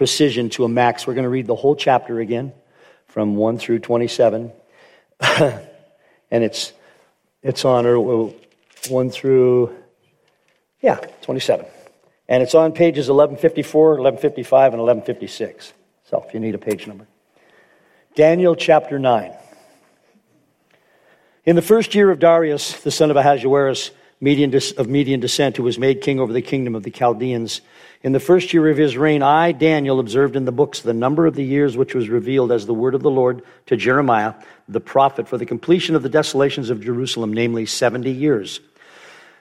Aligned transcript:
precision 0.00 0.48
to 0.48 0.64
a 0.64 0.68
max. 0.68 1.06
We're 1.06 1.12
going 1.12 1.24
to 1.24 1.28
read 1.28 1.46
the 1.46 1.54
whole 1.54 1.76
chapter 1.76 2.20
again 2.20 2.54
from 3.08 3.36
1 3.36 3.58
through 3.58 3.80
27. 3.80 4.50
and 5.20 5.60
it's, 6.30 6.72
it's 7.42 7.66
on 7.66 7.84
or 7.84 8.32
1 8.88 9.10
through, 9.10 9.76
yeah, 10.80 10.94
27. 11.20 11.66
And 12.30 12.42
it's 12.42 12.54
on 12.54 12.72
pages 12.72 13.10
1154, 13.10 13.88
1155, 14.00 14.72
and 14.72 14.80
1156. 14.80 15.74
So 16.08 16.24
if 16.26 16.32
you 16.32 16.40
need 16.40 16.54
a 16.54 16.58
page 16.58 16.86
number. 16.86 17.06
Daniel 18.14 18.56
chapter 18.56 18.98
9. 18.98 19.34
In 21.44 21.56
the 21.56 21.62
first 21.62 21.94
year 21.94 22.10
of 22.10 22.18
Darius, 22.18 22.80
the 22.80 22.90
son 22.90 23.10
of 23.10 23.18
Ahasuerus, 23.18 23.90
Median, 24.20 24.54
of 24.76 24.88
Median 24.88 25.20
descent, 25.20 25.56
who 25.56 25.62
was 25.62 25.78
made 25.78 26.02
king 26.02 26.20
over 26.20 26.32
the 26.32 26.42
kingdom 26.42 26.74
of 26.74 26.82
the 26.82 26.90
Chaldeans, 26.90 27.62
in 28.02 28.12
the 28.12 28.20
first 28.20 28.52
year 28.52 28.68
of 28.68 28.76
his 28.76 28.96
reign, 28.96 29.22
I, 29.22 29.52
Daniel, 29.52 30.00
observed 30.00 30.36
in 30.36 30.46
the 30.46 30.52
books 30.52 30.80
the 30.80 30.94
number 30.94 31.26
of 31.26 31.34
the 31.34 31.44
years 31.44 31.76
which 31.76 31.94
was 31.94 32.08
revealed 32.08 32.50
as 32.50 32.66
the 32.66 32.74
word 32.74 32.94
of 32.94 33.02
the 33.02 33.10
Lord 33.10 33.42
to 33.66 33.76
Jeremiah, 33.76 34.34
the 34.68 34.80
prophet, 34.80 35.28
for 35.28 35.36
the 35.36 35.46
completion 35.46 35.94
of 35.94 36.02
the 36.02 36.08
desolations 36.08 36.70
of 36.70 36.82
Jerusalem, 36.82 37.32
namely 37.32 37.66
70 37.66 38.10
years. 38.10 38.60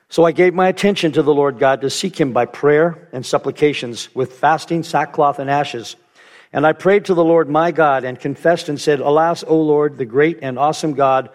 So 0.09 0.25
I 0.25 0.31
gave 0.31 0.53
my 0.53 0.67
attention 0.67 1.11
to 1.13 1.23
the 1.23 1.33
Lord 1.33 1.59
God 1.59 1.81
to 1.81 1.89
seek 1.89 2.19
him 2.19 2.33
by 2.33 2.45
prayer 2.45 3.07
and 3.13 3.25
supplications 3.25 4.13
with 4.15 4.33
fasting, 4.33 4.83
sackcloth, 4.83 5.39
and 5.39 5.49
ashes. 5.49 5.95
And 6.51 6.65
I 6.65 6.73
prayed 6.73 7.05
to 7.05 7.13
the 7.13 7.23
Lord 7.23 7.47
my 7.47 7.71
God 7.71 8.03
and 8.03 8.19
confessed 8.19 8.69
and 8.69 8.81
said, 8.81 9.01
Alas, 9.01 9.43
O 9.45 9.61
Lord, 9.61 9.97
the 9.97 10.05
great 10.05 10.39
and 10.41 10.57
awesome 10.57 10.93
God, 10.95 11.29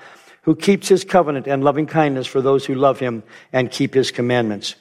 who 0.45 0.55
keeps 0.55 0.89
his 0.89 1.05
covenant 1.05 1.47
and 1.47 1.65
loving 1.65 1.87
kindness 1.87 2.27
for 2.27 2.41
those 2.41 2.65
who 2.65 2.75
love 2.75 3.01
him 3.01 3.23
and 3.53 3.71
keep 3.71 3.95
his 3.95 4.11
commandments. 4.11 4.75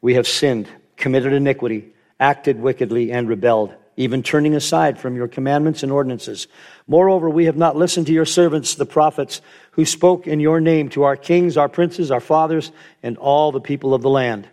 We 0.00 0.14
have 0.14 0.26
sinned 0.26 0.68
committed 0.96 1.32
iniquity, 1.32 1.92
acted 2.20 2.60
wickedly, 2.60 3.10
and 3.10 3.28
rebelled, 3.28 3.74
even 3.96 4.22
turning 4.22 4.54
aside 4.54 4.98
from 4.98 5.16
your 5.16 5.26
commandments 5.26 5.82
and 5.82 5.90
ordinances. 5.90 6.46
Moreover, 6.86 7.28
we 7.28 7.46
have 7.46 7.56
not 7.56 7.74
listened 7.74 8.06
to 8.06 8.12
your 8.12 8.26
servants, 8.26 8.74
the 8.74 8.86
prophets, 8.86 9.40
who 9.72 9.84
spoke 9.84 10.26
in 10.26 10.40
your 10.40 10.60
name 10.60 10.90
to 10.90 11.02
our 11.02 11.16
kings, 11.16 11.56
our 11.56 11.68
princes, 11.68 12.10
our 12.10 12.20
fathers, 12.20 12.70
and 13.02 13.16
all 13.16 13.50
the 13.50 13.60
people 13.60 13.94
of 13.94 14.02
the 14.02 14.10
land. 14.10 14.46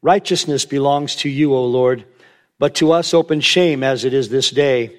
Righteousness 0.00 0.64
belongs 0.64 1.16
to 1.16 1.28
you, 1.28 1.54
O 1.54 1.66
Lord, 1.66 2.04
but 2.58 2.76
to 2.76 2.92
us 2.92 3.12
open 3.12 3.40
shame 3.40 3.82
as 3.82 4.04
it 4.04 4.14
is 4.14 4.28
this 4.28 4.50
day. 4.50 4.96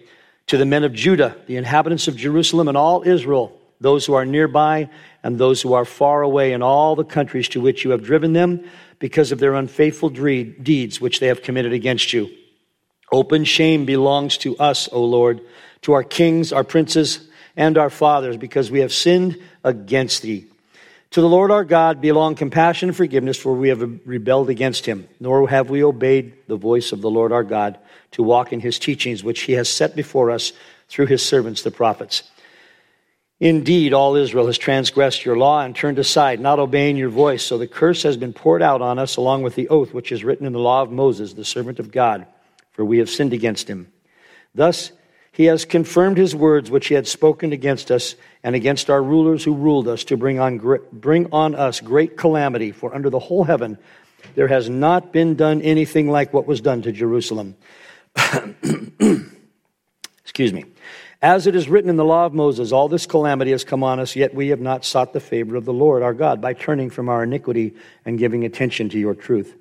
To 0.48 0.58
the 0.58 0.66
men 0.66 0.84
of 0.84 0.94
Judah, 0.94 1.38
the 1.48 1.56
inhabitants 1.56 2.08
of 2.08 2.18
Jerusalem, 2.18 2.68
and 2.68 2.78
all 2.78 3.04
Israel, 3.04 3.61
those 3.82 4.06
who 4.06 4.14
are 4.14 4.26
nearby 4.26 4.90
and 5.24 5.38
those 5.38 5.62
who 5.62 5.74
are 5.74 5.86
far 5.86 6.22
away 6.22 6.54
in 6.54 6.62
all 6.62 6.96
the 6.96 7.04
countries 7.04 7.50
to 7.50 7.60
which 7.60 7.84
you 7.84 7.92
have 7.92 8.04
driven 8.04 8.32
them, 8.32 8.64
because 9.00 9.32
of 9.32 9.40
their 9.40 9.56
unfaithful 9.56 10.10
deeds 10.10 11.02
which 11.02 11.20
they 11.20 11.28
have 11.28 11.42
committed 11.42 11.74
against 11.74 12.14
you. 12.14 12.30
Open 13.12 13.44
shame 13.44 13.86
belongs 13.86 14.38
to 14.38 14.56
us, 14.58 14.88
O 14.92 15.04
Lord, 15.04 15.42
to 15.82 15.94
our 15.94 16.04
kings, 16.04 16.54
our 16.54 16.64
princes, 16.64 17.28
and 17.58 17.78
our 17.78 17.90
fathers, 17.90 18.38
because 18.38 18.72
we 18.72 18.80
have 18.80 18.94
sinned 18.94 19.38
against 19.64 20.22
thee. 20.22 20.46
To 21.12 21.20
the 21.20 21.28
Lord 21.28 21.52
our 21.52 21.66
God 21.66 22.00
belong 22.00 22.36
compassion 22.36 22.90
and 22.90 22.96
forgiveness, 22.96 23.38
for 23.38 23.54
we 23.54 23.70
have 23.70 23.82
rebelled 24.06 24.50
against 24.50 24.86
him, 24.86 25.10
nor 25.20 25.50
have 25.50 25.70
we 25.70 25.84
obeyed 25.84 26.34
the 26.48 26.56
voice 26.56 26.94
of 26.94 27.02
the 27.02 27.10
Lord 27.10 27.34
our 27.34 27.44
God 27.44 27.80
to 28.12 28.24
walk 28.24 28.54
in 28.54 28.62
his 28.62 28.80
teachings, 28.80 29.24
which 29.24 29.42
he 29.42 29.54
has 29.54 29.68
set 29.68 29.96
before 29.96 30.32
us 30.32 30.54
through 30.88 31.08
his 31.08 31.26
servants, 31.26 31.64
the 31.64 31.72
prophets. 31.72 32.24
Indeed, 33.42 33.92
all 33.92 34.16
Israel 34.16 34.46
has 34.46 34.60
transgressed 34.60 35.26
your 35.26 35.36
law 35.36 35.62
and 35.62 35.76
turned 35.76 35.98
aside, 35.98 36.40
not 36.40 36.60
obeying 36.60 36.96
your 36.96 37.10
voice. 37.10 37.44
So 37.44 37.58
the 37.58 37.66
curse 37.66 38.04
has 38.04 38.16
been 38.16 38.34
poured 38.34 38.62
out 38.62 38.84
on 38.84 39.00
us, 39.00 39.18
along 39.18 39.42
with 39.42 39.56
the 39.56 39.68
oath 39.70 39.96
which 39.96 40.12
is 40.12 40.24
written 40.24 40.46
in 40.46 40.54
the 40.54 40.60
law 40.60 40.84
of 40.84 40.92
Moses, 40.92 41.34
the 41.34 41.44
servant 41.44 41.80
of 41.80 41.92
God, 41.92 42.28
for 42.74 42.86
we 42.86 43.00
have 43.00 43.10
sinned 43.10 43.34
against 43.34 43.68
him. 43.68 43.92
Thus, 44.54 44.92
he 45.32 45.46
has 45.46 45.66
confirmed 45.66 46.20
his 46.20 46.36
words 46.36 46.70
which 46.70 46.86
he 46.86 46.94
had 46.94 47.08
spoken 47.08 47.52
against 47.52 47.90
us 47.90 48.14
and 48.44 48.54
against 48.56 48.92
our 48.92 49.02
rulers 49.02 49.44
who 49.44 49.56
ruled 49.56 49.88
us 49.88 50.04
to 50.04 50.18
bring 50.18 50.40
on, 50.40 50.80
bring 50.94 51.32
on 51.32 51.56
us 51.56 51.80
great 51.80 52.18
calamity. 52.18 52.72
For 52.72 52.94
under 52.94 53.10
the 53.10 53.18
whole 53.18 53.44
heaven 53.44 53.80
there 54.36 54.50
has 54.50 54.70
not 54.70 55.12
been 55.12 55.34
done 55.34 55.64
anything 55.64 56.12
like 56.12 56.32
what 56.32 56.46
was 56.46 56.62
done 56.62 56.84
to 56.84 56.92
Jerusalem. 56.92 57.56
Excuse 60.22 60.54
me. 60.54 60.66
As 61.22 61.46
it 61.46 61.56
is 61.56 61.70
written 61.70 61.90
in 61.90 61.98
the 61.98 62.06
law 62.06 62.26
of 62.26 62.34
Moses, 62.34 62.72
all 62.72 62.88
this 62.88 63.06
calamity 63.06 63.52
has 63.52 63.64
come 63.64 63.84
on 63.84 64.00
us, 64.00 64.16
yet 64.16 64.34
we 64.34 64.48
have 64.48 64.60
not 64.60 64.84
sought 64.84 65.14
the 65.14 65.20
favor 65.20 65.56
of 65.56 65.66
the 65.66 65.74
Lord 65.74 66.02
our 66.02 66.16
God 66.16 66.42
by 66.42 66.54
turning 66.54 66.90
from 66.90 67.10
our 67.10 67.24
iniquity 67.24 67.76
and 68.06 68.18
giving 68.18 68.44
attention 68.44 68.90
to 68.90 69.00
your 69.00 69.14
truth. 69.14 69.56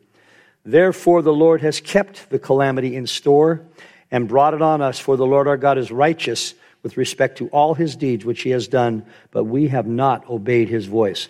Therefore, 0.64 1.20
the 1.20 1.34
Lord 1.34 1.60
has 1.60 1.80
kept 1.80 2.30
the 2.30 2.38
calamity 2.38 2.96
in 2.96 3.06
store 3.06 3.66
and 4.10 4.26
brought 4.26 4.54
it 4.54 4.62
on 4.62 4.80
us, 4.80 4.98
for 4.98 5.18
the 5.18 5.26
Lord 5.26 5.46
our 5.46 5.58
God 5.58 5.76
is 5.76 5.92
righteous 5.92 6.54
with 6.82 6.96
respect 6.96 7.38
to 7.38 7.48
all 7.48 7.74
his 7.74 7.94
deeds 7.94 8.24
which 8.24 8.40
he 8.40 8.50
has 8.50 8.66
done, 8.66 9.04
but 9.30 9.44
we 9.44 9.68
have 9.68 9.86
not 9.86 10.28
obeyed 10.30 10.70
his 10.70 10.86
voice. 10.86 11.28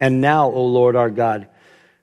And 0.00 0.20
now, 0.20 0.50
O 0.50 0.64
Lord 0.64 0.96
our 0.96 1.10
God, 1.10 1.46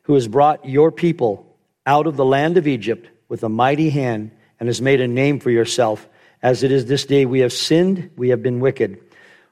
who 0.03 0.13
has 0.13 0.29
brought 0.29 0.65
your 0.65 0.91
people 0.91 1.45
out 1.85 2.07
of 2.07 2.15
the 2.15 2.25
land 2.25 2.57
of 2.57 2.67
Egypt 2.67 3.09
with 3.27 3.43
a 3.43 3.49
mighty 3.49 3.89
hand 3.89 4.31
and 4.59 4.67
has 4.67 4.81
made 4.81 5.01
a 5.01 5.07
name 5.07 5.41
for 5.41 5.51
yourself, 5.51 6.07
as 6.45 6.61
it 6.61 6.71
is 6.71 6.85
this 6.85 7.05
day, 7.05 7.25
we 7.25 7.39
have 7.39 7.51
sinned, 7.51 8.11
we 8.17 8.29
have 8.29 8.43
been 8.43 8.59
wicked. 8.59 9.01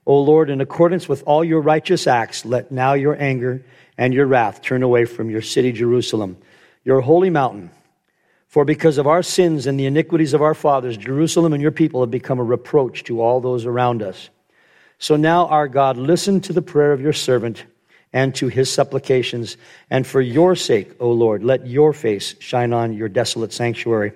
O 0.05 0.19
Lord, 0.21 0.51
in 0.51 0.61
accordance 0.61 1.09
with 1.09 1.23
all 1.25 1.43
your 1.43 1.59
righteous 1.59 2.05
acts, 2.05 2.45
let 2.45 2.71
now 2.71 2.93
your 2.93 3.19
anger 3.19 3.65
and 3.97 4.13
your 4.13 4.27
wrath 4.27 4.61
turn 4.61 4.83
away 4.83 5.05
from 5.05 5.31
your 5.31 5.41
city, 5.41 5.71
Jerusalem, 5.71 6.37
your 6.83 7.01
holy 7.01 7.31
mountain. 7.31 7.71
For 8.47 8.63
because 8.63 8.99
of 8.99 9.07
our 9.07 9.23
sins 9.23 9.65
and 9.65 9.79
the 9.79 9.87
iniquities 9.87 10.35
of 10.35 10.43
our 10.43 10.53
fathers, 10.53 10.95
Jerusalem 10.95 11.51
and 11.53 11.63
your 11.63 11.71
people 11.71 12.01
have 12.01 12.11
become 12.11 12.37
a 12.37 12.43
reproach 12.43 13.05
to 13.05 13.21
all 13.21 13.41
those 13.41 13.65
around 13.65 14.03
us. 14.03 14.29
So 14.99 15.15
now, 15.15 15.47
our 15.47 15.67
God, 15.67 15.97
listen 15.97 16.41
to 16.41 16.53
the 16.53 16.61
prayer 16.61 16.93
of 16.93 17.01
your 17.01 17.11
servant 17.11 17.65
and 18.13 18.35
to 18.35 18.49
his 18.49 18.71
supplications. 18.71 19.57
And 19.89 20.05
for 20.05 20.21
your 20.21 20.55
sake, 20.55 20.91
O 20.99 21.09
Lord, 21.09 21.43
let 21.43 21.65
your 21.65 21.91
face 21.91 22.35
shine 22.37 22.71
on 22.71 22.93
your 22.93 23.09
desolate 23.09 23.51
sanctuary. 23.51 24.13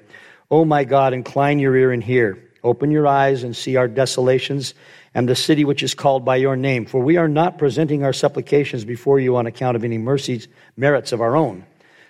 O 0.52 0.64
my 0.64 0.84
God, 0.84 1.14
incline 1.14 1.58
your 1.58 1.76
ear 1.76 1.92
and 1.92 2.04
hear. 2.04 2.44
Open 2.67 2.91
your 2.91 3.07
eyes 3.07 3.44
and 3.44 3.55
see 3.55 3.78
our 3.78 3.88
desolations 3.88 4.73
and 5.13 5.29
the 5.29 5.35
city 5.38 5.63
which 5.63 5.83
is 5.83 5.95
called 5.95 6.25
by 6.25 6.35
your 6.35 6.57
name. 6.57 6.85
For 6.85 7.01
we 7.01 7.16
are 7.16 7.29
not 7.29 7.57
presenting 7.57 8.03
our 8.03 8.11
supplications 8.11 8.83
before 8.83 9.22
you 9.22 9.38
on 9.38 9.47
account 9.47 9.78
of 9.78 9.85
any 9.85 9.97
mercies, 9.97 10.50
merits 10.75 11.13
of 11.13 11.22
our 11.22 11.38
own, 11.38 11.66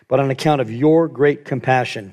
but 0.08 0.20
on 0.20 0.32
account 0.32 0.62
of 0.62 0.72
your 0.72 1.08
great 1.08 1.46
compassion. 1.46 2.12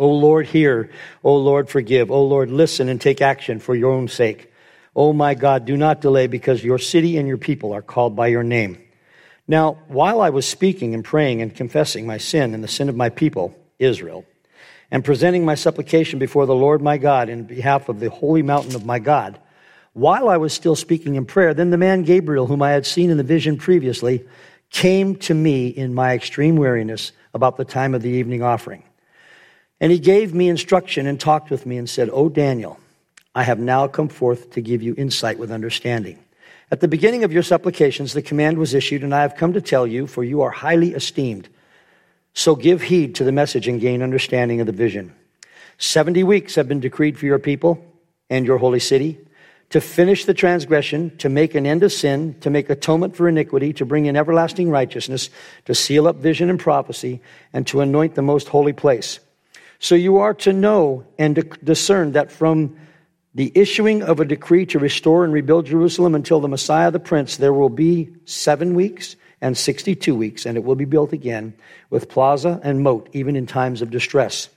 O 0.00 0.10
Lord, 0.10 0.46
hear. 0.46 0.90
O 1.22 1.36
Lord, 1.36 1.68
forgive. 1.68 2.10
O 2.10 2.24
Lord, 2.24 2.50
listen 2.50 2.88
and 2.88 3.00
take 3.00 3.22
action 3.22 3.60
for 3.60 3.76
your 3.76 3.92
own 3.92 4.08
sake. 4.08 4.52
O 4.96 5.12
my 5.12 5.34
God, 5.34 5.64
do 5.64 5.76
not 5.76 6.00
delay 6.00 6.26
because 6.26 6.64
your 6.64 6.78
city 6.78 7.18
and 7.18 7.28
your 7.28 7.38
people 7.38 7.72
are 7.72 7.82
called 7.82 8.16
by 8.16 8.26
your 8.26 8.42
name. 8.42 8.82
Now, 9.46 9.78
while 9.86 10.20
I 10.20 10.30
was 10.30 10.44
speaking 10.44 10.92
and 10.92 11.04
praying 11.04 11.40
and 11.40 11.54
confessing 11.54 12.04
my 12.04 12.18
sin 12.18 12.52
and 12.52 12.64
the 12.64 12.68
sin 12.68 12.88
of 12.88 12.96
my 12.96 13.10
people, 13.10 13.56
Israel, 13.78 14.24
and 14.90 15.04
presenting 15.04 15.44
my 15.44 15.54
supplication 15.54 16.18
before 16.18 16.46
the 16.46 16.54
Lord 16.54 16.82
my 16.82 16.98
God 16.98 17.28
in 17.28 17.44
behalf 17.44 17.88
of 17.88 18.00
the 18.00 18.10
holy 18.10 18.42
mountain 18.42 18.74
of 18.74 18.84
my 18.84 18.98
God. 18.98 19.38
While 19.92 20.28
I 20.28 20.36
was 20.36 20.52
still 20.52 20.76
speaking 20.76 21.14
in 21.14 21.24
prayer, 21.24 21.54
then 21.54 21.70
the 21.70 21.78
man 21.78 22.02
Gabriel, 22.02 22.46
whom 22.46 22.62
I 22.62 22.70
had 22.70 22.84
seen 22.84 23.10
in 23.10 23.16
the 23.16 23.22
vision 23.22 23.56
previously, 23.56 24.24
came 24.70 25.16
to 25.16 25.34
me 25.34 25.68
in 25.68 25.94
my 25.94 26.14
extreme 26.14 26.56
weariness 26.56 27.12
about 27.32 27.56
the 27.56 27.64
time 27.64 27.94
of 27.94 28.02
the 28.02 28.10
evening 28.10 28.42
offering. 28.42 28.82
And 29.80 29.92
he 29.92 29.98
gave 29.98 30.34
me 30.34 30.48
instruction 30.48 31.06
and 31.06 31.18
talked 31.18 31.50
with 31.50 31.64
me 31.66 31.76
and 31.76 31.88
said, 31.88 32.10
O 32.10 32.28
Daniel, 32.28 32.78
I 33.34 33.42
have 33.42 33.58
now 33.58 33.86
come 33.86 34.08
forth 34.08 34.50
to 34.52 34.60
give 34.60 34.82
you 34.82 34.94
insight 34.96 35.38
with 35.38 35.50
understanding. 35.50 36.18
At 36.70 36.80
the 36.80 36.88
beginning 36.88 37.24
of 37.24 37.32
your 37.32 37.42
supplications, 37.42 38.14
the 38.14 38.22
command 38.22 38.58
was 38.58 38.74
issued, 38.74 39.04
and 39.04 39.14
I 39.14 39.22
have 39.22 39.36
come 39.36 39.52
to 39.52 39.60
tell 39.60 39.86
you, 39.86 40.06
for 40.06 40.24
you 40.24 40.40
are 40.42 40.50
highly 40.50 40.94
esteemed. 40.94 41.48
So 42.34 42.56
give 42.56 42.82
heed 42.82 43.14
to 43.16 43.24
the 43.24 43.32
message 43.32 43.68
and 43.68 43.80
gain 43.80 44.02
understanding 44.02 44.60
of 44.60 44.66
the 44.66 44.72
vision. 44.72 45.14
70 45.78 46.24
weeks 46.24 46.56
have 46.56 46.68
been 46.68 46.80
decreed 46.80 47.18
for 47.18 47.26
your 47.26 47.38
people 47.38 47.84
and 48.28 48.46
your 48.46 48.58
holy 48.58 48.80
city 48.80 49.18
to 49.70 49.80
finish 49.80 50.24
the 50.24 50.34
transgression, 50.34 51.16
to 51.16 51.28
make 51.28 51.54
an 51.54 51.66
end 51.66 51.82
of 51.82 51.92
sin, 51.92 52.38
to 52.40 52.50
make 52.50 52.70
atonement 52.70 53.16
for 53.16 53.28
iniquity, 53.28 53.72
to 53.72 53.84
bring 53.84 54.06
in 54.06 54.16
everlasting 54.16 54.70
righteousness, 54.70 55.30
to 55.64 55.74
seal 55.74 56.06
up 56.06 56.16
vision 56.16 56.50
and 56.50 56.60
prophecy, 56.60 57.20
and 57.52 57.66
to 57.66 57.80
anoint 57.80 58.14
the 58.14 58.22
most 58.22 58.48
holy 58.48 58.72
place. 58.72 59.20
So 59.78 59.94
you 59.94 60.18
are 60.18 60.34
to 60.34 60.52
know 60.52 61.04
and 61.18 61.56
discern 61.64 62.12
that 62.12 62.30
from 62.30 62.76
the 63.34 63.50
issuing 63.54 64.02
of 64.02 64.20
a 64.20 64.24
decree 64.24 64.64
to 64.66 64.78
restore 64.78 65.24
and 65.24 65.32
rebuild 65.32 65.66
Jerusalem 65.66 66.14
until 66.14 66.40
the 66.40 66.48
Messiah 66.48 66.90
the 66.90 67.00
Prince, 67.00 67.36
there 67.36 67.52
will 67.52 67.68
be 67.68 68.10
seven 68.26 68.74
weeks 68.74 69.16
and 69.44 69.58
62 69.58 70.14
weeks, 70.14 70.46
and 70.46 70.56
it 70.56 70.64
will 70.64 70.74
be 70.74 70.86
built 70.86 71.12
again 71.12 71.52
with 71.90 72.08
plaza 72.08 72.58
and 72.62 72.82
moat, 72.82 73.10
even 73.12 73.36
in 73.36 73.46
times 73.46 73.82
of 73.82 73.90
distress. 73.90 74.48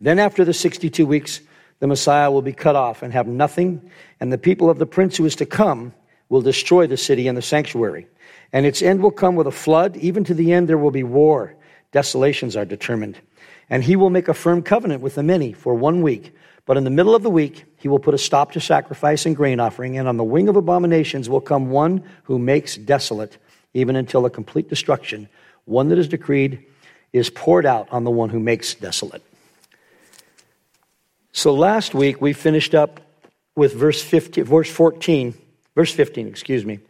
Then, 0.00 0.18
after 0.18 0.42
the 0.42 0.54
62 0.54 1.04
weeks, 1.04 1.42
the 1.80 1.86
Messiah 1.86 2.30
will 2.30 2.40
be 2.40 2.54
cut 2.54 2.74
off 2.74 3.02
and 3.02 3.12
have 3.12 3.26
nothing, 3.26 3.90
and 4.20 4.32
the 4.32 4.38
people 4.38 4.70
of 4.70 4.78
the 4.78 4.86
Prince 4.86 5.18
who 5.18 5.26
is 5.26 5.36
to 5.36 5.44
come 5.44 5.92
will 6.30 6.40
destroy 6.40 6.86
the 6.86 6.96
city 6.96 7.28
and 7.28 7.36
the 7.36 7.42
sanctuary. 7.42 8.06
And 8.54 8.64
its 8.64 8.80
end 8.80 9.02
will 9.02 9.10
come 9.10 9.36
with 9.36 9.46
a 9.46 9.52
flood. 9.52 9.98
Even 9.98 10.24
to 10.24 10.32
the 10.32 10.50
end, 10.50 10.66
there 10.66 10.78
will 10.78 10.90
be 10.90 11.02
war. 11.02 11.54
Desolations 11.92 12.56
are 12.56 12.64
determined. 12.64 13.20
And 13.68 13.84
he 13.84 13.96
will 13.96 14.08
make 14.08 14.28
a 14.28 14.34
firm 14.34 14.62
covenant 14.62 15.02
with 15.02 15.16
the 15.16 15.22
many 15.22 15.52
for 15.52 15.74
one 15.74 16.00
week. 16.00 16.34
But 16.64 16.78
in 16.78 16.84
the 16.84 16.90
middle 16.90 17.14
of 17.14 17.22
the 17.22 17.28
week, 17.28 17.66
he 17.76 17.88
will 17.88 17.98
put 17.98 18.14
a 18.14 18.18
stop 18.18 18.52
to 18.52 18.60
sacrifice 18.60 19.26
and 19.26 19.36
grain 19.36 19.60
offering. 19.60 19.98
And 19.98 20.08
on 20.08 20.16
the 20.16 20.24
wing 20.24 20.48
of 20.48 20.56
abominations 20.56 21.28
will 21.28 21.42
come 21.42 21.68
one 21.68 22.02
who 22.22 22.38
makes 22.38 22.78
desolate 22.78 23.36
even 23.74 23.96
until 23.96 24.26
a 24.26 24.30
complete 24.30 24.68
destruction, 24.68 25.28
one 25.64 25.88
that 25.88 25.98
is 25.98 26.08
decreed, 26.08 26.64
is 27.12 27.30
poured 27.30 27.66
out 27.66 27.88
on 27.90 28.04
the 28.04 28.10
one 28.10 28.30
who 28.30 28.40
makes 28.40 28.74
desolate. 28.74 29.22
So 31.32 31.54
last 31.54 31.94
week 31.94 32.20
we 32.20 32.32
finished 32.32 32.74
up 32.74 33.00
with 33.56 33.74
verse 33.74 34.02
15, 34.02 34.44
verse 34.44 34.70
14, 34.70 35.34
verse 35.74 35.92
15, 35.92 36.26
excuse 36.26 36.64
me. 36.64 36.80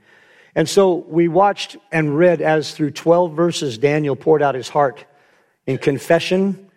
And 0.55 0.69
so 0.69 0.95
we 0.95 1.29
watched 1.29 1.77
and 1.91 2.17
read 2.17 2.43
as 2.43 2.73
through 2.75 2.91
12 2.91 3.33
verses 3.35 3.79
Daniel 3.79 4.17
poured 4.17 4.43
out 4.43 4.55
his 4.55 4.69
heart 4.69 5.05
in 5.67 5.79
confession 5.79 6.71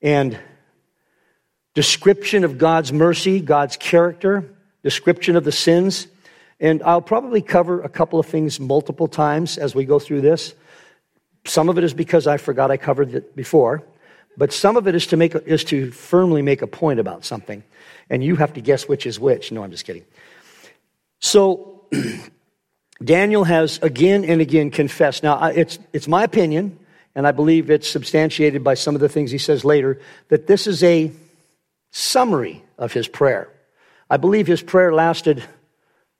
and 0.00 0.38
description 1.74 2.44
of 2.44 2.58
God's 2.58 2.92
mercy, 2.92 3.40
God's 3.40 3.76
character, 3.76 4.44
description 4.82 5.36
of 5.36 5.44
the 5.44 5.52
sins 5.52 6.06
and 6.60 6.82
I'll 6.82 7.02
probably 7.02 7.42
cover 7.42 7.82
a 7.82 7.88
couple 7.88 8.18
of 8.18 8.26
things 8.26 8.58
multiple 8.58 9.08
times 9.08 9.58
as 9.58 9.74
we 9.74 9.84
go 9.84 9.98
through 9.98 10.22
this. 10.22 10.54
Some 11.44 11.68
of 11.68 11.78
it 11.78 11.84
is 11.84 11.94
because 11.94 12.26
I 12.26 12.38
forgot 12.38 12.70
I 12.70 12.76
covered 12.76 13.14
it 13.14 13.36
before, 13.36 13.84
but 14.36 14.52
some 14.52 14.76
of 14.76 14.88
it 14.88 14.94
is 14.94 15.06
to 15.08 15.16
make 15.16 15.34
is 15.34 15.64
to 15.64 15.90
firmly 15.90 16.42
make 16.42 16.62
a 16.62 16.66
point 16.66 16.98
about 16.98 17.24
something, 17.24 17.62
and 18.10 18.24
you 18.24 18.36
have 18.36 18.54
to 18.54 18.60
guess 18.60 18.88
which 18.88 19.06
is 19.06 19.20
which. 19.20 19.52
No, 19.52 19.62
I'm 19.62 19.70
just 19.70 19.84
kidding. 19.84 20.04
So 21.20 21.84
Daniel 23.04 23.44
has 23.44 23.78
again 23.82 24.24
and 24.24 24.40
again 24.40 24.70
confessed. 24.70 25.22
Now 25.22 25.44
it's 25.46 25.78
it's 25.92 26.08
my 26.08 26.24
opinion, 26.24 26.78
and 27.14 27.26
I 27.26 27.32
believe 27.32 27.70
it's 27.70 27.88
substantiated 27.88 28.64
by 28.64 28.74
some 28.74 28.94
of 28.94 29.00
the 29.00 29.08
things 29.08 29.30
he 29.30 29.38
says 29.38 29.64
later 29.64 30.00
that 30.28 30.46
this 30.46 30.66
is 30.66 30.82
a 30.82 31.12
summary 31.92 32.64
of 32.76 32.92
his 32.92 33.06
prayer. 33.06 33.48
I 34.10 34.16
believe 34.16 34.46
his 34.46 34.62
prayer 34.62 34.92
lasted 34.92 35.44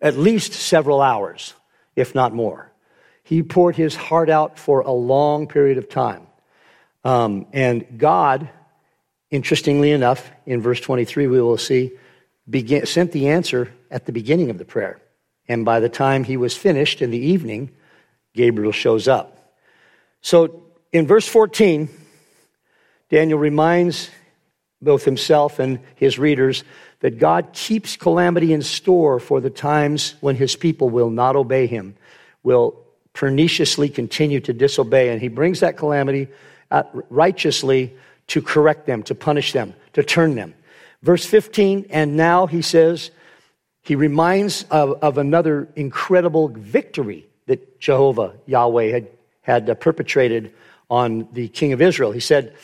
at 0.00 0.16
least 0.16 0.52
several 0.52 1.00
hours, 1.00 1.54
if 1.94 2.14
not 2.14 2.34
more. 2.34 2.70
He 3.22 3.42
poured 3.42 3.76
his 3.76 3.96
heart 3.96 4.30
out 4.30 4.58
for 4.58 4.80
a 4.80 4.92
long 4.92 5.48
period 5.48 5.78
of 5.78 5.88
time. 5.88 6.26
Um, 7.04 7.46
and 7.52 7.98
God, 7.98 8.48
interestingly 9.30 9.92
enough, 9.92 10.30
in 10.44 10.60
verse 10.60 10.80
23, 10.80 11.26
we 11.26 11.40
will 11.40 11.58
see, 11.58 11.92
sent 12.84 13.12
the 13.12 13.28
answer 13.28 13.72
at 13.90 14.06
the 14.06 14.12
beginning 14.12 14.50
of 14.50 14.58
the 14.58 14.64
prayer. 14.64 15.00
And 15.48 15.64
by 15.64 15.80
the 15.80 15.88
time 15.88 16.24
he 16.24 16.36
was 16.36 16.56
finished 16.56 17.02
in 17.02 17.10
the 17.10 17.18
evening, 17.18 17.70
Gabriel 18.34 18.72
shows 18.72 19.08
up. 19.08 19.54
So 20.20 20.64
in 20.92 21.06
verse 21.06 21.26
14, 21.26 21.88
Daniel 23.08 23.38
reminds 23.38 24.10
both 24.82 25.04
himself 25.04 25.58
and 25.58 25.80
his 25.94 26.18
readers 26.18 26.64
that 27.00 27.18
God 27.18 27.52
keeps 27.52 27.96
calamity 27.96 28.52
in 28.52 28.62
store 28.62 29.18
for 29.20 29.40
the 29.40 29.50
times 29.50 30.14
when 30.20 30.36
his 30.36 30.56
people 30.56 30.88
will 30.88 31.10
not 31.10 31.36
obey 31.36 31.66
him, 31.66 31.96
will 32.42 32.82
perniciously 33.12 33.88
continue 33.88 34.40
to 34.40 34.52
disobey. 34.52 35.08
And 35.10 35.20
he 35.20 35.28
brings 35.28 35.60
that 35.60 35.76
calamity 35.76 36.28
uh, 36.70 36.82
righteously 37.10 37.94
to 38.28 38.42
correct 38.42 38.86
them, 38.86 39.02
to 39.04 39.14
punish 39.14 39.52
them, 39.52 39.74
to 39.92 40.02
turn 40.02 40.34
them. 40.34 40.54
Verse 41.02 41.24
15, 41.24 41.86
and 41.90 42.16
now 42.16 42.46
he 42.46 42.62
says, 42.62 43.10
he 43.82 43.94
reminds 43.94 44.64
of, 44.64 44.98
of 45.02 45.16
another 45.16 45.68
incredible 45.76 46.48
victory 46.48 47.26
that 47.46 47.78
Jehovah, 47.78 48.34
Yahweh, 48.46 48.90
had, 48.90 49.08
had 49.42 49.80
perpetrated 49.80 50.52
on 50.90 51.28
the 51.32 51.48
king 51.48 51.72
of 51.72 51.80
Israel. 51.80 52.10
He 52.10 52.20
said, 52.20 52.54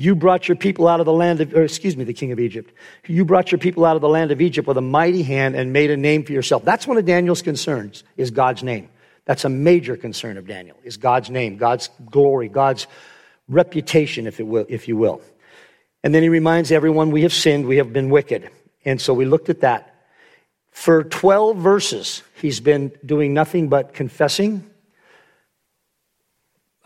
you 0.00 0.14
brought 0.14 0.48
your 0.48 0.56
people 0.56 0.88
out 0.88 0.98
of 0.98 1.04
the 1.04 1.12
land 1.12 1.42
of, 1.42 1.54
or 1.54 1.62
excuse 1.62 1.94
me, 1.94 2.04
the 2.04 2.14
king 2.14 2.32
of 2.32 2.40
Egypt. 2.40 2.72
You 3.06 3.22
brought 3.26 3.52
your 3.52 3.58
people 3.58 3.84
out 3.84 3.96
of 3.96 4.00
the 4.00 4.08
land 4.08 4.30
of 4.30 4.40
Egypt 4.40 4.66
with 4.66 4.78
a 4.78 4.80
mighty 4.80 5.22
hand 5.22 5.54
and 5.54 5.74
made 5.74 5.90
a 5.90 5.96
name 5.96 6.24
for 6.24 6.32
yourself. 6.32 6.64
That's 6.64 6.86
one 6.86 6.96
of 6.96 7.04
Daniel's 7.04 7.42
concerns, 7.42 8.02
is 8.16 8.30
God's 8.30 8.62
name. 8.62 8.88
That's 9.26 9.44
a 9.44 9.50
major 9.50 9.98
concern 9.98 10.38
of 10.38 10.46
Daniel, 10.46 10.78
is 10.84 10.96
God's 10.96 11.28
name, 11.28 11.58
God's 11.58 11.90
glory, 12.10 12.48
God's 12.48 12.86
reputation, 13.46 14.26
if, 14.26 14.40
it 14.40 14.44
will, 14.46 14.64
if 14.70 14.88
you 14.88 14.96
will. 14.96 15.20
And 16.02 16.14
then 16.14 16.22
he 16.22 16.30
reminds 16.30 16.72
everyone 16.72 17.10
we 17.10 17.22
have 17.22 17.34
sinned, 17.34 17.66
we 17.66 17.76
have 17.76 17.92
been 17.92 18.08
wicked. 18.08 18.48
And 18.86 18.98
so 18.98 19.12
we 19.12 19.26
looked 19.26 19.50
at 19.50 19.60
that. 19.60 19.94
For 20.70 21.04
12 21.04 21.58
verses, 21.58 22.22
he's 22.40 22.60
been 22.60 22.90
doing 23.04 23.34
nothing 23.34 23.68
but 23.68 23.92
confessing, 23.92 24.64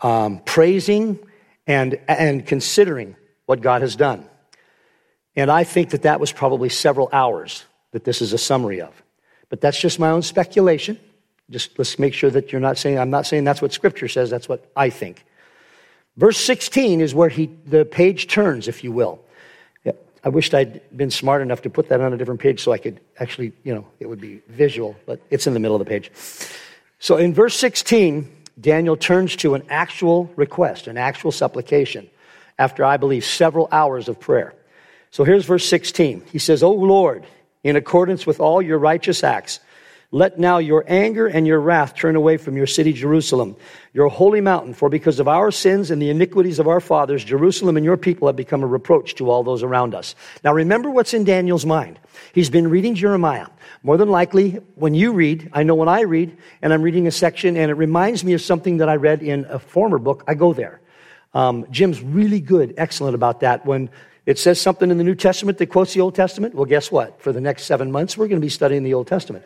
um, 0.01 0.41
praising, 0.43 1.17
and, 1.67 1.99
and 2.07 2.45
considering 2.45 3.15
what 3.45 3.61
God 3.61 3.81
has 3.81 3.95
done. 3.95 4.27
And 5.35 5.51
I 5.51 5.63
think 5.63 5.89
that 5.91 6.03
that 6.03 6.19
was 6.19 6.31
probably 6.31 6.69
several 6.69 7.09
hours 7.11 7.65
that 7.91 8.03
this 8.03 8.21
is 8.21 8.33
a 8.33 8.37
summary 8.37 8.81
of. 8.81 9.03
But 9.49 9.61
that's 9.61 9.79
just 9.79 9.99
my 9.99 10.09
own 10.09 10.21
speculation. 10.21 10.99
Just 11.49 11.77
let's 11.77 11.99
make 11.99 12.13
sure 12.13 12.29
that 12.29 12.51
you're 12.51 12.61
not 12.61 12.77
saying, 12.77 12.97
I'm 12.97 13.09
not 13.09 13.25
saying 13.25 13.43
that's 13.43 13.61
what 13.61 13.73
Scripture 13.73 14.07
says, 14.07 14.29
that's 14.29 14.49
what 14.49 14.69
I 14.75 14.89
think. 14.89 15.23
Verse 16.17 16.37
16 16.37 17.01
is 17.01 17.13
where 17.13 17.29
he, 17.29 17.49
the 17.65 17.85
page 17.85 18.27
turns, 18.27 18.67
if 18.67 18.83
you 18.83 18.91
will. 18.91 19.19
I 20.25 20.29
wished 20.29 20.55
I'd 20.55 20.81
been 20.97 21.11
smart 21.11 21.43
enough 21.43 21.61
to 21.61 21.69
put 21.69 21.89
that 21.89 22.01
on 22.01 22.11
a 22.11 22.17
different 22.17 22.39
page 22.39 22.59
so 22.63 22.71
I 22.71 22.79
could 22.79 22.99
actually, 23.19 23.53
you 23.63 23.75
know, 23.75 23.85
it 23.99 24.09
would 24.09 24.19
be 24.19 24.41
visual, 24.47 24.95
but 25.05 25.21
it's 25.29 25.45
in 25.45 25.53
the 25.53 25.59
middle 25.59 25.75
of 25.75 25.79
the 25.79 25.85
page. 25.85 26.11
So 26.97 27.17
in 27.17 27.31
verse 27.31 27.55
16, 27.55 28.34
Daniel 28.59 28.95
turns 28.95 29.35
to 29.37 29.53
an 29.55 29.63
actual 29.69 30.31
request, 30.35 30.87
an 30.87 30.97
actual 30.97 31.31
supplication, 31.31 32.09
after 32.57 32.85
I 32.85 32.97
believe 32.97 33.25
several 33.25 33.67
hours 33.71 34.07
of 34.07 34.19
prayer. 34.19 34.53
So 35.11 35.23
here's 35.23 35.45
verse 35.45 35.67
16. 35.67 36.23
He 36.31 36.39
says, 36.39 36.63
O 36.63 36.71
Lord, 36.71 37.25
in 37.63 37.75
accordance 37.75 38.25
with 38.25 38.39
all 38.39 38.61
your 38.61 38.77
righteous 38.77 39.23
acts, 39.23 39.59
let 40.11 40.39
now 40.39 40.59
your 40.59 40.85
anger 40.87 41.27
and 41.27 41.45
your 41.45 41.59
wrath 41.59 41.95
turn 41.95 42.15
away 42.15 42.37
from 42.37 42.55
your 42.55 42.67
city, 42.67 42.93
Jerusalem, 42.93 43.55
your 43.93 44.07
holy 44.07 44.41
mountain. 44.41 44.73
For 44.73 44.89
because 44.89 45.19
of 45.19 45.27
our 45.27 45.51
sins 45.51 45.91
and 45.91 46.01
the 46.01 46.09
iniquities 46.09 46.59
of 46.59 46.67
our 46.67 46.79
fathers, 46.79 47.23
Jerusalem 47.23 47.75
and 47.75 47.85
your 47.85 47.97
people 47.97 48.27
have 48.27 48.35
become 48.35 48.63
a 48.63 48.67
reproach 48.67 49.15
to 49.15 49.29
all 49.29 49.43
those 49.43 49.63
around 49.63 49.95
us. 49.95 50.15
Now 50.43 50.53
remember 50.53 50.89
what's 50.89 51.13
in 51.13 51.23
Daniel's 51.23 51.65
mind. 51.65 51.99
He's 52.33 52.49
been 52.49 52.69
reading 52.69 52.95
Jeremiah. 52.95 53.47
More 53.83 53.97
than 53.97 54.09
likely, 54.09 54.59
when 54.75 54.93
you 54.93 55.13
read, 55.13 55.49
I 55.53 55.63
know 55.63 55.75
when 55.75 55.89
I 55.89 56.01
read, 56.01 56.37
and 56.61 56.73
I'm 56.73 56.81
reading 56.81 57.07
a 57.07 57.11
section 57.11 57.57
and 57.57 57.69
it 57.69 57.75
reminds 57.75 58.23
me 58.23 58.33
of 58.33 58.41
something 58.41 58.77
that 58.77 58.89
I 58.89 58.95
read 58.95 59.21
in 59.21 59.45
a 59.45 59.59
former 59.59 59.97
book, 59.97 60.23
I 60.27 60.33
go 60.33 60.53
there. 60.53 60.81
Um, 61.33 61.65
Jim's 61.69 62.01
really 62.01 62.39
good, 62.39 62.73
excellent 62.77 63.13
about 63.13 63.41
that. 63.41 63.65
When 63.65 63.89
it 64.25 64.39
says 64.39 64.59
something 64.59 64.89
in 64.89 64.97
the 64.97 65.03
New 65.03 65.15
Testament 65.15 65.57
that 65.59 65.67
quotes 65.67 65.93
the 65.93 66.01
Old 66.01 66.15
Testament, 66.15 66.55
well, 66.55 66.65
guess 66.65 66.91
what? 66.91 67.21
For 67.21 67.31
the 67.31 67.41
next 67.41 67.65
seven 67.65 67.91
months, 67.91 68.17
we're 68.17 68.27
going 68.27 68.39
to 68.39 68.45
be 68.45 68.49
studying 68.49 68.83
the 68.83 68.93
Old 68.93 69.07
Testament. 69.07 69.45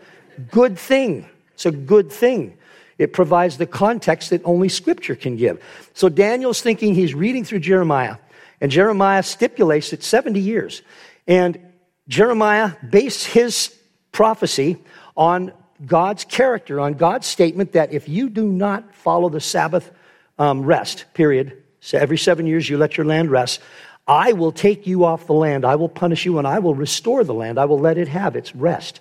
Good 0.51 0.77
thing. 0.77 1.27
It's 1.53 1.65
a 1.65 1.71
good 1.71 2.11
thing. 2.11 2.57
It 2.97 3.13
provides 3.13 3.57
the 3.57 3.65
context 3.65 4.29
that 4.29 4.41
only 4.43 4.69
Scripture 4.69 5.15
can 5.15 5.37
give. 5.37 5.63
So 5.93 6.09
Daniel's 6.09 6.61
thinking 6.61 6.95
he's 6.95 7.13
reading 7.13 7.45
through 7.45 7.59
Jeremiah, 7.59 8.17
and 8.61 8.71
Jeremiah 8.71 9.23
stipulates 9.23 9.93
it 9.93 10.03
70 10.03 10.39
years. 10.39 10.81
And 11.27 11.59
Jeremiah 12.07 12.73
based 12.87 13.25
his 13.25 13.73
prophecy 14.11 14.77
on 15.15 15.53
God's 15.85 16.25
character, 16.25 16.79
on 16.79 16.95
God's 16.95 17.27
statement 17.27 17.71
that 17.73 17.93
if 17.93 18.09
you 18.09 18.29
do 18.29 18.45
not 18.45 18.93
follow 18.95 19.29
the 19.29 19.39
Sabbath 19.39 19.91
um, 20.37 20.63
rest, 20.63 21.05
period, 21.13 21.63
so 21.79 21.97
every 21.97 22.17
seven 22.17 22.45
years 22.45 22.69
you 22.69 22.77
let 22.77 22.97
your 22.97 23.05
land 23.05 23.31
rest, 23.31 23.61
I 24.07 24.33
will 24.33 24.51
take 24.51 24.87
you 24.87 25.05
off 25.05 25.27
the 25.27 25.33
land. 25.33 25.63
I 25.63 25.75
will 25.75 25.87
punish 25.87 26.25
you 26.25 26.39
and 26.39 26.47
I 26.47 26.59
will 26.59 26.75
restore 26.75 27.23
the 27.23 27.33
land. 27.33 27.59
I 27.59 27.65
will 27.65 27.79
let 27.79 27.97
it 27.97 28.07
have 28.07 28.35
its 28.35 28.55
rest. 28.55 28.99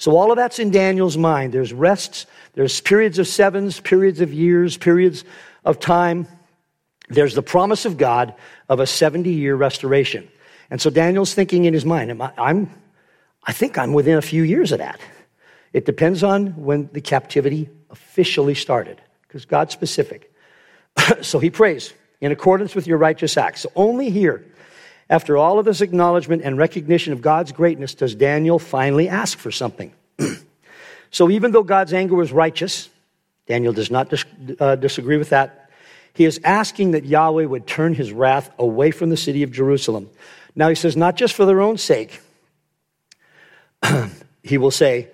So 0.00 0.16
all 0.16 0.32
of 0.32 0.38
that's 0.38 0.58
in 0.58 0.70
Daniel's 0.70 1.18
mind. 1.18 1.52
There's 1.52 1.74
rests, 1.74 2.24
there's 2.54 2.80
periods 2.80 3.18
of 3.18 3.28
sevens, 3.28 3.80
periods 3.80 4.22
of 4.22 4.32
years, 4.32 4.78
periods 4.78 5.24
of 5.62 5.78
time. 5.78 6.26
There's 7.10 7.34
the 7.34 7.42
promise 7.42 7.84
of 7.84 7.98
God 7.98 8.34
of 8.70 8.80
a 8.80 8.86
70 8.86 9.30
year 9.30 9.54
restoration. 9.54 10.26
And 10.70 10.80
so 10.80 10.88
Daniel's 10.88 11.34
thinking 11.34 11.66
in 11.66 11.74
his 11.74 11.84
mind, 11.84 12.22
I, 12.22 12.32
I'm, 12.38 12.70
I 13.44 13.52
think 13.52 13.76
I'm 13.76 13.92
within 13.92 14.16
a 14.16 14.22
few 14.22 14.42
years 14.42 14.72
of 14.72 14.78
that. 14.78 14.98
It 15.74 15.84
depends 15.84 16.24
on 16.24 16.56
when 16.56 16.88
the 16.94 17.02
captivity 17.02 17.68
officially 17.90 18.54
started, 18.54 19.02
because 19.28 19.44
God's 19.44 19.74
specific. 19.74 20.34
so 21.20 21.38
he 21.38 21.50
prays, 21.50 21.92
in 22.22 22.32
accordance 22.32 22.74
with 22.74 22.86
your 22.86 22.96
righteous 22.96 23.36
acts. 23.36 23.60
So 23.60 23.72
only 23.76 24.08
here 24.08 24.46
After 25.10 25.36
all 25.36 25.58
of 25.58 25.64
this 25.64 25.80
acknowledgement 25.80 26.42
and 26.42 26.56
recognition 26.56 27.12
of 27.12 27.20
God's 27.20 27.50
greatness, 27.50 27.94
does 27.94 28.14
Daniel 28.14 28.60
finally 28.60 29.08
ask 29.08 29.36
for 29.36 29.50
something? 29.50 29.92
so 31.10 31.28
even 31.28 31.50
though 31.50 31.64
God's 31.64 31.92
anger 31.92 32.14
was 32.14 32.30
righteous, 32.30 32.88
Daniel 33.48 33.72
does 33.72 33.90
not 33.90 34.08
dis- 34.08 34.24
uh, 34.60 34.76
disagree 34.76 35.16
with 35.16 35.30
that. 35.30 35.68
He 36.14 36.24
is 36.24 36.40
asking 36.44 36.92
that 36.92 37.04
Yahweh 37.04 37.44
would 37.44 37.66
turn 37.66 37.94
his 37.94 38.12
wrath 38.12 38.52
away 38.56 38.92
from 38.92 39.10
the 39.10 39.16
city 39.16 39.42
of 39.42 39.50
Jerusalem. 39.50 40.08
Now 40.54 40.68
he 40.68 40.76
says, 40.76 40.96
not 40.96 41.16
just 41.16 41.34
for 41.34 41.44
their 41.44 41.60
own 41.60 41.76
sake, 41.76 42.20
he 44.44 44.58
will 44.58 44.70
say, 44.70 45.08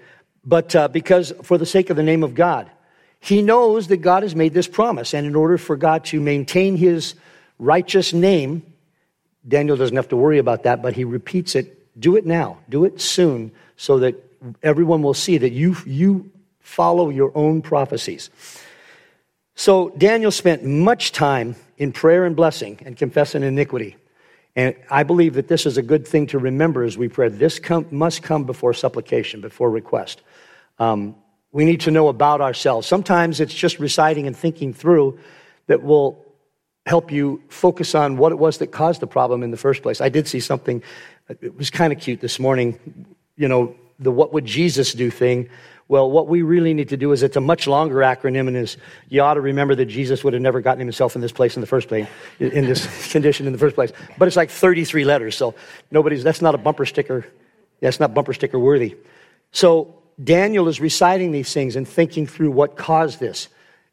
but 0.45 0.77
uh, 0.77 0.89
because 0.89 1.33
for 1.43 1.57
the 1.57 1.67
sake 1.67 1.89
of 1.89 1.97
the 1.97 2.03
name 2.03 2.23
of 2.23 2.35
God. 2.35 2.71
He 3.19 3.41
knows 3.41 3.89
that 3.89 3.97
God 3.99 4.23
has 4.23 4.37
made 4.37 4.53
this 4.53 4.69
promise, 4.69 5.15
and 5.15 5.27
in 5.27 5.35
order 5.35 5.57
for 5.57 5.75
God 5.75 6.05
to 6.07 6.21
maintain 6.21 6.77
his 6.77 7.15
righteous 7.59 8.13
name, 8.13 8.63
Daniel 9.47 9.77
doesn't 9.77 9.97
have 9.97 10.09
to 10.09 10.17
worry 10.17 10.39
about 10.39 10.65
that, 10.65 10.83
but 10.83 10.95
he 10.95 11.05
repeats 11.05 11.55
it 11.55 11.77
do 11.99 12.17
it 12.17 12.27
now, 12.27 12.59
do 12.69 12.85
it 12.85 13.01
soon, 13.01 13.53
so 13.77 13.99
that 14.01 14.15
everyone 14.63 15.03
will 15.03 15.15
see 15.15 15.39
that 15.39 15.51
you, 15.53 15.77
you 15.87 16.31
follow 16.61 17.09
your 17.09 17.33
own 17.35 17.63
prophecies. 17.63 18.31
So 19.55 19.91
Daniel 19.91 20.31
spent 20.31 20.65
much 20.65 21.13
time 21.13 21.57
in 21.79 21.93
prayer 21.93 22.25
and 22.25 22.37
blessing 22.37 22.79
and 22.85 22.97
confessing 22.97 23.43
iniquity. 23.43 23.97
And 24.55 24.75
I 24.91 25.03
believe 25.03 25.35
that 25.35 25.49
this 25.49 25.67
is 25.67 25.77
a 25.79 25.83
good 25.83 26.07
thing 26.07 26.27
to 26.29 26.39
remember 26.39 26.83
as 26.83 26.97
we 26.97 27.09
pray. 27.09 27.29
This 27.29 27.59
come, 27.59 27.87
must 27.91 28.23
come 28.23 28.45
before 28.45 28.75
supplication, 28.75 29.41
before 29.41 29.71
request. 29.71 30.23
Um, 30.79 31.17
we 31.53 31.65
need 31.65 31.81
to 31.83 31.91
know 31.91 32.09
about 32.09 32.41
ourselves. 32.41 32.87
Sometimes 32.87 33.41
it's 33.41 33.55
just 33.55 33.79
reciting 33.79 34.27
and 34.27 34.37
thinking 34.37 34.75
through 34.75 35.19
that 35.67 35.83
will 35.83 36.26
help 36.87 37.11
you 37.11 37.43
focus 37.49 37.95
on 37.95 38.17
what 38.17 38.33
it 38.33 38.37
was 38.37 38.59
that 38.59 38.69
caused 38.69 39.01
the 39.01 39.07
problem 39.07 39.43
in 39.43 39.51
the 39.51 39.57
first 39.57 39.83
place. 39.83 40.01
I 40.01 40.09
did 40.09 40.29
see 40.29 40.41
something, 40.41 40.83
it 41.29 41.57
was 41.57 41.69
kind 41.71 41.93
of 41.93 41.99
cute 41.99 42.21
this 42.21 42.39
morning, 42.39 42.79
you 43.37 43.49
know, 43.49 43.75
the 43.99 44.11
what 44.11 44.33
would 44.33 44.45
Jesus 44.45 44.93
do 44.93 45.11
thing 45.11 45.49
well, 45.89 46.11
what 46.11 46.27
we 46.27 46.43
really 46.43 46.75
need 46.75 46.89
to 46.89 46.97
do 46.97 47.13
is 47.13 47.23
it's 47.23 47.37
a 47.37 47.41
much 47.41 47.69
longer 47.69 47.97
acronym 47.97 48.49
and 48.49 48.57
is 48.57 48.77
you 49.09 49.23
ought 49.23 49.35
to 49.35 49.41
remember 49.41 49.77
that 49.77 49.87
Jesus 49.87 50.25
would 50.25 50.33
have 50.33 50.43
never 50.43 50.61
gotten 50.61 50.81
himself 50.81 51.15
in 51.15 51.21
this 51.21 51.31
place 51.31 51.57
in 51.57 51.61
the 51.61 51.67
first 51.67 51.87
place, 51.87 52.09
in 52.41 52.67
this 52.67 53.13
condition 53.13 53.47
in 53.47 53.53
the 53.53 53.59
first 53.59 53.77
place. 53.77 53.93
But 54.19 54.27
it's 54.27 54.37
like 54.37 54.51
33 54.51 55.05
letters, 55.05 55.37
so 55.37 55.55
nobody's, 55.93 56.25
that's 56.25 56.43
not 56.43 56.57
a 56.57 56.59
bumper 56.59 56.87
sticker. 56.87 57.25
That's 57.81 58.01
not 58.01 58.15
bumper 58.15 58.33
sticker 58.33 58.59
worthy. 58.59 58.97
So 59.53 59.95
Daniel 60.23 60.67
is 60.67 60.81
reciting 60.81 61.31
these 61.31 61.53
things 61.53 61.77
and 61.77 61.87
thinking 61.87 62.27
through 62.27 62.51
what 62.51 62.77
caused 62.77 63.21
this. 63.21 63.49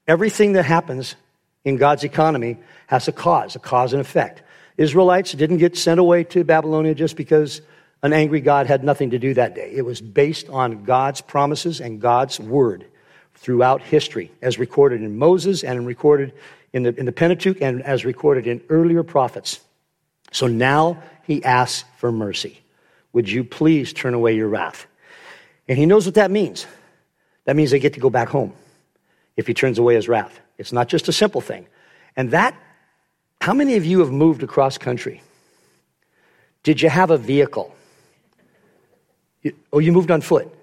Everything 0.08 0.54
that 0.54 0.64
happens 0.64 1.16
in 1.66 1.78
God's 1.78 2.04
economy 2.04 2.58
has 2.88 3.08
a 3.08 3.12
cause, 3.12 3.56
a 3.56 3.60
cause 3.60 3.94
and 3.94 4.02
effect. 4.02 4.42
Israelites 4.78 5.34
didn't 5.34 5.58
get 5.58 5.78
sent 5.78 6.00
away 6.00 6.24
to 6.26 6.44
Babylonia 6.44 6.96
just 6.96 7.16
because 7.16 7.62
an 8.02 8.12
angry 8.12 8.42
God 8.42 8.68
had 8.68 8.84
nothing 8.84 9.12
to 9.12 9.20
do 9.20 9.34
that 9.36 9.56
day. 9.56 9.72
It 9.74 9.86
was 9.86 10.02
based 10.02 10.50
on 10.50 10.84
God's 10.84 11.22
promises 11.22 11.80
and 11.80 12.02
God's 12.02 12.40
word 12.40 12.86
throughout 13.36 13.82
history, 13.82 14.32
as 14.42 14.60
recorded 14.60 15.02
in 15.02 15.18
Moses 15.18 15.64
and 15.64 15.86
recorded 15.86 16.34
in 16.74 16.84
the, 16.84 16.96
in 17.00 17.06
the 17.06 17.12
Pentateuch 17.12 17.62
and 17.62 17.82
as 17.84 18.04
recorded 18.04 18.48
in 18.48 18.62
earlier 18.70 19.04
prophets. 19.04 19.60
So 20.32 20.48
now 20.48 21.02
he 21.24 21.44
asks 21.44 21.88
for 21.98 22.12
mercy. 22.12 22.60
Would 23.14 23.30
you 23.30 23.44
please 23.44 23.94
turn 23.94 24.14
away 24.14 24.36
your 24.36 24.48
wrath? 24.48 24.88
And 25.68 25.78
he 25.78 25.86
knows 25.86 26.06
what 26.06 26.16
that 26.16 26.32
means. 26.32 26.66
That 27.46 27.56
means 27.56 27.72
they 27.72 27.80
get 27.80 27.94
to 27.94 28.00
go 28.00 28.10
back 28.10 28.30
home 28.30 28.54
if 29.38 29.48
he 29.48 29.54
turns 29.54 29.78
away 29.78 29.96
his 29.96 30.10
wrath. 30.10 30.40
It's 30.58 30.72
not 30.72 30.88
just 30.88 31.08
a 31.08 31.14
simple 31.14 31.42
thing. 31.42 31.68
And 32.16 32.32
that, 32.32 32.56
how 33.42 33.54
many 33.54 33.76
of 33.76 33.86
you 33.86 34.00
have 34.00 34.12
moved 34.12 34.44
across 34.44 34.78
country? 34.78 35.22
Did 36.64 36.82
you 36.82 36.90
have 36.90 37.12
a 37.12 37.18
vehicle? 37.18 37.76
You, 39.42 39.54
oh, 39.72 39.80
you 39.80 39.92
moved 39.92 40.12
on 40.12 40.22
foot. 40.22 40.54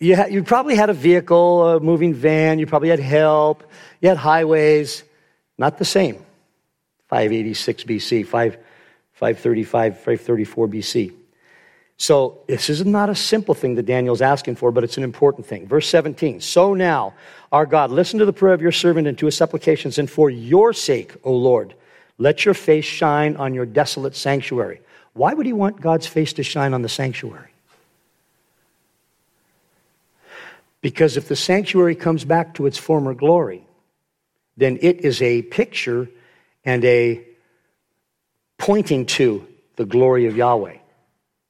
You, 0.00 0.16
ha- 0.16 0.26
you 0.26 0.42
probably 0.42 0.74
had 0.74 0.90
a 0.90 0.94
vehicle, 0.94 1.68
a 1.68 1.80
moving 1.80 2.14
van, 2.14 2.58
you 2.58 2.66
probably 2.66 2.88
had 2.88 2.98
help, 2.98 3.64
you 4.00 4.08
had 4.08 4.18
highways. 4.18 5.04
Not 5.56 5.78
the 5.78 5.84
same. 5.84 6.16
586 7.08 7.84
BC, 7.84 8.26
5, 8.26 8.56
535, 9.12 9.94
534 9.94 10.68
BC. 10.68 11.12
So 11.96 12.42
this 12.48 12.68
is 12.68 12.84
not 12.84 13.08
a 13.08 13.14
simple 13.14 13.54
thing 13.54 13.76
that 13.76 13.86
Daniel's 13.86 14.20
asking 14.20 14.56
for, 14.56 14.72
but 14.72 14.84
it's 14.84 14.96
an 14.96 15.04
important 15.04 15.46
thing. 15.46 15.66
Verse 15.68 15.88
17. 15.88 16.40
So 16.40 16.74
now, 16.74 17.14
our 17.52 17.66
God, 17.66 17.90
listen 17.90 18.18
to 18.18 18.24
the 18.26 18.32
prayer 18.32 18.54
of 18.54 18.60
your 18.60 18.72
servant 18.72 19.06
and 19.06 19.16
to 19.18 19.26
his 19.26 19.36
supplications, 19.36 19.98
and 19.98 20.10
for 20.10 20.28
your 20.28 20.72
sake, 20.72 21.14
O 21.22 21.32
Lord, 21.32 21.74
let 22.18 22.44
your 22.44 22.54
face 22.54 22.84
shine 22.84 23.36
on 23.36 23.54
your 23.54 23.66
desolate 23.66 24.16
sanctuary. 24.16 24.80
Why 25.12 25.34
would 25.34 25.46
he 25.46 25.52
want 25.52 25.80
God's 25.80 26.06
face 26.06 26.32
to 26.34 26.42
shine 26.42 26.74
on 26.74 26.82
the 26.82 26.88
sanctuary? 26.88 27.50
Because 30.80 31.16
if 31.16 31.28
the 31.28 31.36
sanctuary 31.36 31.94
comes 31.94 32.24
back 32.24 32.54
to 32.54 32.66
its 32.66 32.76
former 32.76 33.14
glory, 33.14 33.66
then 34.56 34.78
it 34.82 35.00
is 35.00 35.22
a 35.22 35.42
picture 35.42 36.10
and 36.64 36.84
a 36.84 37.24
pointing 38.58 39.06
to 39.06 39.46
the 39.76 39.86
glory 39.86 40.26
of 40.26 40.36
Yahweh. 40.36 40.78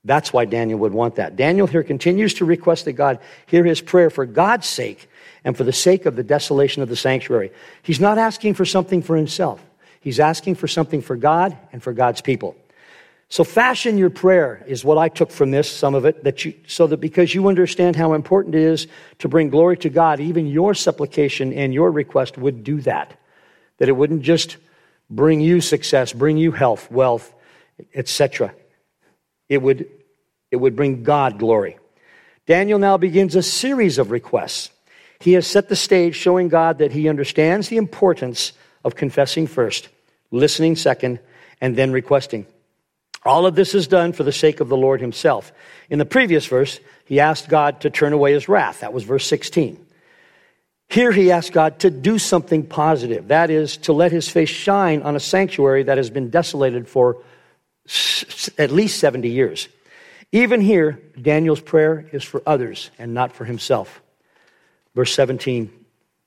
That's 0.05 0.33
why 0.33 0.45
Daniel 0.45 0.79
would 0.81 0.93
want 0.93 1.17
that. 1.17 1.37
Daniel 1.37 1.67
here 1.67 1.83
continues 1.83 2.35
to 2.35 2.45
request 2.45 2.85
that 2.85 2.93
God 2.93 3.19
hear 3.47 3.65
his 3.65 3.81
prayer 3.81 4.11
for 4.11 4.27
God's 4.27 4.67
sake 4.67 5.09
and 5.45 5.57
for 5.57 5.65
the 5.65 5.73
sake 5.73 6.07
of 6.07 6.17
the 6.17 6.23
desolation 6.23 6.83
of 6.83 6.89
the 6.89 6.97
sanctuary. 6.97 7.51
He's 7.83 8.01
not 8.01 8.19
asking 8.19 8.55
for 8.55 8.65
something 8.65 9.03
for 9.03 9.17
himself. 9.17 9.65
He's 10.01 10.21
asking 10.21 10.57
for 10.57 10.69
something 10.69 11.01
for 11.01 11.17
God 11.17 11.57
and 11.73 11.83
for 11.83 11.95
God's 11.95 12.21
people. 12.21 12.57
So 13.31 13.43
fashion 13.43 13.97
your 13.97 14.11
prayer 14.11 14.63
is 14.67 14.85
what 14.85 14.99
I 14.99 15.09
took 15.09 15.31
from 15.31 15.51
this, 15.51 15.71
some 15.71 15.95
of 15.95 16.05
it, 16.05 16.23
that 16.25 16.45
you, 16.45 16.55
so 16.67 16.87
that 16.87 16.99
because 16.99 17.35
you 17.35 17.49
understand 17.49 17.97
how 17.97 18.13
important 18.13 18.55
it 18.55 18.61
is 18.61 18.87
to 19.21 19.29
bring 19.29 19.49
glory 19.49 19.79
to 19.79 19.89
God, 19.89 20.21
even 20.21 20.47
your 20.47 20.75
supplication 20.75 21.53
and 21.53 21.73
your 21.73 21.91
request 21.91 22.37
would 22.37 22.63
do 22.63 22.83
that. 22.83 23.19
That 23.79 23.89
it 23.89 23.93
wouldn't 23.93 24.23
just 24.23 24.59
bring 25.09 25.41
you 25.41 25.61
success, 25.63 26.13
bring 26.13 26.37
you 26.37 26.53
health, 26.53 26.91
wealth, 26.91 27.35
etc. 27.95 28.55
It 29.49 29.63
would, 29.63 29.89
it 30.51 30.57
would 30.57 30.77
bring 30.77 31.03
God 31.03 31.39
glory. 31.39 31.79
Daniel 32.47 32.79
now 32.79 32.97
begins 32.97 33.37
a 33.37 33.43
series 33.43 33.99
of 33.99 34.11
requests. 34.11 34.71
He 35.21 35.33
has 35.33 35.47
set 35.47 35.69
the 35.69 35.77
stage 35.77 36.15
showing 36.15 36.49
God 36.49 36.79
that 36.79 36.93
he 36.93 37.09
understands 37.09 37.69
the 37.69 37.79
importance 37.79 38.53
of 38.85 38.95
confessing 38.95 39.47
first, 39.47 39.89
listening 40.31 40.77
second, 40.77 41.21
and 41.61 41.77
then 41.77 41.93
requesting. 41.93 42.47
All 43.25 43.47
of 43.47 43.55
this 43.55 43.75
is 43.75 43.87
done 43.87 44.13
for 44.13 44.23
the 44.23 44.33
sake 44.33 44.61
of 44.61 44.69
the 44.69 44.77
Lord 44.77 45.01
himself. 45.01 45.53
In 45.89 45.99
the 45.99 46.05
previous 46.05 46.47
verse, 46.47 46.79
he 47.07 47.21
asked 47.21 47.49
God 47.49 47.81
to 47.81 47.91
turn 47.91 48.13
away 48.13 48.35
his 48.35 48.49
wrath. 48.49 48.81
That 48.81 48.93
was 48.93 49.05
verse 49.05 49.27
16. 49.27 49.85
Here 50.89 51.13
he 51.13 51.33
asked 51.33 51.53
God 51.53 51.79
to 51.81 51.91
do 51.91 52.19
something 52.19 52.67
positive. 52.67 53.29
That 53.29 53.49
is, 53.49 53.79
to 53.79 53.95
let 53.95 54.13
his 54.13 54.29
face 54.29 54.51
shine 54.51 55.03
on 55.03 55.17
a 55.17 55.21
sanctuary 55.21 55.85
that 55.85 55.97
has 55.97 56.11
been 56.11 56.29
desolated 56.29 56.87
for 56.87 57.17
at 58.59 58.71
least 58.71 58.99
70 58.99 59.29
years. 59.29 59.69
Even 60.33 60.61
here, 60.61 61.01
Daniel's 61.21 61.61
prayer 61.61 62.09
is 62.13 62.25
for 62.25 62.43
others 62.47 62.91
and 62.99 63.15
not 63.15 63.33
for 63.33 63.45
himself. 63.45 64.03
Verse 64.95 65.15
17 65.15 65.71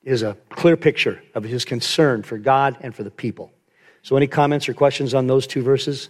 is 0.02 0.22
a 0.22 0.36
clear 0.50 0.76
picture 0.76 1.22
of 1.34 1.44
his 1.44 1.64
concern 1.64 2.22
for 2.22 2.38
God 2.38 2.76
and 2.80 2.94
for 2.94 3.02
the 3.02 3.10
people. 3.10 3.52
So, 4.02 4.16
any 4.16 4.26
comments 4.26 4.68
or 4.68 4.74
questions 4.74 5.12
on 5.12 5.26
those 5.26 5.46
two 5.46 5.62
verses? 5.62 6.08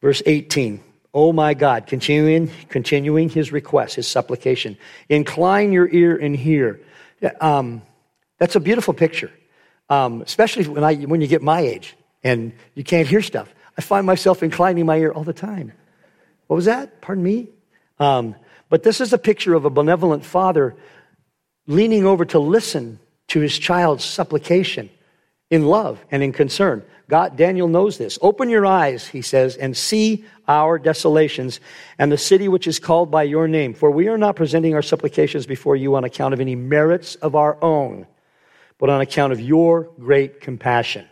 Verse 0.00 0.22
18. 0.26 0.82
Oh 1.14 1.32
my 1.32 1.54
God, 1.54 1.86
continuing, 1.86 2.50
continuing 2.68 3.28
his 3.28 3.52
request, 3.52 3.96
his 3.96 4.08
supplication. 4.08 4.78
Incline 5.08 5.72
your 5.72 5.88
ear 5.88 6.16
and 6.16 6.34
hear. 6.34 6.80
Um, 7.40 7.82
that's 8.38 8.56
a 8.56 8.60
beautiful 8.60 8.94
picture, 8.94 9.30
um, 9.90 10.22
especially 10.22 10.66
when, 10.66 10.82
I, 10.82 10.94
when 10.96 11.20
you 11.20 11.26
get 11.26 11.42
my 11.42 11.60
age 11.60 11.94
and 12.24 12.52
you 12.74 12.82
can't 12.82 13.06
hear 13.06 13.20
stuff. 13.20 13.52
I 13.76 13.80
find 13.80 14.06
myself 14.06 14.42
inclining 14.42 14.86
my 14.86 14.98
ear 14.98 15.10
all 15.10 15.24
the 15.24 15.32
time. 15.32 15.72
What 16.46 16.56
was 16.56 16.64
that? 16.66 17.00
Pardon 17.00 17.24
me? 17.24 17.48
Um, 17.98 18.34
but 18.68 18.82
this 18.82 19.00
is 19.00 19.12
a 19.12 19.18
picture 19.18 19.54
of 19.54 19.64
a 19.64 19.70
benevolent 19.70 20.24
father 20.24 20.76
leaning 21.66 22.04
over 22.04 22.24
to 22.26 22.38
listen 22.38 22.98
to 23.28 23.40
his 23.40 23.58
child's 23.58 24.04
supplication 24.04 24.90
in 25.50 25.66
love 25.66 26.04
and 26.10 26.22
in 26.22 26.32
concern. 26.32 26.82
God, 27.08 27.36
Daniel 27.36 27.68
knows 27.68 27.98
this. 27.98 28.18
Open 28.22 28.48
your 28.48 28.64
eyes, 28.64 29.06
he 29.06 29.20
says, 29.20 29.56
and 29.56 29.76
see 29.76 30.24
our 30.48 30.78
desolations 30.78 31.60
and 31.98 32.10
the 32.10 32.18
city 32.18 32.48
which 32.48 32.66
is 32.66 32.78
called 32.78 33.10
by 33.10 33.22
your 33.22 33.46
name. 33.46 33.74
For 33.74 33.90
we 33.90 34.08
are 34.08 34.16
not 34.16 34.36
presenting 34.36 34.74
our 34.74 34.82
supplications 34.82 35.44
before 35.44 35.76
you 35.76 35.94
on 35.94 36.04
account 36.04 36.32
of 36.32 36.40
any 36.40 36.56
merits 36.56 37.14
of 37.16 37.34
our 37.34 37.62
own, 37.62 38.06
but 38.78 38.88
on 38.88 39.02
account 39.02 39.32
of 39.32 39.40
your 39.40 39.90
great 40.00 40.40
compassion. 40.40 41.06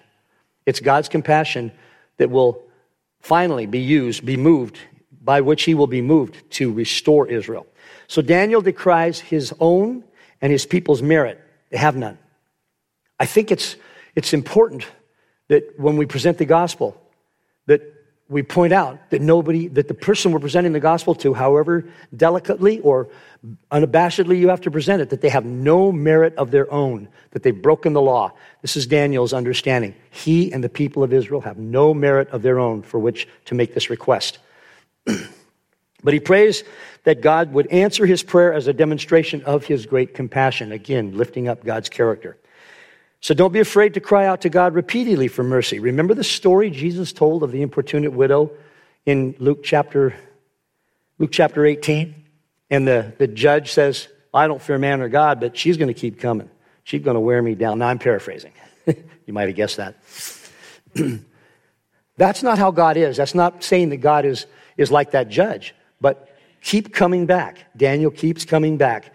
It's 0.65 0.81
God's 0.81 1.11
compassion 1.11 1.73
that 2.21 2.31
will 2.31 2.63
finally 3.21 3.65
be 3.65 3.81
used, 3.81 4.27
be 4.27 4.37
moved, 4.37 4.79
by 5.23 5.41
which 5.41 5.63
he 5.63 5.75
will 5.75 5.87
be 5.87 6.03
moved 6.03 6.51
to 6.51 6.71
restore 6.71 7.27
Israel. 7.27 7.67
So 8.09 8.21
Daniel 8.21 8.61
decries 8.61 9.19
his 9.21 9.55
own 9.59 10.05
and 10.43 10.53
his 10.53 10.67
people's 10.67 11.01
merit. 11.01 11.41
They 11.71 11.79
have 11.79 11.97
none. 11.97 12.19
I 13.19 13.25
think 13.25 13.51
it's, 13.51 13.77
it's 14.15 14.35
important 14.35 14.87
that 15.49 15.81
when 15.81 15.97
we 15.97 16.05
present 16.05 16.37
the 16.37 16.45
gospel, 16.45 16.95
we 18.31 18.45
point 18.45 18.73
out 18.73 19.11
that 19.11 19.21
nobody, 19.21 19.67
that 19.67 19.89
the 19.89 19.95
person 19.95 20.31
we're 20.31 20.39
presenting 20.39 20.73
the 20.73 20.81
gospel 20.81 21.17
to, 21.17 21.35
however 21.35 21.85
delicately 22.17 22.79
or 22.79 23.09
unabashedly 23.73 24.39
you 24.39 24.49
have 24.49 24.61
to 24.61 24.71
present 24.71 25.03
it, 25.03 25.11
that 25.11 25.21
they 25.21 25.29
have 25.29 25.45
no 25.45 25.91
merit 25.91 26.37
of 26.37 26.53
their 26.53 26.73
own, 26.73 27.09
that 27.33 27.43
they've 27.43 27.61
broken 27.61 27.93
the 27.93 28.01
law. 28.01 28.33
This 28.63 28.77
is 28.77 28.87
Daniel's 28.87 29.33
understanding. 29.33 29.97
He 30.11 30.53
and 30.53 30.63
the 30.63 30.69
people 30.69 31.03
of 31.03 31.13
Israel 31.13 31.41
have 31.41 31.59
no 31.59 31.93
merit 31.93 32.29
of 32.29 32.43
their 32.43 32.61
own 32.61 32.83
for 32.83 33.01
which 33.01 33.27
to 33.47 33.57
make 33.57 33.75
this 33.75 33.91
request. 33.91 34.39
but 35.05 36.15
he 36.15 36.21
prays 36.21 36.63
that 37.03 37.23
God 37.23 37.53
would 37.53 37.67
answer 37.67 38.07
his 38.07 38.23
prayer 38.23 38.53
as 38.53 38.69
a 38.69 38.73
demonstration 38.73 39.43
of 39.43 39.65
his 39.65 39.87
great 39.87 40.15
compassion, 40.15 40.71
again, 40.71 41.17
lifting 41.17 41.49
up 41.49 41.65
God's 41.65 41.89
character. 41.89 42.37
So 43.21 43.35
don't 43.35 43.53
be 43.53 43.61
afraid 43.61 43.95
to 43.95 44.01
cry 44.01 44.27
out 44.27 44.43
to 44.43 44.49
God 44.49 44.75
repeatedly 44.75 45.29
for 45.29 45.45
mercy. 45.45 45.79
Remember 45.79 46.15
the 46.15 46.25
story 46.25 46.71
Jesus 46.71 47.13
told 47.13 47.43
of 47.43 47.53
the 47.53 47.61
importunate 47.63 48.13
widow 48.13 48.51
in 49.05 49.35
Luke 49.39 49.63
chapter, 49.63 50.15
Luke 51.19 51.31
chapter 51.31 51.67
18? 51.67 52.15
And 52.71 52.89
the, 52.89 53.13
the 53.19 53.27
judge 53.27 53.73
says, 53.73 54.09
I 54.33 54.47
don't 54.47 54.63
fear 54.63 54.79
man 54.79 55.03
or 55.03 55.09
God, 55.09 55.41
but 55.41 55.57
she's 55.57 55.77
going 55.77 55.89
to 55.89 55.95
keep 55.95 56.19
coming. 56.19 56.49
She's 56.85 57.03
going 57.03 57.15
to 57.15 57.21
wear 57.21 57.43
me 57.43 57.55
down. 57.55 57.81
Now 57.81 57.89
I'm 57.89 57.99
paraphrasing. 57.99 58.53
you 58.87 59.33
might 59.33 59.49
have 59.49 59.57
guessed 59.57 59.77
that. 59.77 59.97
That's 62.17 62.43
not 62.43 62.59
how 62.59 62.71
God 62.71 62.97
is. 62.97 63.17
That's 63.17 63.35
not 63.35 63.63
saying 63.63 63.91
that 63.91 63.99
God 63.99 64.25
is, 64.25 64.47
is 64.77 64.91
like 64.91 65.11
that 65.11 65.29
judge, 65.29 65.75
but 66.01 66.35
keep 66.63 66.95
coming 66.95 67.27
back. 67.27 67.59
Daniel 67.77 68.11
keeps 68.11 68.45
coming 68.45 68.77
back. 68.77 69.13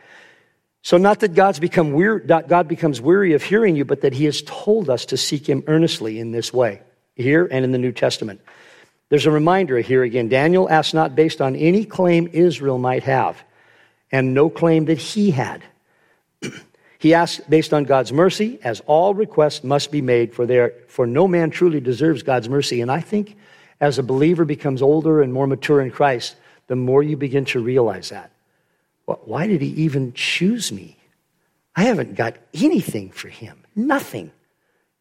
So, 0.86 0.98
not 0.98 1.22
that 1.22 1.34
God's 1.34 1.58
become 1.58 1.94
weir- 1.94 2.20
God 2.20 2.68
becomes 2.68 3.02
weary 3.02 3.34
of 3.34 3.42
hearing 3.42 3.76
you, 3.76 3.86
but 3.86 4.02
that 4.02 4.14
He 4.14 4.26
has 4.26 4.44
told 4.44 4.88
us 4.88 5.06
to 5.08 5.18
seek 5.18 5.50
Him 5.50 5.64
earnestly 5.66 6.20
in 6.20 6.32
this 6.32 6.54
way, 6.54 6.80
here 7.16 7.48
and 7.50 7.66
in 7.66 7.72
the 7.72 7.80
New 7.80 7.92
Testament. 7.92 8.40
There's 9.10 9.26
a 9.26 9.32
reminder 9.32 9.80
here 9.80 10.04
again. 10.04 10.30
Daniel 10.30 10.70
asked 10.70 10.94
not 10.94 11.16
based 11.16 11.42
on 11.42 11.56
any 11.56 11.86
claim 11.86 12.30
Israel 12.32 12.78
might 12.78 13.02
have, 13.02 13.44
and 14.12 14.36
no 14.36 14.48
claim 14.48 14.86
that 14.86 15.00
he 15.00 15.32
had. 15.32 15.64
he 17.00 17.16
asked 17.16 17.50
based 17.50 17.74
on 17.74 17.86
God's 17.86 18.14
mercy, 18.14 18.60
as 18.64 18.80
all 18.82 19.16
requests 19.16 19.64
must 19.64 19.92
be 19.92 20.04
made, 20.04 20.36
for, 20.36 20.46
there, 20.46 20.76
for 20.88 21.08
no 21.08 21.28
man 21.28 21.50
truly 21.50 21.80
deserves 21.80 22.22
God's 22.22 22.48
mercy. 22.48 22.82
And 22.82 22.92
I 22.92 23.02
think 23.02 23.36
as 23.82 23.98
a 23.98 24.04
believer 24.04 24.46
becomes 24.46 24.84
older 24.84 25.24
and 25.24 25.34
more 25.34 25.48
mature 25.48 25.82
in 25.82 25.90
Christ, 25.90 26.36
the 26.68 26.76
more 26.76 27.02
you 27.02 27.18
begin 27.18 27.46
to 27.46 27.60
realize 27.60 28.10
that. 28.10 28.30
Why 29.06 29.48
did 29.48 29.62
he 29.62 29.68
even 29.70 30.14
choose 30.14 30.72
me? 30.72 30.98
I 31.76 31.84
haven't 31.84 32.16
got 32.16 32.38
anything 32.54 33.12
for 33.12 33.28
him. 33.28 33.58
Nothing. 33.76 34.32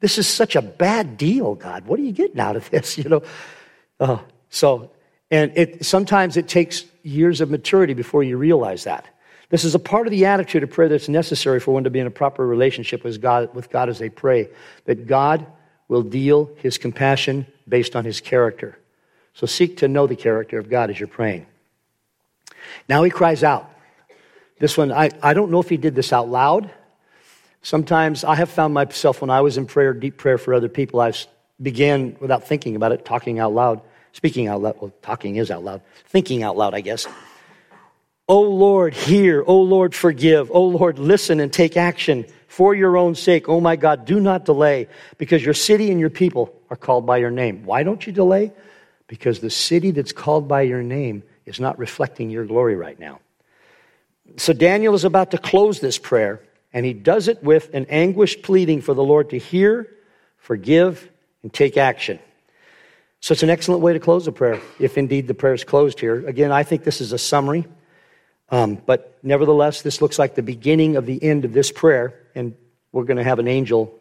This 0.01 0.19
is 0.19 0.27
such 0.27 0.57
a 0.57 0.63
bad 0.63 1.17
deal, 1.17 1.55
God. 1.55 1.87
What 1.87 1.99
are 1.99 2.03
you 2.03 2.13
getting 2.13 2.41
out 2.41 2.57
of 2.57 2.69
this? 2.71 2.99
You 3.05 3.09
know. 3.09 3.23
Uh, 4.01 4.19
so, 4.51 4.91
and 5.31 5.53
it 5.57 5.85
sometimes 5.85 6.37
it 6.37 6.49
takes 6.49 6.85
years 7.03 7.41
of 7.41 7.51
maturity 7.51 7.95
before 7.95 8.23
you 8.23 8.37
realize 8.37 8.85
that. 8.85 9.07
This 9.51 9.65
is 9.65 9.75
a 9.75 9.79
part 9.79 10.07
of 10.07 10.11
the 10.11 10.27
attitude 10.27 10.63
of 10.63 10.71
prayer 10.71 10.89
that's 10.89 11.09
necessary 11.09 11.61
for 11.61 11.73
one 11.73 11.85
to 11.85 11.91
be 11.91 12.01
in 12.01 12.07
a 12.07 12.11
proper 12.11 12.47
relationship 12.47 13.05
with 13.05 13.21
God, 13.21 13.55
with 13.55 13.71
God 13.71 13.89
as 13.89 13.99
they 13.99 14.09
pray. 14.09 14.49
That 14.87 15.07
God 15.07 15.47
will 15.89 16.03
deal 16.03 16.51
His 16.57 16.77
compassion 16.77 17.47
based 17.69 17.95
on 17.95 18.05
His 18.05 18.21
character. 18.21 18.79
So 19.35 19.47
seek 19.47 19.79
to 19.79 19.89
know 19.89 20.07
the 20.07 20.17
character 20.17 20.59
of 20.59 20.69
God 20.69 20.91
as 20.91 20.99
you're 20.99 21.09
praying. 21.09 21.47
Now 22.89 23.03
he 23.03 23.11
cries 23.11 23.43
out. 23.43 23.71
This 24.59 24.79
one, 24.79 24.93
I, 24.93 25.11
I 25.23 25.35
don't 25.35 25.51
know 25.51 25.61
if 25.61 25.69
he 25.69 25.77
did 25.77 25.95
this 25.95 26.13
out 26.13 26.29
loud. 26.29 26.71
Sometimes 27.63 28.25
I 28.25 28.35
have 28.35 28.51
found 28.51 28.75
myself 28.75 29.21
when 29.21 29.31
I 29.31 29.41
was 29.41 29.57
in 29.57 29.67
prayer, 29.67 29.95
deep 29.95 30.17
prayer 30.17 30.39
for 30.39 30.55
other 30.55 30.69
people, 30.69 31.01
I 31.01 31.13
began 31.61 32.17
without 32.21 32.47
thinking 32.47 32.77
about 32.77 32.93
it, 32.93 33.05
talking 33.05 33.39
out 33.39 33.53
loud, 33.53 33.81
speaking 34.13 34.49
out 34.49 34.61
loud. 34.61 34.77
Well, 34.81 34.93
talking 35.03 35.37
is 35.37 35.51
out 35.51 35.65
loud, 35.65 35.83
thinking 36.07 36.43
out 36.43 36.57
loud, 36.57 36.75
I 36.75 36.81
guess. 36.81 37.07
Oh 38.29 38.43
Lord, 38.43 38.95
hear. 38.95 39.45
Oh 39.47 39.61
Lord, 39.61 39.95
forgive. 39.95 40.51
Oh 40.53 40.65
Lord, 40.65 40.99
listen 40.99 41.41
and 41.41 41.53
take 41.53 41.77
action 41.77 42.27
for 42.49 42.75
your 42.75 42.97
own 42.97 43.15
sake. 43.15 43.49
Oh 43.49 43.61
my 43.61 43.77
God, 43.77 44.05
do 44.05 44.21
not 44.21 44.45
delay 44.45 44.89
because 45.19 45.45
your 45.45 45.55
city 45.55 45.91
and 45.91 46.01
your 46.01 46.11
people 46.11 46.55
are 46.71 46.77
called 46.77 47.05
by 47.05 47.19
your 47.19 47.31
name. 47.31 47.65
Why 47.65 47.83
don't 47.83 48.07
you 48.07 48.13
delay? 48.13 48.53
Because 49.09 49.41
the 49.41 49.51
city 49.51 49.91
that's 49.91 50.13
called 50.13 50.49
by 50.49 50.63
your 50.63 50.83
name 50.83 51.23
is 51.45 51.61
not 51.61 51.79
reflecting 51.79 52.31
your 52.31 52.47
glory 52.47 52.77
right 52.77 52.99
now. 52.99 53.21
So 54.37 54.53
Daniel 54.53 54.95
is 54.95 55.05
about 55.05 55.31
to 55.33 55.39
close 55.39 55.81
this 55.81 55.99
prayer, 55.99 56.41
and 56.73 56.85
he 56.85 56.93
does 56.93 57.29
it 57.29 57.43
with 57.43 57.73
an 57.75 57.87
anguished 57.89 58.43
pleading 58.43 58.81
for 58.81 58.95
the 58.95 59.05
Lord 59.05 59.31
to 59.31 59.39
hear, 59.39 59.89
forgive, 60.39 61.09
and 61.43 61.53
take 61.53 61.77
action. 61.77 62.19
So 63.21 63.33
it's 63.33 63.43
an 63.43 63.51
excellent 63.51 63.81
way 63.81 63.93
to 63.93 64.01
close 64.01 64.27
a 64.27 64.33
prayer, 64.33 64.61
if 64.79 64.99
indeed 64.99 65.29
the 65.29 65.35
prayer 65.35 65.55
is 65.55 65.65
closed 65.65 66.01
here. 66.01 66.27
Again, 66.27 66.53
I 66.53 66.63
think 66.63 66.85
this 66.85 67.01
is 67.01 67.13
a 67.13 67.19
summary, 67.19 67.65
um, 68.51 68.83
but 68.85 69.19
nevertheless, 69.23 69.83
this 69.83 70.03
looks 70.03 70.19
like 70.19 70.35
the 70.35 70.43
beginning 70.43 70.97
of 70.97 71.07
the 71.07 71.23
end 71.23 71.45
of 71.45 71.53
this 71.53 71.71
prayer, 71.71 72.15
and 72.35 72.55
we're 72.93 73.05
going 73.05 73.17
to 73.17 73.25
have 73.25 73.39
an 73.39 73.49
angel 73.49 73.99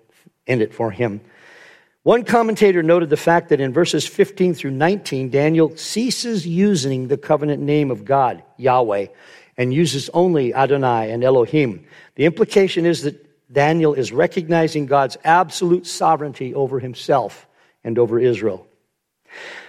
end 0.48 0.62
it 0.62 0.74
for 0.74 0.92
him. 0.92 1.22
One 2.04 2.26
commentator 2.26 2.84
noted 2.84 3.10
the 3.10 3.16
fact 3.18 3.48
that 3.50 3.62
in 3.62 3.72
verses 3.72 4.06
15 4.06 4.56
through 4.56 4.72
19, 4.72 5.30
Daniel 5.30 5.76
ceases 5.78 6.46
using 6.46 7.08
the 7.08 7.18
covenant 7.18 7.64
name 7.64 7.92
of 7.92 8.04
God, 8.04 8.44
Yahweh, 8.58 9.08
and 9.58 9.74
uses 9.74 10.10
only 10.14 10.54
Adonai 10.54 11.12
and 11.12 11.24
Elohim. 11.24 11.86
The 12.16 12.26
implication 12.26 12.86
is 12.86 13.04
that 13.04 13.24
Daniel 13.52 13.94
is 13.94 14.12
recognizing 14.12 14.88
God's 14.88 15.18
absolute 15.24 15.86
sovereignty 15.86 16.54
over 16.54 16.80
himself 16.80 17.48
and 17.84 18.00
over 18.00 18.20
Israel. 18.20 18.68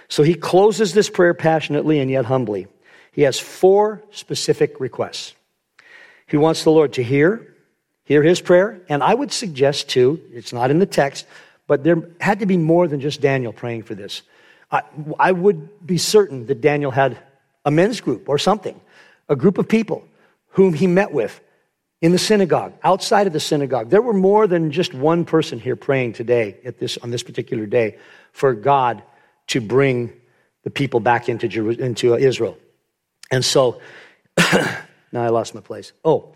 So 0.07 0.23
he 0.23 0.33
closes 0.33 0.93
this 0.93 1.09
prayer 1.09 1.33
passionately 1.33 1.99
and 1.99 2.09
yet 2.09 2.25
humbly. 2.25 2.67
He 3.11 3.23
has 3.23 3.39
four 3.39 4.03
specific 4.11 4.79
requests. 4.79 5.33
He 6.27 6.37
wants 6.37 6.63
the 6.63 6.71
Lord 6.71 6.93
to 6.93 7.03
hear, 7.03 7.55
hear 8.03 8.23
his 8.23 8.41
prayer, 8.41 8.81
and 8.89 9.03
I 9.03 9.13
would 9.13 9.31
suggest 9.31 9.89
too, 9.89 10.19
it's 10.31 10.53
not 10.53 10.71
in 10.71 10.79
the 10.79 10.85
text, 10.85 11.25
but 11.67 11.83
there 11.83 12.09
had 12.19 12.39
to 12.39 12.45
be 12.45 12.57
more 12.57 12.87
than 12.87 12.99
just 12.99 13.21
Daniel 13.21 13.53
praying 13.53 13.83
for 13.83 13.95
this. 13.95 14.21
I, 14.71 14.83
I 15.19 15.31
would 15.31 15.85
be 15.85 15.97
certain 15.97 16.47
that 16.47 16.61
Daniel 16.61 16.91
had 16.91 17.17
a 17.63 17.71
men's 17.71 18.01
group 18.01 18.29
or 18.29 18.37
something 18.37 18.79
a 19.29 19.35
group 19.35 19.57
of 19.57 19.67
people 19.67 20.07
whom 20.49 20.73
he 20.73 20.87
met 20.87 21.11
with 21.11 21.41
in 22.01 22.11
the 22.11 22.19
synagogue, 22.19 22.73
outside 22.83 23.25
of 23.25 23.33
the 23.33 23.39
synagogue. 23.39 23.89
There 23.89 24.01
were 24.01 24.13
more 24.13 24.47
than 24.47 24.71
just 24.71 24.93
one 24.93 25.25
person 25.25 25.59
here 25.59 25.75
praying 25.75 26.13
today 26.13 26.57
at 26.63 26.77
this, 26.77 26.97
on 26.97 27.09
this 27.09 27.23
particular 27.23 27.65
day 27.65 27.97
for 28.31 28.53
God 28.53 29.01
to 29.47 29.61
bring 29.61 30.13
the 30.63 30.69
people 30.69 30.99
back 30.99 31.29
into, 31.29 31.69
into 31.69 32.13
uh, 32.13 32.17
Israel. 32.17 32.57
And 33.31 33.43
so, 33.43 33.81
now 34.37 35.23
I 35.23 35.29
lost 35.29 35.55
my 35.55 35.61
place. 35.61 35.93
Oh, 36.03 36.33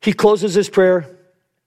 he 0.00 0.12
closes 0.12 0.54
his 0.54 0.68
prayer 0.68 1.06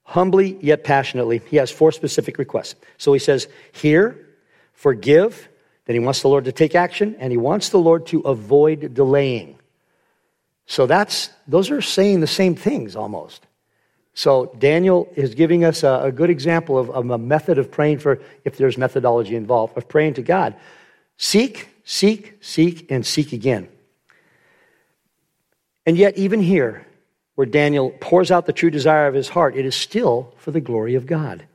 humbly 0.03 0.57
yet 0.61 0.83
passionately. 0.83 1.41
He 1.49 1.57
has 1.57 1.69
four 1.69 1.91
specific 1.91 2.37
requests. 2.37 2.75
So 2.97 3.13
he 3.13 3.19
says, 3.19 3.47
Hear, 3.71 4.27
forgive, 4.73 5.49
then 5.85 5.95
he 5.95 5.99
wants 5.99 6.21
the 6.21 6.29
Lord 6.29 6.45
to 6.45 6.51
take 6.51 6.73
action, 6.73 7.15
and 7.19 7.31
he 7.31 7.37
wants 7.37 7.69
the 7.69 7.79
Lord 7.79 8.07
to 8.07 8.21
avoid 8.21 8.93
delaying. 8.93 9.58
So 10.69 10.85
that's, 10.85 11.31
those 11.47 11.71
are 11.71 11.81
saying 11.81 12.19
the 12.19 12.27
same 12.27 12.53
things 12.53 12.95
almost. 12.95 13.47
So 14.13 14.55
Daniel 14.59 15.11
is 15.15 15.33
giving 15.33 15.65
us 15.65 15.81
a, 15.81 16.01
a 16.03 16.11
good 16.11 16.29
example 16.29 16.77
of, 16.77 16.91
of, 16.91 17.09
a 17.09 17.17
method 17.17 17.57
of 17.57 17.71
praying 17.71 17.97
for, 17.97 18.21
if 18.45 18.57
there's 18.57 18.77
methodology 18.77 19.35
involved, 19.35 19.75
of 19.75 19.87
praying 19.87 20.13
to 20.13 20.21
God. 20.21 20.55
Seek, 21.17 21.69
seek, 21.85 22.37
seek, 22.39 22.91
and 22.91 23.03
seek 23.03 23.33
again. 23.33 23.67
And 25.87 25.97
yet, 25.97 26.19
even 26.19 26.39
here, 26.39 26.85
where 27.33 27.47
Daniel 27.47 27.89
pours 27.99 28.29
out 28.29 28.45
the 28.45 28.53
true 28.53 28.69
desire 28.69 29.07
of 29.07 29.15
his 29.15 29.27
heart, 29.27 29.57
it 29.57 29.65
is 29.65 29.75
still 29.75 30.35
for 30.37 30.51
the 30.51 30.61
glory 30.61 30.93
of 30.93 31.07
God. 31.07 31.47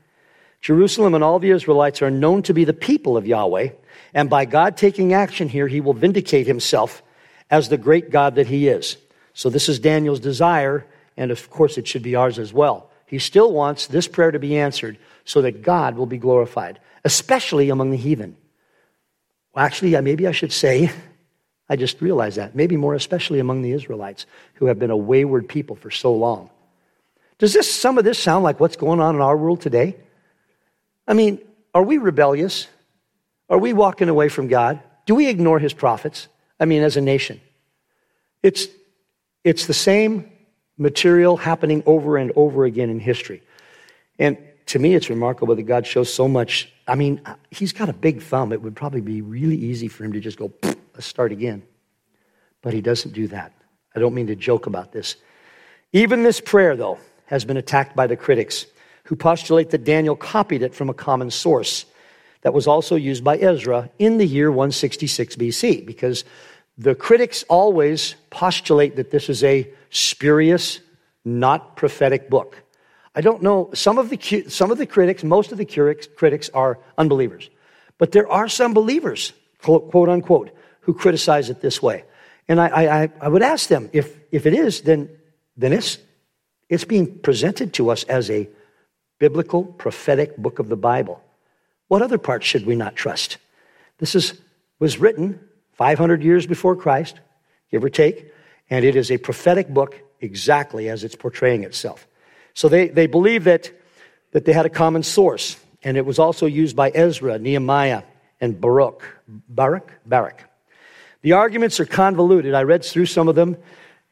Jerusalem 0.60 1.14
and 1.14 1.22
all 1.22 1.38
the 1.38 1.50
Israelites 1.50 2.02
are 2.02 2.10
known 2.10 2.42
to 2.42 2.52
be 2.52 2.64
the 2.64 2.72
people 2.72 3.16
of 3.16 3.28
Yahweh, 3.28 3.68
and 4.12 4.28
by 4.28 4.44
God 4.44 4.76
taking 4.76 5.12
action 5.12 5.48
here, 5.48 5.68
he 5.68 5.80
will 5.80 5.94
vindicate 5.94 6.48
himself 6.48 7.00
as 7.48 7.68
the 7.68 7.78
great 7.78 8.10
God 8.10 8.34
that 8.34 8.48
he 8.48 8.66
is. 8.66 8.96
So 9.34 9.50
this 9.50 9.68
is 9.68 9.78
Daniel's 9.78 10.20
desire, 10.20 10.86
and 11.16 11.30
of 11.30 11.50
course 11.50 11.76
it 11.76 11.86
should 11.86 12.02
be 12.02 12.14
ours 12.14 12.38
as 12.38 12.52
well. 12.52 12.90
He 13.06 13.18
still 13.18 13.52
wants 13.52 13.86
this 13.86 14.08
prayer 14.08 14.30
to 14.30 14.38
be 14.38 14.56
answered 14.56 14.96
so 15.24 15.42
that 15.42 15.62
God 15.62 15.96
will 15.96 16.06
be 16.06 16.18
glorified, 16.18 16.80
especially 17.04 17.68
among 17.68 17.90
the 17.90 17.96
heathen. 17.96 18.36
Well, 19.54 19.64
actually, 19.64 20.00
maybe 20.00 20.26
I 20.26 20.32
should 20.32 20.52
say, 20.52 20.90
I 21.68 21.76
just 21.76 22.00
realized 22.00 22.38
that, 22.38 22.54
maybe 22.54 22.76
more 22.76 22.94
especially 22.94 23.40
among 23.40 23.62
the 23.62 23.72
Israelites 23.72 24.26
who 24.54 24.66
have 24.66 24.78
been 24.78 24.90
a 24.90 24.96
wayward 24.96 25.48
people 25.48 25.76
for 25.76 25.90
so 25.90 26.14
long. 26.14 26.50
Does 27.38 27.52
this, 27.52 27.72
some 27.72 27.98
of 27.98 28.04
this 28.04 28.18
sound 28.18 28.44
like 28.44 28.60
what's 28.60 28.76
going 28.76 29.00
on 29.00 29.16
in 29.16 29.20
our 29.20 29.36
world 29.36 29.60
today? 29.60 29.96
I 31.06 31.14
mean, 31.14 31.40
are 31.74 31.82
we 31.82 31.98
rebellious? 31.98 32.68
Are 33.50 33.58
we 33.58 33.72
walking 33.72 34.08
away 34.08 34.28
from 34.28 34.48
God? 34.48 34.80
Do 35.06 35.14
we 35.14 35.28
ignore 35.28 35.58
his 35.58 35.72
prophets? 35.72 36.28
I 36.60 36.64
mean, 36.64 36.82
as 36.82 36.96
a 36.96 37.00
nation. 37.00 37.40
It's, 38.42 38.68
it's 39.44 39.66
the 39.66 39.74
same 39.74 40.30
material 40.78 41.36
happening 41.36 41.82
over 41.86 42.16
and 42.16 42.32
over 42.34 42.64
again 42.64 42.90
in 42.90 42.98
history. 42.98 43.42
And 44.18 44.38
to 44.66 44.78
me, 44.78 44.94
it's 44.94 45.10
remarkable 45.10 45.54
that 45.54 45.62
God 45.62 45.86
shows 45.86 46.12
so 46.12 46.26
much. 46.26 46.72
I 46.88 46.94
mean, 46.94 47.20
he's 47.50 47.72
got 47.72 47.88
a 47.88 47.92
big 47.92 48.22
thumb. 48.22 48.52
It 48.52 48.62
would 48.62 48.74
probably 48.74 49.02
be 49.02 49.20
really 49.20 49.56
easy 49.56 49.88
for 49.88 50.04
him 50.04 50.14
to 50.14 50.20
just 50.20 50.38
go, 50.38 50.52
let's 50.62 51.06
start 51.06 51.32
again. 51.32 51.62
But 52.62 52.72
he 52.72 52.80
doesn't 52.80 53.12
do 53.12 53.28
that. 53.28 53.52
I 53.94 54.00
don't 54.00 54.14
mean 54.14 54.26
to 54.28 54.36
joke 54.36 54.66
about 54.66 54.92
this. 54.92 55.16
Even 55.92 56.22
this 56.22 56.40
prayer, 56.40 56.74
though, 56.74 56.98
has 57.26 57.44
been 57.44 57.56
attacked 57.56 57.94
by 57.94 58.06
the 58.06 58.16
critics 58.16 58.66
who 59.04 59.16
postulate 59.16 59.70
that 59.70 59.84
Daniel 59.84 60.16
copied 60.16 60.62
it 60.62 60.74
from 60.74 60.88
a 60.88 60.94
common 60.94 61.30
source 61.30 61.84
that 62.40 62.54
was 62.54 62.66
also 62.66 62.96
used 62.96 63.22
by 63.22 63.36
Ezra 63.38 63.90
in 63.98 64.18
the 64.18 64.26
year 64.26 64.50
166 64.50 65.36
BC, 65.36 65.86
because 65.86 66.24
the 66.76 66.94
critics 66.94 67.44
always 67.48 68.16
postulate 68.30 68.96
that 68.96 69.10
this 69.10 69.28
is 69.28 69.44
a 69.44 69.70
spurious, 69.90 70.80
not 71.24 71.76
prophetic 71.76 72.28
book. 72.28 72.62
I 73.14 73.20
don't 73.20 73.42
know, 73.42 73.70
some 73.74 73.98
of 73.98 74.10
the, 74.10 74.44
some 74.48 74.72
of 74.72 74.78
the 74.78 74.86
critics, 74.86 75.22
most 75.22 75.52
of 75.52 75.58
the 75.58 75.66
critics 76.16 76.50
are 76.52 76.80
unbelievers. 76.98 77.48
But 77.96 78.10
there 78.10 78.28
are 78.28 78.48
some 78.48 78.74
believers, 78.74 79.32
quote, 79.62 79.90
quote 79.92 80.08
unquote, 80.08 80.50
who 80.80 80.94
criticize 80.94 81.48
it 81.48 81.60
this 81.60 81.80
way. 81.80 82.04
And 82.48 82.60
I, 82.60 82.66
I, 82.66 83.10
I 83.20 83.28
would 83.28 83.42
ask 83.42 83.68
them 83.68 83.88
if, 83.92 84.18
if 84.32 84.46
it 84.46 84.52
is, 84.52 84.82
then, 84.82 85.08
then 85.56 85.72
it's, 85.72 85.98
it's 86.68 86.84
being 86.84 87.18
presented 87.20 87.72
to 87.74 87.90
us 87.90 88.02
as 88.04 88.30
a 88.30 88.48
biblical, 89.20 89.64
prophetic 89.64 90.36
book 90.36 90.58
of 90.58 90.68
the 90.68 90.76
Bible. 90.76 91.22
What 91.86 92.02
other 92.02 92.18
parts 92.18 92.46
should 92.46 92.66
we 92.66 92.74
not 92.74 92.96
trust? 92.96 93.38
This 93.98 94.16
is, 94.16 94.40
was 94.80 94.98
written 94.98 95.38
500 95.74 96.22
years 96.22 96.46
before 96.46 96.76
Christ, 96.76 97.20
give 97.70 97.84
or 97.84 97.90
take, 97.90 98.32
and 98.70 98.84
it 98.84 98.96
is 98.96 99.10
a 99.10 99.18
prophetic 99.18 99.68
book 99.68 100.00
exactly 100.20 100.88
as 100.88 101.04
it's 101.04 101.14
portraying 101.14 101.64
itself. 101.64 102.06
So 102.54 102.68
they, 102.68 102.88
they 102.88 103.06
believe 103.06 103.44
that, 103.44 103.70
that 104.32 104.44
they 104.44 104.52
had 104.52 104.66
a 104.66 104.70
common 104.70 105.02
source, 105.02 105.56
and 105.82 105.96
it 105.96 106.06
was 106.06 106.18
also 106.18 106.46
used 106.46 106.76
by 106.76 106.90
Ezra, 106.90 107.38
Nehemiah, 107.38 108.02
and 108.40 108.60
Baruch. 108.60 109.02
Baruch? 109.28 109.92
Baruch. 110.06 110.42
The 111.22 111.32
arguments 111.32 111.80
are 111.80 111.86
convoluted. 111.86 112.54
I 112.54 112.62
read 112.62 112.84
through 112.84 113.06
some 113.06 113.28
of 113.28 113.34
them, 113.34 113.56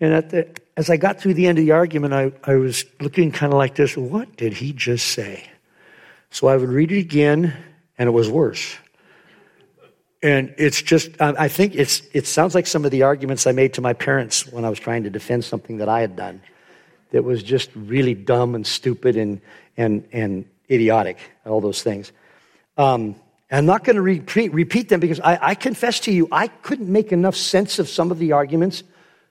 and 0.01 0.29
the, 0.31 0.48
as 0.77 0.90
I 0.90 0.96
got 0.96 1.20
through 1.20 1.35
the 1.35 1.46
end 1.46 1.59
of 1.59 1.64
the 1.64 1.72
argument, 1.72 2.14
I, 2.14 2.33
I 2.44 2.57
was 2.57 2.85
looking 3.01 3.31
kind 3.31 3.53
of 3.53 3.59
like 3.59 3.75
this 3.75 3.96
what 3.96 4.37
did 4.37 4.55
he 4.55 4.72
just 4.72 5.09
say? 5.09 5.48
So 6.31 6.48
I 6.48 6.57
would 6.57 6.70
read 6.70 6.90
it 6.90 6.98
again, 6.98 7.55
and 7.98 8.09
it 8.09 8.12
was 8.12 8.29
worse. 8.29 8.77
And 10.22 10.54
it's 10.56 10.80
just, 10.80 11.20
I 11.20 11.48
think 11.48 11.74
it's, 11.74 12.02
it 12.12 12.28
sounds 12.28 12.54
like 12.54 12.68
some 12.68 12.85
of 12.85 12.92
the 12.92 13.02
arguments 13.02 13.44
I 13.44 13.52
made 13.52 13.74
to 13.74 13.80
my 13.80 13.92
parents 13.92 14.46
when 14.46 14.64
I 14.64 14.70
was 14.70 14.78
trying 14.78 15.02
to 15.02 15.11
defend 15.11 15.44
something 15.44 15.78
that 15.78 15.88
I 15.88 16.00
had 16.00 16.14
done 16.14 16.40
that 17.11 17.24
was 17.24 17.42
just 17.42 17.70
really 17.74 18.14
dumb 18.14 18.54
and 18.54 18.64
stupid 18.64 19.16
and, 19.16 19.40
and, 19.76 20.06
and 20.12 20.44
idiotic, 20.70 21.18
all 21.44 21.61
those 21.61 21.82
things. 21.82 22.12
Um, 22.76 23.16
I'm 23.50 23.66
not 23.66 23.82
going 23.82 23.96
to 23.96 24.02
repeat, 24.02 24.54
repeat 24.54 24.88
them 24.88 25.00
because 25.00 25.18
I, 25.18 25.38
I 25.42 25.54
confess 25.56 25.98
to 26.00 26.12
you, 26.12 26.28
I 26.30 26.46
couldn't 26.46 26.88
make 26.88 27.11
enough 27.11 27.35
sense 27.35 27.80
of 27.80 27.88
some 27.88 28.12
of 28.12 28.18
the 28.20 28.30
arguments 28.30 28.85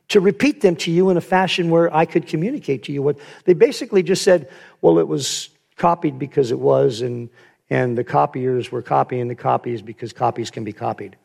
to 0.09 0.19
repeat 0.19 0.59
them 0.59 0.75
to 0.75 0.91
you 0.91 1.09
in 1.09 1.15
a 1.15 1.21
fashion 1.21 1.69
where 1.69 1.93
I 1.95 2.05
could 2.05 2.27
communicate 2.27 2.83
to 2.83 2.91
you 2.91 3.01
what 3.01 3.17
they 3.45 3.53
basically 3.53 4.03
just 4.03 4.23
said, 4.23 4.49
well, 4.81 4.99
it 4.99 5.07
was 5.07 5.49
copied 5.77 6.19
because 6.19 6.51
it 6.51 6.59
was, 6.59 6.99
and, 6.99 7.29
and 7.71 7.97
the 7.97 8.03
copiers 8.03 8.69
were 8.69 8.81
copying 8.81 9.29
the 9.29 9.35
copies 9.35 9.81
because 9.81 10.11
copies 10.11 10.51
can 10.51 10.65
be 10.65 10.73
copied. 10.73 11.15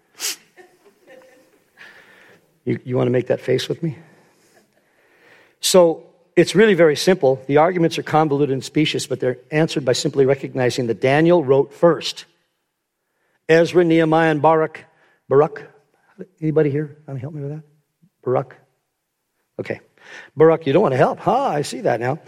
you, 2.65 2.79
you 2.85 2.97
want 2.97 3.09
to 3.09 3.11
make 3.11 3.27
that 3.27 3.41
face 3.41 3.69
with 3.69 3.83
me? 3.83 3.99
So 5.61 6.07
it's 6.37 6.55
really 6.55 6.75
very 6.75 6.95
simple. 6.95 7.43
The 7.49 7.57
arguments 7.57 7.99
are 7.99 8.05
convoluted 8.05 8.53
and 8.53 8.65
specious, 8.65 9.09
but 9.09 9.19
they're 9.19 9.39
answered 9.51 9.85
by 9.85 9.93
simply 9.93 10.25
recognizing 10.25 10.87
that 10.87 11.01
Daniel 11.01 11.43
wrote 11.43 11.75
first. 11.75 12.27
Ezra, 13.49 13.85
Nehemiah, 13.85 14.31
and 14.31 14.41
Baruch. 14.41 14.85
Baruch? 15.29 15.69
Anybody 16.41 16.71
here 16.71 16.97
want 17.09 17.19
to 17.19 17.21
help 17.21 17.35
me 17.35 17.43
with 17.43 17.51
that? 17.51 17.65
Baruch? 18.23 18.55
Okay. 19.59 19.81
Baruch, 20.37 20.65
you 20.65 20.73
don't 20.73 20.83
want 20.83 20.93
to 20.93 20.99
help. 20.99 21.19
Huh, 21.19 21.49
I 21.49 21.63
see 21.63 21.81
that 21.81 21.99
now. 21.99 22.21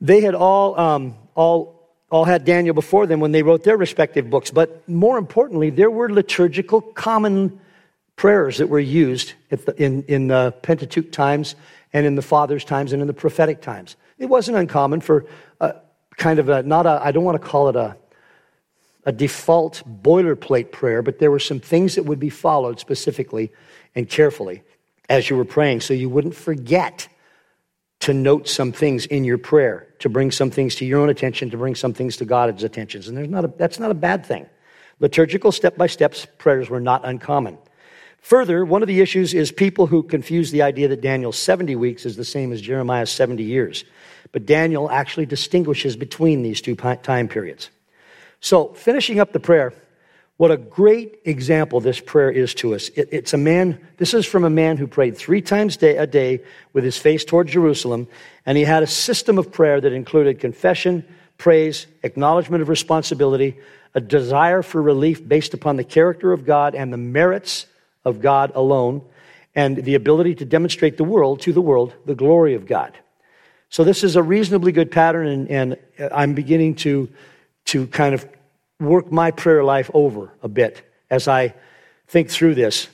They 0.00 0.20
had 0.20 0.36
all, 0.36 0.78
um, 0.78 1.16
all, 1.34 1.81
all 2.12 2.26
had 2.26 2.44
Daniel 2.44 2.74
before 2.74 3.06
them 3.06 3.20
when 3.20 3.32
they 3.32 3.42
wrote 3.42 3.64
their 3.64 3.78
respective 3.78 4.28
books, 4.28 4.50
but 4.50 4.86
more 4.86 5.16
importantly, 5.16 5.70
there 5.70 5.90
were 5.90 6.12
liturgical 6.12 6.82
common 6.82 7.58
prayers 8.16 8.58
that 8.58 8.68
were 8.68 8.78
used 8.78 9.32
the, 9.48 9.74
in, 9.78 10.02
in 10.02 10.28
the 10.28 10.54
Pentateuch 10.60 11.10
times 11.10 11.56
and 11.94 12.04
in 12.04 12.14
the 12.14 12.22
Father's 12.22 12.66
times 12.66 12.92
and 12.92 13.00
in 13.00 13.08
the 13.08 13.14
prophetic 13.14 13.62
times. 13.62 13.96
It 14.18 14.26
wasn't 14.26 14.58
uncommon 14.58 15.00
for 15.00 15.24
a, 15.58 15.76
kind 16.18 16.38
of 16.38 16.50
a, 16.50 16.62
not 16.62 16.84
a, 16.84 17.00
I 17.02 17.12
don't 17.12 17.24
want 17.24 17.40
to 17.40 17.48
call 17.48 17.70
it 17.70 17.76
a, 17.76 17.96
a 19.06 19.12
default 19.12 19.82
boilerplate 20.02 20.70
prayer, 20.70 21.00
but 21.00 21.18
there 21.18 21.30
were 21.30 21.40
some 21.40 21.60
things 21.60 21.94
that 21.94 22.02
would 22.02 22.20
be 22.20 22.28
followed 22.28 22.78
specifically 22.78 23.50
and 23.94 24.06
carefully 24.06 24.62
as 25.08 25.30
you 25.30 25.36
were 25.36 25.46
praying 25.46 25.80
so 25.80 25.94
you 25.94 26.10
wouldn't 26.10 26.34
forget 26.34 27.08
to 28.02 28.12
note 28.12 28.48
some 28.48 28.72
things 28.72 29.06
in 29.06 29.22
your 29.22 29.38
prayer, 29.38 29.86
to 30.00 30.08
bring 30.08 30.32
some 30.32 30.50
things 30.50 30.74
to 30.74 30.84
your 30.84 31.00
own 31.00 31.08
attention, 31.08 31.50
to 31.50 31.56
bring 31.56 31.76
some 31.76 31.94
things 31.94 32.16
to 32.16 32.24
God's 32.24 32.64
attention. 32.64 33.00
And 33.06 33.16
there's 33.16 33.28
not 33.28 33.44
a, 33.44 33.48
that's 33.48 33.78
not 33.78 33.92
a 33.92 33.94
bad 33.94 34.26
thing. 34.26 34.46
Liturgical 34.98 35.52
step 35.52 35.76
by 35.76 35.86
step 35.86 36.14
prayers 36.38 36.68
were 36.68 36.80
not 36.80 37.04
uncommon. 37.04 37.58
Further, 38.20 38.64
one 38.64 38.82
of 38.82 38.88
the 38.88 39.00
issues 39.00 39.34
is 39.34 39.52
people 39.52 39.86
who 39.86 40.02
confuse 40.02 40.50
the 40.50 40.62
idea 40.62 40.88
that 40.88 41.00
Daniel's 41.00 41.38
70 41.38 41.76
weeks 41.76 42.04
is 42.04 42.16
the 42.16 42.24
same 42.24 42.52
as 42.52 42.60
Jeremiah's 42.60 43.10
70 43.10 43.44
years. 43.44 43.84
But 44.32 44.46
Daniel 44.46 44.90
actually 44.90 45.26
distinguishes 45.26 45.94
between 45.94 46.42
these 46.42 46.60
two 46.60 46.74
time 46.74 47.28
periods. 47.28 47.70
So, 48.40 48.68
finishing 48.74 49.20
up 49.20 49.32
the 49.32 49.40
prayer, 49.40 49.72
what 50.36 50.50
a 50.50 50.56
great 50.56 51.20
example 51.24 51.80
this 51.80 52.00
prayer 52.00 52.30
is 52.30 52.54
to 52.54 52.74
us. 52.74 52.88
It, 52.90 53.08
it's 53.12 53.32
a 53.32 53.38
man, 53.38 53.78
this 53.98 54.14
is 54.14 54.26
from 54.26 54.44
a 54.44 54.50
man 54.50 54.76
who 54.76 54.86
prayed 54.86 55.16
three 55.16 55.42
times 55.42 55.76
day, 55.76 55.96
a 55.96 56.06
day 56.06 56.40
with 56.72 56.84
his 56.84 56.98
face 56.98 57.24
toward 57.24 57.48
Jerusalem, 57.48 58.08
and 58.44 58.58
he 58.58 58.64
had 58.64 58.82
a 58.82 58.86
system 58.86 59.38
of 59.38 59.52
prayer 59.52 59.80
that 59.80 59.92
included 59.92 60.40
confession, 60.40 61.04
praise, 61.38 61.86
acknowledgement 62.02 62.62
of 62.62 62.68
responsibility, 62.68 63.56
a 63.94 64.00
desire 64.00 64.62
for 64.62 64.80
relief 64.80 65.26
based 65.26 65.54
upon 65.54 65.76
the 65.76 65.84
character 65.84 66.32
of 66.32 66.46
God 66.46 66.74
and 66.74 66.92
the 66.92 66.96
merits 66.96 67.66
of 68.04 68.20
God 68.20 68.52
alone 68.54 69.02
and 69.54 69.76
the 69.76 69.94
ability 69.94 70.34
to 70.36 70.44
demonstrate 70.44 70.96
the 70.96 71.04
world 71.04 71.40
to 71.42 71.52
the 71.52 71.60
world 71.60 71.94
the 72.06 72.14
glory 72.14 72.54
of 72.54 72.66
God. 72.66 72.96
So 73.68 73.84
this 73.84 74.02
is 74.04 74.16
a 74.16 74.22
reasonably 74.22 74.72
good 74.72 74.90
pattern, 74.90 75.26
and, 75.26 75.50
and 75.50 75.76
I'm 76.12 76.34
beginning 76.34 76.74
to, 76.76 77.08
to 77.66 77.86
kind 77.86 78.14
of 78.14 78.26
work 78.82 79.10
my 79.10 79.30
prayer 79.30 79.64
life 79.64 79.90
over 79.94 80.32
a 80.42 80.48
bit 80.48 80.82
as 81.10 81.28
I 81.28 81.54
think 82.08 82.30
through 82.30 82.54
this. 82.54 82.88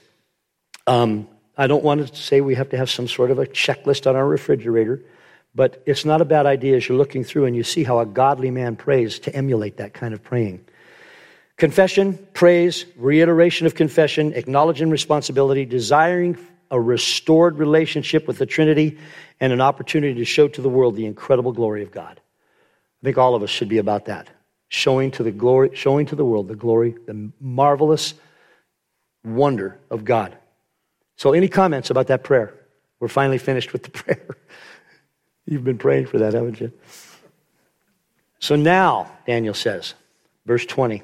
Um, 0.87 1.29
I 1.57 1.67
don't 1.67 1.83
want 1.83 2.07
to 2.07 2.15
say 2.15 2.41
we 2.41 2.55
have 2.55 2.71
to 2.71 2.77
have 2.77 2.89
some 2.89 3.09
sort 3.09 3.31
of 3.31 3.39
a 3.39 3.47
checklist 3.47 4.07
on 4.07 4.15
our 4.15 4.27
refrigerator, 4.27 5.03
but 5.55 5.83
it's 5.87 6.05
not 6.05 6.21
a 6.21 6.25
bad 6.25 6.47
idea 6.47 6.77
as 6.77 6.89
you're 6.89 6.99
looking 6.99 7.25
through 7.25 7.47
and 7.47 7.57
you 7.57 7.65
see 7.65 7.85
how 7.85 7.99
a 7.99 8.07
godly 8.07 8.51
man 8.51 8.77
prays 8.77 9.19
to 9.21 9.35
emulate 9.35 9.79
that 9.79 9.93
kind 9.93 10.15
of 10.15 10.23
praying. 10.23 10.65
Confession, 11.57 12.17
praise, 12.35 12.87
reiteration 12.97 13.67
of 13.67 13.75
confession, 13.75 14.33
acknowledging 14.35 14.91
responsibility, 14.91 15.65
desiring 15.65 16.39
a 16.71 16.81
restored 16.81 17.59
relationship 17.59 18.29
with 18.29 18.39
the 18.39 18.47
Trinity, 18.47 18.99
and 19.41 19.53
an 19.53 19.61
opportunity 19.61 20.15
to 20.15 20.25
show 20.25 20.47
to 20.47 20.61
the 20.61 20.69
world 20.69 20.95
the 20.95 21.07
incredible 21.07 21.53
glory 21.53 21.83
of 21.83 21.91
God. 21.91 22.21
I 23.03 23.05
think 23.05 23.19
all 23.19 23.35
of 23.35 23.43
us 23.43 23.51
should 23.51 23.69
be 23.69 23.79
about 23.79 24.05
that. 24.05 24.29
Showing 24.69 25.11
to 25.13 25.23
the 25.23 25.31
glory, 25.31 25.71
showing 25.75 26.07
to 26.07 26.17
the 26.17 26.25
world 26.25 26.49
the 26.49 26.57
glory, 26.57 26.95
the 27.07 27.31
marvelous 27.41 28.15
wonder 29.25 29.79
of 29.91 30.05
God. 30.05 30.37
So, 31.17 31.33
any 31.33 31.49
comments 31.49 31.91
about 31.91 32.09
that 32.09 32.23
prayer? 32.23 32.55
We're 33.01 33.09
finally 33.09 33.39
finished 33.39 33.73
with 33.73 33.83
the 33.83 33.91
prayer. 33.91 34.37
You've 35.47 35.65
been 35.65 35.79
praying 35.79 36.07
for 36.07 36.19
that, 36.19 36.35
haven't 36.35 36.61
you? 36.61 36.73
So 38.39 38.55
now, 38.55 39.11
Daniel 39.27 39.55
says, 39.55 39.95
verse 40.47 40.65
20. 40.65 41.03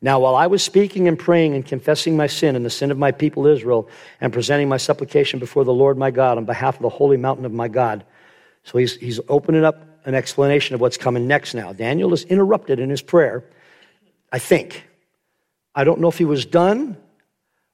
Now, 0.00 0.20
while 0.20 0.36
I 0.36 0.46
was 0.46 0.62
speaking 0.62 1.08
and 1.08 1.18
praying 1.18 1.54
and 1.54 1.64
confessing 1.64 2.16
my 2.16 2.26
sin 2.26 2.54
and 2.56 2.64
the 2.64 2.70
sin 2.70 2.90
of 2.90 2.98
my 2.98 3.10
people 3.10 3.46
Israel 3.46 3.88
and 4.20 4.32
presenting 4.32 4.68
my 4.68 4.76
supplication 4.76 5.38
before 5.38 5.64
the 5.64 5.72
Lord 5.72 5.98
my 5.98 6.10
God 6.10 6.38
on 6.38 6.44
behalf 6.44 6.76
of 6.76 6.82
the 6.82 6.88
holy 6.88 7.16
mountain 7.16 7.44
of 7.44 7.52
my 7.52 7.68
God. 7.68 8.04
So 8.64 8.78
he's, 8.78 8.96
he's 8.96 9.18
opening 9.28 9.64
up 9.64 9.82
an 10.08 10.14
explanation 10.14 10.74
of 10.74 10.80
what's 10.80 10.96
coming 10.96 11.26
next 11.26 11.52
now. 11.52 11.74
Daniel 11.74 12.14
is 12.14 12.24
interrupted 12.24 12.80
in 12.80 12.88
his 12.88 13.02
prayer, 13.02 13.44
I 14.32 14.38
think. 14.38 14.88
I 15.74 15.84
don't 15.84 16.00
know 16.00 16.08
if 16.08 16.16
he 16.16 16.24
was 16.24 16.46
done 16.46 16.96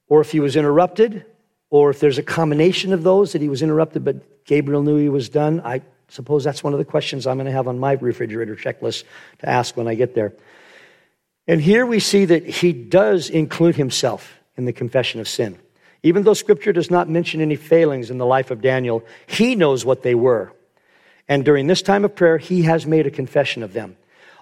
or 0.08 0.20
if 0.20 0.32
he 0.32 0.40
was 0.40 0.56
interrupted 0.56 1.24
or 1.70 1.90
if 1.90 2.00
there's 2.00 2.18
a 2.18 2.24
combination 2.24 2.92
of 2.92 3.04
those 3.04 3.34
that 3.34 3.40
he 3.40 3.48
was 3.48 3.62
interrupted, 3.62 4.04
but 4.04 4.44
Gabriel 4.46 4.82
knew 4.82 4.96
he 4.96 5.08
was 5.08 5.28
done. 5.28 5.60
I 5.64 5.82
suppose 6.08 6.42
that's 6.42 6.64
one 6.64 6.72
of 6.72 6.80
the 6.80 6.84
questions 6.84 7.24
I'm 7.24 7.36
going 7.36 7.46
to 7.46 7.52
have 7.52 7.68
on 7.68 7.78
my 7.78 7.92
refrigerator 7.92 8.56
checklist 8.56 9.04
to 9.38 9.48
ask 9.48 9.76
when 9.76 9.86
I 9.86 9.94
get 9.94 10.16
there. 10.16 10.32
And 11.46 11.60
here 11.60 11.86
we 11.86 12.00
see 12.00 12.24
that 12.24 12.44
he 12.44 12.72
does 12.72 13.30
include 13.30 13.76
himself 13.76 14.40
in 14.56 14.64
the 14.64 14.72
confession 14.72 15.20
of 15.20 15.28
sin. 15.28 15.56
Even 16.02 16.24
though 16.24 16.34
scripture 16.34 16.72
does 16.72 16.90
not 16.90 17.08
mention 17.08 17.40
any 17.40 17.54
failings 17.54 18.10
in 18.10 18.18
the 18.18 18.26
life 18.26 18.50
of 18.50 18.60
Daniel, 18.60 19.04
he 19.28 19.54
knows 19.54 19.84
what 19.84 20.02
they 20.02 20.16
were. 20.16 20.52
And 21.28 21.44
during 21.44 21.66
this 21.66 21.82
time 21.82 22.04
of 22.04 22.14
prayer, 22.14 22.38
he 22.38 22.62
has 22.62 22.86
made 22.86 23.06
a 23.06 23.10
confession 23.10 23.62
of 23.62 23.72
them. 23.72 23.96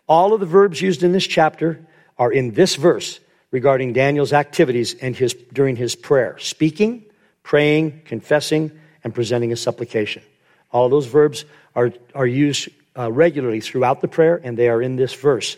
All 0.09 0.35
of 0.35 0.41
the 0.41 0.47
verbs 0.47 0.81
used 0.81 1.03
in 1.03 1.13
this 1.13 1.27
chapter 1.27 1.81
are 2.19 2.33
in 2.33 2.53
this 2.53 2.75
verse 2.77 3.21
regarding 3.51 3.93
Daniel's 3.93 4.33
activities 4.33 4.95
and 4.95 5.15
his, 5.15 5.35
during 5.53 5.77
his 5.77 5.95
prayer 5.95 6.37
speaking, 6.39 7.05
praying, 7.43 8.03
confessing, 8.05 8.73
and 9.05 9.15
presenting 9.15 9.53
a 9.53 9.57
supplication. 9.57 10.23
All 10.71 10.89
those 10.89 11.07
verbs 11.07 11.45
are, 11.75 11.93
are 12.15 12.27
used 12.27 12.69
uh, 12.97 13.11
regularly 13.13 13.61
throughout 13.61 14.01
the 14.01 14.09
prayer, 14.09 14.41
and 14.43 14.57
they 14.57 14.69
are 14.69 14.83
in 14.83 14.97
this 14.97 15.15
verse. 15.15 15.57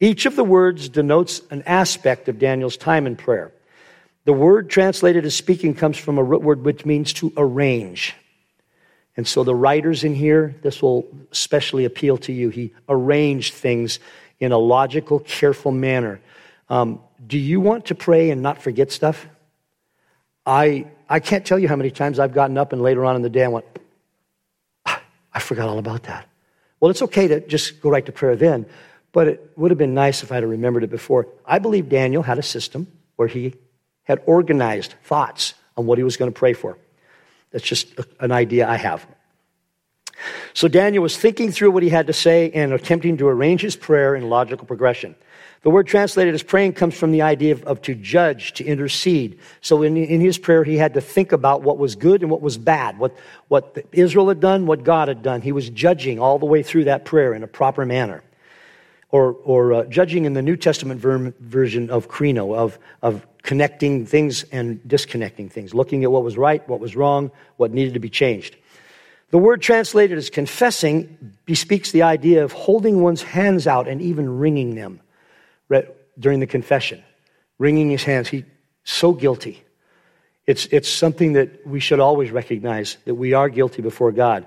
Each 0.00 0.26
of 0.26 0.36
the 0.36 0.44
words 0.44 0.88
denotes 0.88 1.40
an 1.50 1.62
aspect 1.66 2.28
of 2.28 2.38
Daniel's 2.38 2.76
time 2.76 3.06
in 3.06 3.16
prayer. 3.16 3.52
The 4.24 4.32
word 4.32 4.70
translated 4.70 5.24
as 5.24 5.34
speaking 5.34 5.74
comes 5.74 5.98
from 5.98 6.18
a 6.18 6.22
root 6.22 6.42
word 6.42 6.64
which 6.64 6.84
means 6.84 7.12
to 7.14 7.32
arrange. 7.36 8.14
And 9.16 9.26
so 9.26 9.44
the 9.44 9.54
writers 9.54 10.02
in 10.04 10.14
here, 10.14 10.54
this 10.62 10.82
will 10.82 11.06
especially 11.30 11.84
appeal 11.84 12.16
to 12.18 12.32
you. 12.32 12.48
He 12.48 12.72
arranged 12.88 13.54
things 13.54 14.00
in 14.40 14.52
a 14.52 14.58
logical, 14.58 15.20
careful 15.20 15.70
manner. 15.70 16.20
Um, 16.68 17.00
do 17.24 17.38
you 17.38 17.60
want 17.60 17.86
to 17.86 17.94
pray 17.94 18.30
and 18.30 18.42
not 18.42 18.60
forget 18.60 18.90
stuff? 18.90 19.26
I, 20.44 20.86
I 21.08 21.20
can't 21.20 21.46
tell 21.46 21.58
you 21.58 21.68
how 21.68 21.76
many 21.76 21.90
times 21.90 22.18
I've 22.18 22.34
gotten 22.34 22.58
up 22.58 22.72
and 22.72 22.82
later 22.82 23.04
on 23.04 23.16
in 23.16 23.22
the 23.22 23.30
day 23.30 23.44
I 23.44 23.48
went, 23.48 23.66
ah, 24.84 25.00
I 25.32 25.38
forgot 25.38 25.68
all 25.68 25.78
about 25.78 26.04
that. 26.04 26.28
Well, 26.80 26.90
it's 26.90 27.02
okay 27.02 27.28
to 27.28 27.40
just 27.40 27.80
go 27.80 27.90
right 27.90 28.04
to 28.04 28.12
prayer 28.12 28.36
then, 28.36 28.66
but 29.12 29.28
it 29.28 29.52
would 29.56 29.70
have 29.70 29.78
been 29.78 29.94
nice 29.94 30.22
if 30.22 30.32
I'd 30.32 30.44
remembered 30.44 30.82
it 30.82 30.90
before. 30.90 31.28
I 31.46 31.60
believe 31.60 31.88
Daniel 31.88 32.22
had 32.22 32.38
a 32.38 32.42
system 32.42 32.88
where 33.16 33.28
he 33.28 33.54
had 34.02 34.20
organized 34.26 34.94
thoughts 35.04 35.54
on 35.76 35.86
what 35.86 35.98
he 35.98 36.04
was 36.04 36.16
going 36.16 36.30
to 36.30 36.38
pray 36.38 36.52
for. 36.52 36.76
That's 37.54 37.64
just 37.64 37.86
an 38.18 38.32
idea 38.32 38.68
I 38.68 38.74
have. 38.74 39.06
So 40.54 40.66
Daniel 40.66 41.04
was 41.04 41.16
thinking 41.16 41.52
through 41.52 41.70
what 41.70 41.84
he 41.84 41.88
had 41.88 42.08
to 42.08 42.12
say 42.12 42.50
and 42.50 42.72
attempting 42.72 43.16
to 43.18 43.28
arrange 43.28 43.60
his 43.60 43.76
prayer 43.76 44.16
in 44.16 44.28
logical 44.28 44.66
progression. 44.66 45.14
The 45.62 45.70
word 45.70 45.86
translated 45.86 46.34
as 46.34 46.42
praying 46.42 46.72
comes 46.72 46.96
from 46.96 47.12
the 47.12 47.22
idea 47.22 47.52
of, 47.52 47.62
of 47.62 47.80
to 47.82 47.94
judge, 47.94 48.54
to 48.54 48.64
intercede. 48.64 49.38
So 49.60 49.84
in, 49.84 49.96
in, 49.96 50.20
his 50.20 50.36
prayer, 50.36 50.64
he 50.64 50.76
had 50.76 50.94
to 50.94 51.00
think 51.00 51.30
about 51.30 51.62
what 51.62 51.78
was 51.78 51.94
good 51.94 52.22
and 52.22 52.30
what 52.30 52.42
was 52.42 52.58
bad, 52.58 52.98
what, 52.98 53.16
what 53.46 53.78
Israel 53.92 54.28
had 54.28 54.40
done, 54.40 54.66
what 54.66 54.82
God 54.82 55.06
had 55.06 55.22
done. 55.22 55.40
He 55.40 55.52
was 55.52 55.70
judging 55.70 56.18
all 56.18 56.40
the 56.40 56.46
way 56.46 56.64
through 56.64 56.84
that 56.84 57.04
prayer 57.04 57.34
in 57.34 57.44
a 57.44 57.46
proper 57.46 57.86
manner. 57.86 58.24
Or, 59.14 59.36
or 59.44 59.72
uh, 59.72 59.84
judging 59.84 60.24
in 60.24 60.32
the 60.32 60.42
New 60.42 60.56
Testament 60.56 61.00
ver- 61.00 61.32
version 61.38 61.88
of 61.88 62.08
krino, 62.08 62.56
of, 62.56 62.80
of 63.00 63.24
connecting 63.44 64.06
things 64.06 64.42
and 64.50 64.66
disconnecting 64.88 65.48
things, 65.48 65.72
looking 65.72 66.02
at 66.02 66.10
what 66.10 66.24
was 66.24 66.36
right, 66.36 66.68
what 66.68 66.80
was 66.80 66.96
wrong, 66.96 67.30
what 67.56 67.70
needed 67.70 67.94
to 67.94 68.00
be 68.00 68.10
changed. 68.10 68.56
The 69.30 69.38
word 69.38 69.62
translated 69.62 70.18
as 70.18 70.30
confessing 70.30 71.32
bespeaks 71.46 71.92
the 71.92 72.02
idea 72.02 72.42
of 72.42 72.50
holding 72.50 73.02
one's 73.02 73.22
hands 73.22 73.68
out 73.68 73.86
and 73.86 74.02
even 74.02 74.38
wringing 74.40 74.74
them 74.74 75.00
during 76.18 76.40
the 76.40 76.48
confession, 76.48 77.00
wringing 77.58 77.90
his 77.90 78.02
hands. 78.02 78.28
He 78.28 78.44
so 78.82 79.12
guilty. 79.12 79.62
It's, 80.48 80.66
it's 80.72 80.88
something 80.88 81.34
that 81.34 81.64
we 81.64 81.78
should 81.78 82.00
always 82.00 82.32
recognize 82.32 82.96
that 83.04 83.14
we 83.14 83.32
are 83.32 83.48
guilty 83.48 83.80
before 83.80 84.10
God. 84.10 84.44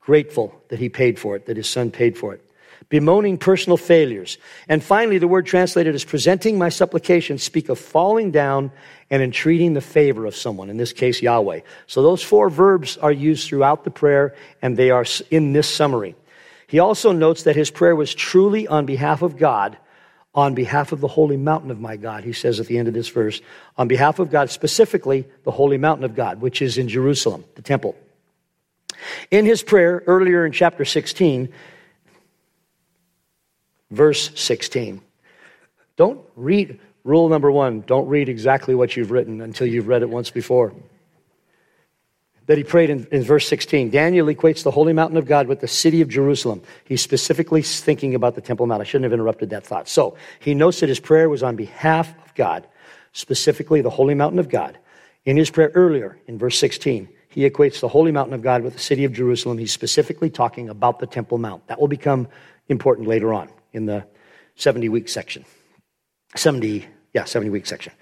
Grateful 0.00 0.60
that 0.68 0.78
he 0.78 0.90
paid 0.90 1.18
for 1.18 1.36
it, 1.36 1.46
that 1.46 1.56
his 1.56 1.70
son 1.70 1.90
paid 1.90 2.18
for 2.18 2.34
it. 2.34 2.44
Bemoaning 2.88 3.38
personal 3.38 3.76
failures. 3.76 4.38
And 4.68 4.82
finally, 4.82 5.18
the 5.18 5.28
word 5.28 5.46
translated 5.46 5.94
as 5.94 6.04
presenting 6.04 6.58
my 6.58 6.70
supplications 6.70 7.42
speak 7.42 7.68
of 7.68 7.78
falling 7.78 8.30
down 8.30 8.72
and 9.10 9.22
entreating 9.22 9.74
the 9.74 9.80
favor 9.80 10.26
of 10.26 10.34
someone, 10.34 10.70
in 10.70 10.76
this 10.76 10.92
case, 10.92 11.22
Yahweh. 11.22 11.60
So 11.86 12.02
those 12.02 12.22
four 12.22 12.48
verbs 12.48 12.96
are 12.96 13.12
used 13.12 13.48
throughout 13.48 13.84
the 13.84 13.90
prayer, 13.90 14.34
and 14.62 14.76
they 14.76 14.90
are 14.90 15.04
in 15.30 15.52
this 15.52 15.68
summary. 15.68 16.16
He 16.66 16.78
also 16.78 17.12
notes 17.12 17.42
that 17.44 17.56
his 17.56 17.70
prayer 17.70 17.94
was 17.94 18.14
truly 18.14 18.66
on 18.66 18.86
behalf 18.86 19.22
of 19.22 19.36
God 19.36 19.76
on 20.34 20.54
behalf 20.54 20.92
of 20.92 21.00
the 21.00 21.08
holy 21.08 21.36
mountain 21.36 21.70
of 21.70 21.80
my 21.80 21.96
God, 21.96 22.22
he 22.22 22.32
says 22.32 22.60
at 22.60 22.66
the 22.66 22.78
end 22.78 22.88
of 22.88 22.94
this 22.94 23.08
verse, 23.08 23.40
on 23.76 23.88
behalf 23.88 24.18
of 24.18 24.30
God, 24.30 24.50
specifically 24.50 25.26
the 25.44 25.50
holy 25.50 25.76
mountain 25.76 26.04
of 26.04 26.14
God, 26.14 26.40
which 26.40 26.62
is 26.62 26.78
in 26.78 26.88
Jerusalem, 26.88 27.44
the 27.56 27.62
temple. 27.62 27.96
In 29.30 29.44
his 29.44 29.62
prayer 29.62 30.04
earlier 30.06 30.46
in 30.46 30.52
chapter 30.52 30.84
16, 30.84 31.52
verse 33.90 34.30
16, 34.34 35.00
don't 35.96 36.20
read, 36.36 36.78
rule 37.04 37.28
number 37.28 37.50
one, 37.50 37.82
don't 37.82 38.08
read 38.08 38.28
exactly 38.28 38.74
what 38.74 38.96
you've 38.96 39.10
written 39.10 39.40
until 39.40 39.66
you've 39.66 39.88
read 39.88 40.02
it 40.02 40.10
once 40.10 40.30
before 40.30 40.72
that 42.50 42.58
he 42.58 42.64
prayed 42.64 42.90
in, 42.90 43.06
in, 43.12 43.22
verse 43.22 43.46
16. 43.46 43.90
Daniel 43.90 44.26
equates 44.26 44.64
the 44.64 44.72
holy 44.72 44.92
mountain 44.92 45.16
of 45.16 45.24
God 45.24 45.46
with 45.46 45.60
the 45.60 45.68
city 45.68 46.00
of 46.00 46.08
Jerusalem. 46.08 46.62
He's 46.84 47.00
specifically 47.00 47.62
thinking 47.62 48.16
about 48.16 48.34
the 48.34 48.40
Temple 48.40 48.66
Mount. 48.66 48.80
I 48.80 48.84
shouldn't 48.84 49.04
have 49.04 49.12
interrupted 49.12 49.50
that 49.50 49.64
thought. 49.64 49.88
So 49.88 50.16
he 50.40 50.52
notes 50.52 50.80
that 50.80 50.88
his 50.88 50.98
prayer 50.98 51.28
was 51.28 51.44
on 51.44 51.54
behalf 51.54 52.12
of 52.26 52.34
God, 52.34 52.66
specifically 53.12 53.82
the 53.82 53.90
holy 53.90 54.14
mountain 54.14 54.40
of 54.40 54.48
God. 54.48 54.76
In 55.24 55.36
his 55.36 55.48
prayer 55.48 55.70
earlier, 55.76 56.18
in 56.26 56.38
verse 56.38 56.58
16, 56.58 57.08
he 57.28 57.48
equates 57.48 57.78
the 57.78 57.86
holy 57.86 58.10
mountain 58.10 58.34
of 58.34 58.42
God 58.42 58.64
with 58.64 58.72
the 58.72 58.80
city 58.80 59.04
of 59.04 59.12
Jerusalem. 59.12 59.56
He's 59.56 59.70
specifically 59.70 60.28
talking 60.28 60.68
about 60.68 60.98
the 60.98 61.06
Temple 61.06 61.38
Mount. 61.38 61.64
That 61.68 61.80
will 61.80 61.86
become 61.86 62.26
important 62.68 63.06
later 63.06 63.32
on 63.32 63.48
in 63.72 63.86
the 63.86 64.06
70 64.56 64.88
week 64.88 65.08
section. 65.08 65.44
70, 66.36 66.86
yeah, 67.12 67.24
70 67.24 67.50
week 67.50 67.66
section. 67.66 67.92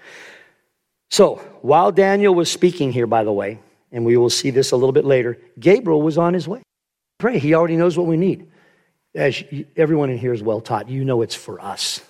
So 1.09 1.35
while 1.61 1.91
Daniel 1.91 2.35
was 2.35 2.51
speaking 2.51 2.91
here, 2.91 3.07
by 3.07 3.23
the 3.23 3.31
way, 3.31 3.59
and 3.91 4.05
we 4.05 4.17
will 4.17 4.29
see 4.29 4.51
this 4.51 4.71
a 4.71 4.75
little 4.75 4.91
bit 4.91 5.05
later, 5.05 5.39
Gabriel 5.59 6.01
was 6.01 6.17
on 6.17 6.33
his 6.33 6.47
way. 6.47 6.61
Pray. 7.17 7.39
He 7.39 7.53
already 7.53 7.75
knows 7.75 7.97
what 7.97 8.07
we 8.07 8.17
need. 8.17 8.47
As 9.15 9.43
everyone 9.75 10.09
in 10.11 10.19
here 10.19 10.33
is 10.33 10.43
well 10.43 10.61
taught, 10.61 10.87
you 10.87 11.03
know 11.03 11.21
it's 11.21 11.35
for 11.35 11.59
us. 11.59 12.01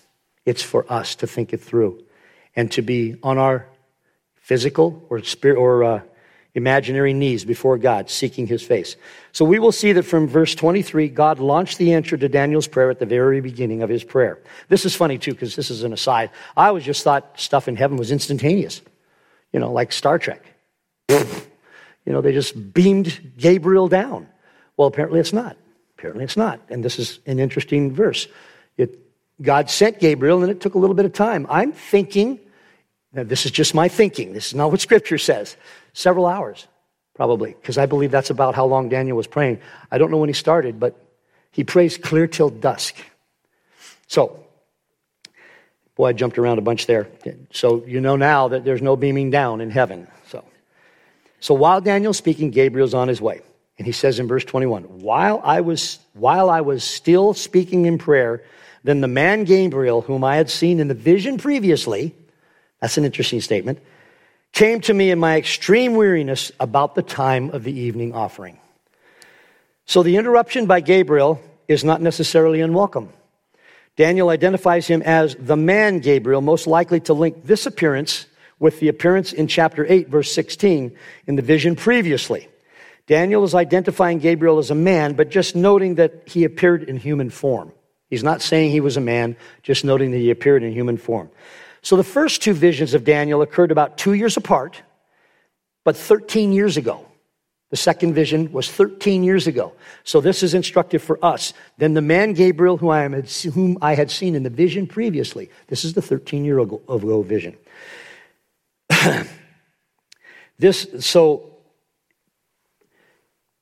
It's 0.45 0.61
for 0.61 0.91
us 0.91 1.15
to 1.15 1.27
think 1.27 1.53
it 1.53 1.61
through 1.61 2.03
and 2.55 2.71
to 2.73 2.81
be 2.81 3.15
on 3.23 3.37
our 3.37 3.67
physical 4.35 5.05
or 5.09 5.23
spirit 5.23 5.57
or 5.57 5.83
uh, 5.83 6.01
imaginary 6.55 7.13
knees 7.13 7.45
before 7.45 7.77
God, 7.77 8.09
seeking 8.09 8.47
his 8.47 8.63
face. 8.63 8.95
So 9.31 9.45
we 9.45 9.59
will 9.59 9.71
see 9.71 9.91
that 9.93 10.03
from 10.03 10.27
verse 10.27 10.55
23, 10.55 11.09
God 11.09 11.39
launched 11.39 11.77
the 11.77 11.93
answer 11.93 12.17
to 12.17 12.27
Daniel's 12.27 12.67
prayer 12.67 12.89
at 12.89 12.99
the 12.99 13.05
very 13.05 13.39
beginning 13.39 13.83
of 13.83 13.89
his 13.89 14.03
prayer. 14.03 14.39
This 14.67 14.85
is 14.85 14.95
funny 14.95 15.17
too, 15.17 15.31
because 15.31 15.55
this 15.55 15.69
is 15.69 15.83
an 15.83 15.93
aside. 15.93 16.31
I 16.57 16.67
always 16.67 16.83
just 16.83 17.03
thought 17.03 17.39
stuff 17.39 17.67
in 17.67 17.75
heaven 17.75 17.97
was 17.97 18.11
instantaneous, 18.11 18.81
you 19.53 19.59
know, 19.59 19.71
like 19.71 19.91
Star 19.91 20.17
Trek. 20.17 20.43
You 22.09 22.15
know, 22.15 22.21
they 22.21 22.33
just 22.33 22.73
beamed 22.73 23.33
Gabriel 23.37 23.87
down. 23.87 24.27
Well, 24.77 24.87
apparently 24.87 25.19
it's 25.19 25.31
not. 25.31 25.57
Apparently 25.95 26.23
it's 26.23 26.35
not. 26.35 26.59
And 26.69 26.83
this 26.83 26.97
is 26.97 27.19
an 27.27 27.37
interesting 27.37 27.93
verse. 27.93 28.27
It, 28.77 28.97
God 29.41 29.69
sent 29.69 29.99
Gabriel, 29.99 30.41
and 30.41 30.49
it 30.49 30.59
took 30.59 30.73
a 30.73 30.79
little 30.79 30.95
bit 30.95 31.05
of 31.05 31.13
time. 31.13 31.45
I'm 31.51 31.71
thinking, 31.71 32.39
now 33.13 33.23
this 33.23 33.45
is 33.45 33.51
just 33.51 33.73
my 33.73 33.87
thinking, 33.87 34.33
this 34.33 34.47
is 34.47 34.55
not 34.55 34.71
what 34.71 34.81
Scripture 34.81 35.17
says, 35.17 35.57
several 35.93 36.25
hours, 36.27 36.67
probably, 37.15 37.53
because 37.53 37.77
I 37.77 37.85
believe 37.85 38.11
that's 38.11 38.29
about 38.29 38.55
how 38.55 38.65
long 38.65 38.89
Daniel 38.89 39.17
was 39.17 39.27
praying. 39.27 39.59
I 39.91 39.97
don't 39.97 40.11
know 40.11 40.17
when 40.17 40.29
he 40.29 40.33
started, 40.33 40.79
but 40.79 40.95
he 41.51 41.63
prays 41.63 41.97
clear 41.97 42.27
till 42.27 42.49
dusk. 42.49 42.95
So, 44.07 44.45
boy, 45.95 46.07
I 46.07 46.13
jumped 46.13 46.37
around 46.37 46.59
a 46.59 46.61
bunch 46.61 46.85
there. 46.85 47.07
So 47.51 47.83
you 47.85 47.99
know 47.99 48.15
now 48.15 48.49
that 48.49 48.63
there's 48.63 48.81
no 48.81 48.95
beaming 48.95 49.31
down 49.31 49.61
in 49.61 49.69
heaven. 49.71 50.07
So. 50.27 50.45
So 51.39 51.53
while 51.53 51.81
Daniel's 51.81 52.17
speaking, 52.17 52.51
Gabriel's 52.51 52.93
on 52.93 53.07
his 53.07 53.21
way. 53.21 53.41
And 53.77 53.85
he 53.85 53.93
says 53.93 54.19
in 54.19 54.27
verse 54.27 54.43
21, 54.43 54.83
while 54.83 55.41
I 55.43 55.61
was, 55.61 55.99
while 56.13 56.49
I 56.49 56.61
was 56.61 56.83
still 56.83 57.33
speaking 57.33 57.85
in 57.85 57.97
prayer, 57.97 58.43
then 58.83 59.01
the 59.01 59.07
man 59.07 59.45
Gabriel, 59.45 60.01
whom 60.01 60.23
I 60.23 60.35
had 60.35 60.49
seen 60.49 60.79
in 60.79 60.89
the 60.89 60.93
vision 60.93 61.37
previously, 61.37 62.13
that's 62.79 62.97
an 62.97 63.05
interesting 63.05 63.41
statement, 63.41 63.79
came 64.51 64.81
to 64.81 64.93
me 64.93 65.11
in 65.11 65.19
my 65.19 65.37
extreme 65.37 65.95
weariness 65.95 66.51
about 66.59 66.95
the 66.95 67.01
time 67.01 67.51
of 67.51 67.63
the 67.63 67.77
evening 67.77 68.13
offering. 68.13 68.59
So 69.85 70.03
the 70.03 70.17
interruption 70.17 70.65
by 70.65 70.81
Gabriel 70.81 71.41
is 71.67 71.83
not 71.83 72.01
necessarily 72.01 72.61
unwelcome. 72.61 73.09
Daniel 73.95 74.29
identifies 74.29 74.87
him 74.87 75.01
as 75.01 75.35
the 75.35 75.57
man 75.57 75.99
Gabriel, 75.99 76.41
most 76.41 76.67
likely 76.67 76.99
to 77.01 77.13
link 77.13 77.45
this 77.45 77.65
appearance 77.65 78.27
with 78.59 78.79
the 78.79 78.87
appearance 78.87 79.33
in 79.33 79.47
chapter 79.47 79.85
8, 79.87 80.09
verse 80.09 80.31
16, 80.31 80.95
in 81.27 81.35
the 81.35 81.41
vision 81.41 81.75
previously. 81.75 82.47
Daniel 83.07 83.43
is 83.43 83.55
identifying 83.55 84.19
Gabriel 84.19 84.59
as 84.59 84.69
a 84.69 84.75
man, 84.75 85.13
but 85.13 85.29
just 85.29 85.55
noting 85.55 85.95
that 85.95 86.23
he 86.27 86.43
appeared 86.43 86.83
in 86.83 86.97
human 86.97 87.29
form. 87.29 87.71
He's 88.09 88.23
not 88.23 88.41
saying 88.41 88.71
he 88.71 88.79
was 88.79 88.97
a 88.97 89.01
man, 89.01 89.35
just 89.63 89.83
noting 89.83 90.11
that 90.11 90.17
he 90.17 90.29
appeared 90.29 90.63
in 90.63 90.71
human 90.71 90.97
form. 90.97 91.29
So 91.81 91.95
the 91.95 92.03
first 92.03 92.41
two 92.41 92.53
visions 92.53 92.93
of 92.93 93.03
Daniel 93.03 93.41
occurred 93.41 93.71
about 93.71 93.97
two 93.97 94.13
years 94.13 94.37
apart, 94.37 94.81
but 95.85 95.95
13 95.95 96.51
years 96.51 96.77
ago. 96.77 97.05
The 97.69 97.77
second 97.77 98.15
vision 98.15 98.51
was 98.51 98.69
13 98.69 99.23
years 99.23 99.45
ago. 99.45 99.73
So 100.03 100.21
this 100.21 100.41
is 100.41 100.55
instructive 100.55 101.03
for 101.03 101.23
us. 101.23 101.53
Then 101.77 101.93
the 101.93 102.01
man 102.01 102.33
Gabriel, 102.33 102.77
whom 102.77 102.89
I, 102.89 103.07
whom 103.53 103.77
I 103.81 103.93
had 103.93 104.09
seen 104.09 104.33
in 104.33 104.41
the 104.41 104.49
vision 104.49 104.87
previously, 104.87 105.51
this 105.67 105.85
is 105.85 105.93
the 105.93 106.01
13 106.01 106.43
year 106.43 106.59
ago 106.59 107.21
vision. 107.21 107.55
this, 110.57 110.87
so 110.99 111.57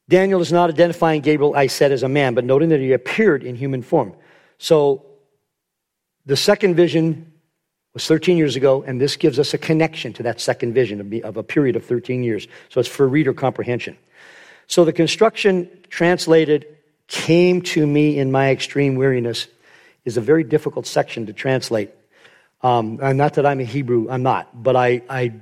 Daniel 0.07 0.39
is 0.39 0.53
not 0.53 0.69
identifying 0.69 1.19
Gabriel, 1.19 1.53
I 1.53 1.67
said, 1.67 1.91
as 1.91 2.03
a 2.03 2.09
man, 2.09 2.33
but 2.33 2.45
noting 2.45 2.69
that 2.69 2.79
he 2.79 2.93
appeared 2.93 3.43
in 3.43 3.55
human 3.55 3.81
form. 3.81 4.15
So 4.57 5.05
the 6.25 6.37
second 6.37 6.75
vision 6.75 7.33
was 7.97 8.05
13 8.05 8.37
years 8.37 8.55
ago, 8.55 8.83
and 8.83 9.01
this 9.01 9.15
gives 9.15 9.39
us 9.39 9.55
a 9.55 9.57
connection 9.57 10.13
to 10.13 10.21
that 10.21 10.39
second 10.39 10.71
vision 10.71 11.23
of 11.23 11.35
a 11.35 11.41
period 11.41 11.75
of 11.75 11.83
13 11.83 12.23
years. 12.23 12.47
So 12.69 12.79
it's 12.79 12.87
for 12.87 13.07
reader 13.07 13.33
comprehension. 13.33 13.97
So 14.67 14.85
the 14.85 14.93
construction 14.93 15.67
translated 15.89 16.67
came 17.07 17.63
to 17.63 17.87
me 17.87 18.19
in 18.19 18.31
my 18.31 18.51
extreme 18.51 18.97
weariness 18.97 19.47
is 20.05 20.15
a 20.15 20.21
very 20.21 20.43
difficult 20.43 20.85
section 20.85 21.25
to 21.25 21.33
translate. 21.33 21.89
Um, 22.61 22.97
not 23.17 23.33
that 23.33 23.47
I'm 23.47 23.61
a 23.61 23.63
Hebrew, 23.63 24.05
I'm 24.11 24.21
not, 24.21 24.61
but 24.61 24.75
I, 24.75 25.01
I 25.09 25.33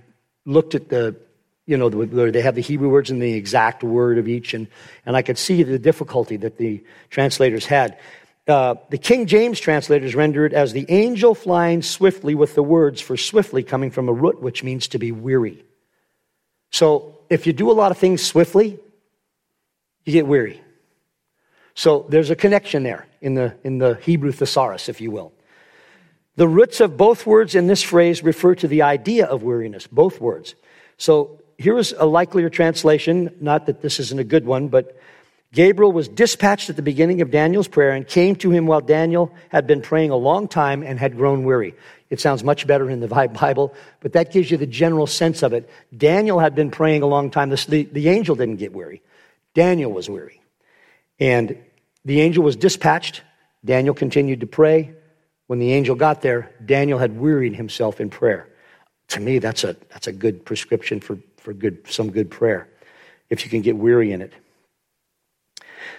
looked 0.45 0.75
at 0.75 0.87
the, 0.87 1.17
you 1.65 1.75
know, 1.75 1.89
they 1.89 2.41
have 2.41 2.55
the 2.55 2.61
Hebrew 2.61 2.87
words 2.87 3.11
and 3.11 3.21
the 3.21 3.33
exact 3.33 3.83
word 3.83 4.17
of 4.17 4.29
each, 4.29 4.53
and, 4.53 4.67
and 5.05 5.17
I 5.17 5.23
could 5.23 5.37
see 5.37 5.61
the 5.63 5.77
difficulty 5.77 6.37
that 6.37 6.57
the 6.57 6.81
translators 7.09 7.65
had. 7.65 7.97
Uh, 8.47 8.75
the 8.89 8.97
King 8.97 9.25
James 9.25 9.59
translators 9.59 10.13
render 10.13 10.45
it 10.45 10.53
as 10.53 10.71
the 10.71 10.85
angel 10.89 11.33
flying 11.33 11.81
swiftly 11.81 12.35
with 12.35 12.53
the 12.53 12.61
words 12.61 13.01
for 13.01 13.17
swiftly 13.17 13.63
coming 13.63 13.89
from 13.89 14.07
a 14.07 14.13
root, 14.13 14.39
which 14.41 14.63
means 14.63 14.87
to 14.89 14.99
be 14.99 15.11
weary. 15.11 15.65
So 16.71 17.17
if 17.29 17.47
you 17.47 17.53
do 17.53 17.71
a 17.71 17.73
lot 17.73 17.91
of 17.91 17.97
things 17.97 18.23
swiftly, 18.23 18.77
you 20.03 20.13
get 20.13 20.27
weary. 20.27 20.61
So 21.73 22.05
there's 22.07 22.29
a 22.29 22.35
connection 22.35 22.83
there 22.83 23.07
in 23.19 23.33
the, 23.33 23.55
in 23.63 23.79
the 23.79 23.95
Hebrew 23.95 24.31
thesaurus, 24.31 24.89
if 24.89 25.01
you 25.01 25.09
will. 25.09 25.33
The 26.35 26.47
roots 26.47 26.81
of 26.81 26.97
both 26.97 27.25
words 27.25 27.55
in 27.55 27.67
this 27.67 27.81
phrase 27.81 28.21
refer 28.21 28.55
to 28.55 28.67
the 28.67 28.83
idea 28.83 29.25
of 29.25 29.41
weariness, 29.41 29.87
both 29.87 30.21
words. 30.21 30.53
So 30.97 31.41
here 31.57 31.77
is 31.77 31.93
a 31.97 32.05
likelier 32.05 32.49
translation, 32.49 33.35
not 33.39 33.65
that 33.65 33.81
this 33.81 33.99
isn't 33.99 34.19
a 34.19 34.23
good 34.23 34.45
one, 34.45 34.67
but 34.67 34.99
Gabriel 35.55 35.93
was 35.93 36.09
dispatched 36.09 36.69
at 36.69 36.75
the 36.75 36.81
beginning 36.81 37.21
of 37.21 37.31
Daniel's 37.31 37.69
prayer 37.69 37.91
and 37.91 38.05
came 38.05 38.35
to 38.35 38.51
him 38.51 38.67
while 38.67 38.81
Daniel 38.81 39.33
had 39.47 39.65
been 39.65 39.81
praying 39.81 40.11
a 40.11 40.15
long 40.17 40.49
time 40.49 40.83
and 40.83 40.99
had 40.99 41.15
grown 41.15 41.45
weary. 41.45 41.73
It 42.09 42.19
sounds 42.19 42.43
much 42.43 42.67
better 42.67 42.89
in 42.89 42.99
the 42.99 43.07
Bible, 43.07 43.73
but 44.01 44.11
that 44.13 44.33
gives 44.33 44.51
you 44.51 44.57
the 44.57 44.67
general 44.67 45.07
sense 45.07 45.43
of 45.43 45.53
it. 45.53 45.69
Daniel 45.95 46.39
had 46.39 46.55
been 46.55 46.71
praying 46.71 47.03
a 47.03 47.07
long 47.07 47.31
time. 47.31 47.49
The, 47.49 47.87
the 47.89 48.09
angel 48.09 48.35
didn't 48.35 48.57
get 48.57 48.73
weary. 48.73 49.01
Daniel 49.53 49.93
was 49.93 50.09
weary. 50.09 50.41
And 51.21 51.57
the 52.03 52.19
angel 52.19 52.43
was 52.43 52.57
dispatched. 52.57 53.21
Daniel 53.63 53.95
continued 53.95 54.41
to 54.41 54.47
pray. 54.47 54.93
When 55.47 55.59
the 55.59 55.71
angel 55.71 55.95
got 55.95 56.21
there, 56.21 56.51
Daniel 56.65 56.99
had 56.99 57.17
wearied 57.17 57.55
himself 57.55 58.01
in 58.01 58.09
prayer. 58.09 58.49
To 59.09 59.21
me, 59.21 59.39
that's 59.39 59.63
a, 59.63 59.77
that's 59.87 60.07
a 60.07 60.11
good 60.11 60.43
prescription 60.43 60.99
for, 60.99 61.17
for 61.37 61.53
good, 61.53 61.87
some 61.87 62.11
good 62.11 62.29
prayer, 62.29 62.67
if 63.29 63.45
you 63.45 63.49
can 63.49 63.61
get 63.61 63.77
weary 63.77 64.11
in 64.11 64.21
it. 64.21 64.33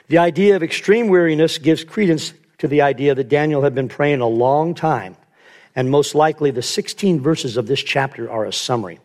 The 0.08 0.18
idea 0.18 0.56
of 0.56 0.62
extreme 0.62 1.08
weariness 1.08 1.58
gives 1.58 1.84
credence 1.84 2.32
to 2.58 2.68
the 2.68 2.82
idea 2.82 3.14
that 3.14 3.28
Daniel 3.28 3.62
had 3.62 3.74
been 3.74 3.88
praying 3.88 4.20
a 4.20 4.26
long 4.26 4.74
time, 4.74 5.16
and 5.74 5.90
most 5.90 6.14
likely 6.14 6.50
the 6.50 6.62
16 6.62 7.20
verses 7.20 7.56
of 7.56 7.66
this 7.66 7.82
chapter 7.82 8.30
are 8.30 8.44
a 8.44 8.52
summary. 8.52 8.98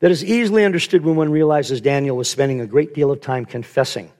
That 0.00 0.10
is 0.10 0.24
easily 0.24 0.64
understood 0.64 1.04
when 1.04 1.16
one 1.16 1.30
realizes 1.30 1.80
Daniel 1.80 2.16
was 2.16 2.30
spending 2.30 2.60
a 2.60 2.66
great 2.66 2.94
deal 2.94 3.10
of 3.10 3.20
time 3.20 3.44
confessing. 3.44 4.12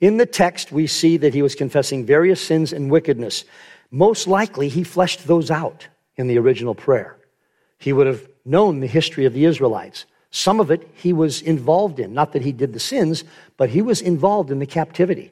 In 0.00 0.16
the 0.16 0.26
text, 0.26 0.70
we 0.70 0.86
see 0.86 1.16
that 1.16 1.34
he 1.34 1.42
was 1.42 1.54
confessing 1.54 2.06
various 2.06 2.40
sins 2.40 2.72
and 2.72 2.90
wickedness. 2.90 3.44
Most 3.90 4.28
likely, 4.28 4.68
he 4.68 4.84
fleshed 4.84 5.26
those 5.26 5.50
out 5.50 5.88
in 6.16 6.28
the 6.28 6.38
original 6.38 6.74
prayer. 6.74 7.16
He 7.78 7.92
would 7.92 8.06
have 8.06 8.28
known 8.44 8.80
the 8.80 8.86
history 8.86 9.24
of 9.24 9.32
the 9.32 9.44
Israelites. 9.44 10.04
Some 10.30 10.60
of 10.60 10.70
it 10.70 10.88
he 10.94 11.12
was 11.12 11.42
involved 11.42 11.98
in. 11.98 12.12
Not 12.14 12.32
that 12.32 12.42
he 12.42 12.52
did 12.52 12.72
the 12.72 12.80
sins, 12.80 13.24
but 13.56 13.70
he 13.70 13.82
was 13.82 14.00
involved 14.00 14.50
in 14.50 14.58
the 14.58 14.66
captivity. 14.66 15.30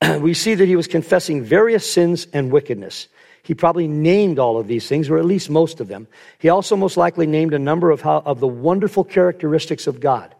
we 0.20 0.34
see 0.34 0.54
that 0.54 0.66
he 0.66 0.76
was 0.76 0.86
confessing 0.86 1.42
various 1.42 1.90
sins 1.90 2.26
and 2.32 2.52
wickedness. 2.52 3.08
He 3.42 3.54
probably 3.54 3.88
named 3.88 4.38
all 4.38 4.58
of 4.58 4.66
these 4.66 4.86
things, 4.88 5.08
or 5.08 5.18
at 5.18 5.24
least 5.24 5.48
most 5.48 5.80
of 5.80 5.88
them. 5.88 6.06
He 6.38 6.48
also 6.48 6.76
most 6.76 6.96
likely 6.96 7.26
named 7.26 7.54
a 7.54 7.58
number 7.58 7.90
of, 7.90 8.02
how, 8.02 8.22
of 8.26 8.40
the 8.40 8.46
wonderful 8.46 9.04
characteristics 9.04 9.86
of 9.86 10.00
God. 10.00 10.34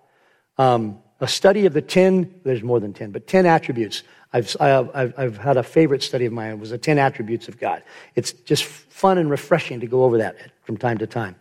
Um, 0.59 0.99
a 1.21 1.29
study 1.29 1.67
of 1.67 1.73
the 1.73 1.83
10, 1.83 2.43
there's 2.45 2.63
more 2.63 2.81
than 2.81 2.93
10, 2.93 3.11
but 3.11 3.27
10 3.27 3.47
attributes. 3.47 4.03
I've, 4.33 4.55
I've, 4.61 5.15
I've 5.19 5.39
had 5.39 5.57
a 5.57 5.63
favorite 5.63 6.03
study 6.03 6.27
of 6.27 6.33
mine. 6.33 6.51
It 6.51 6.59
was 6.59 6.71
the 6.71 6.79
10 6.79 6.99
attributes 6.99 7.49
of 7.49 7.59
God. 7.59 7.83
It's 8.15 8.33
just 8.33 8.65
fun 8.65 9.19
and 9.19 9.31
refreshing 9.31 9.81
to 9.81 9.87
go 9.87 10.05
over 10.05 10.19
that 10.19 10.37
from 10.65 10.77
time 10.77 10.99
to 10.99 11.07
time. 11.07 11.35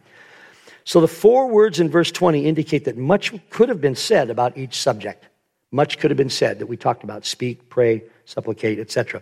So 0.86 1.02
the 1.02 1.08
four 1.08 1.50
words 1.50 1.82
in 1.82 1.90
verse 1.90 2.12
20 2.12 2.46
indicate 2.46 2.86
that 2.86 2.98
much 2.98 3.34
could 3.50 3.68
have 3.68 3.82
been 3.82 3.96
said 3.96 4.30
about 4.30 4.58
each 4.58 4.80
subject. 4.80 5.27
Much 5.72 6.00
could 6.00 6.12
have 6.12 6.18
been 6.18 6.30
said 6.30 6.60
that 6.60 6.68
we 6.68 6.78
talked 6.78 7.04
about 7.04 7.26
speak, 7.26 7.70
pray, 7.70 8.04
supplicate, 8.26 8.80
etc. 8.80 9.22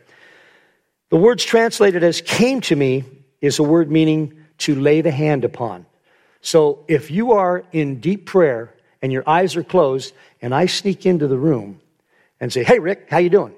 The 1.09 1.17
words 1.17 1.43
translated 1.43 2.03
as 2.03 2.21
came 2.21 2.61
to 2.61 2.75
me 2.75 3.03
is 3.41 3.59
a 3.59 3.63
word 3.63 3.91
meaning 3.91 4.45
to 4.59 4.75
lay 4.75 5.01
the 5.01 5.11
hand 5.11 5.43
upon. 5.43 5.85
So 6.41 6.83
if 6.87 7.09
you 7.09 7.33
are 7.33 7.63
in 7.71 7.99
deep 7.99 8.25
prayer 8.25 8.73
and 9.01 9.11
your 9.11 9.27
eyes 9.27 9.55
are 9.55 9.63
closed 9.63 10.13
and 10.41 10.53
I 10.53 10.67
sneak 10.67 11.05
into 11.05 11.27
the 11.27 11.37
room 11.37 11.81
and 12.39 12.53
say, 12.53 12.63
"Hey 12.63 12.79
Rick, 12.79 13.07
how 13.09 13.17
you 13.17 13.29
doing?" 13.29 13.53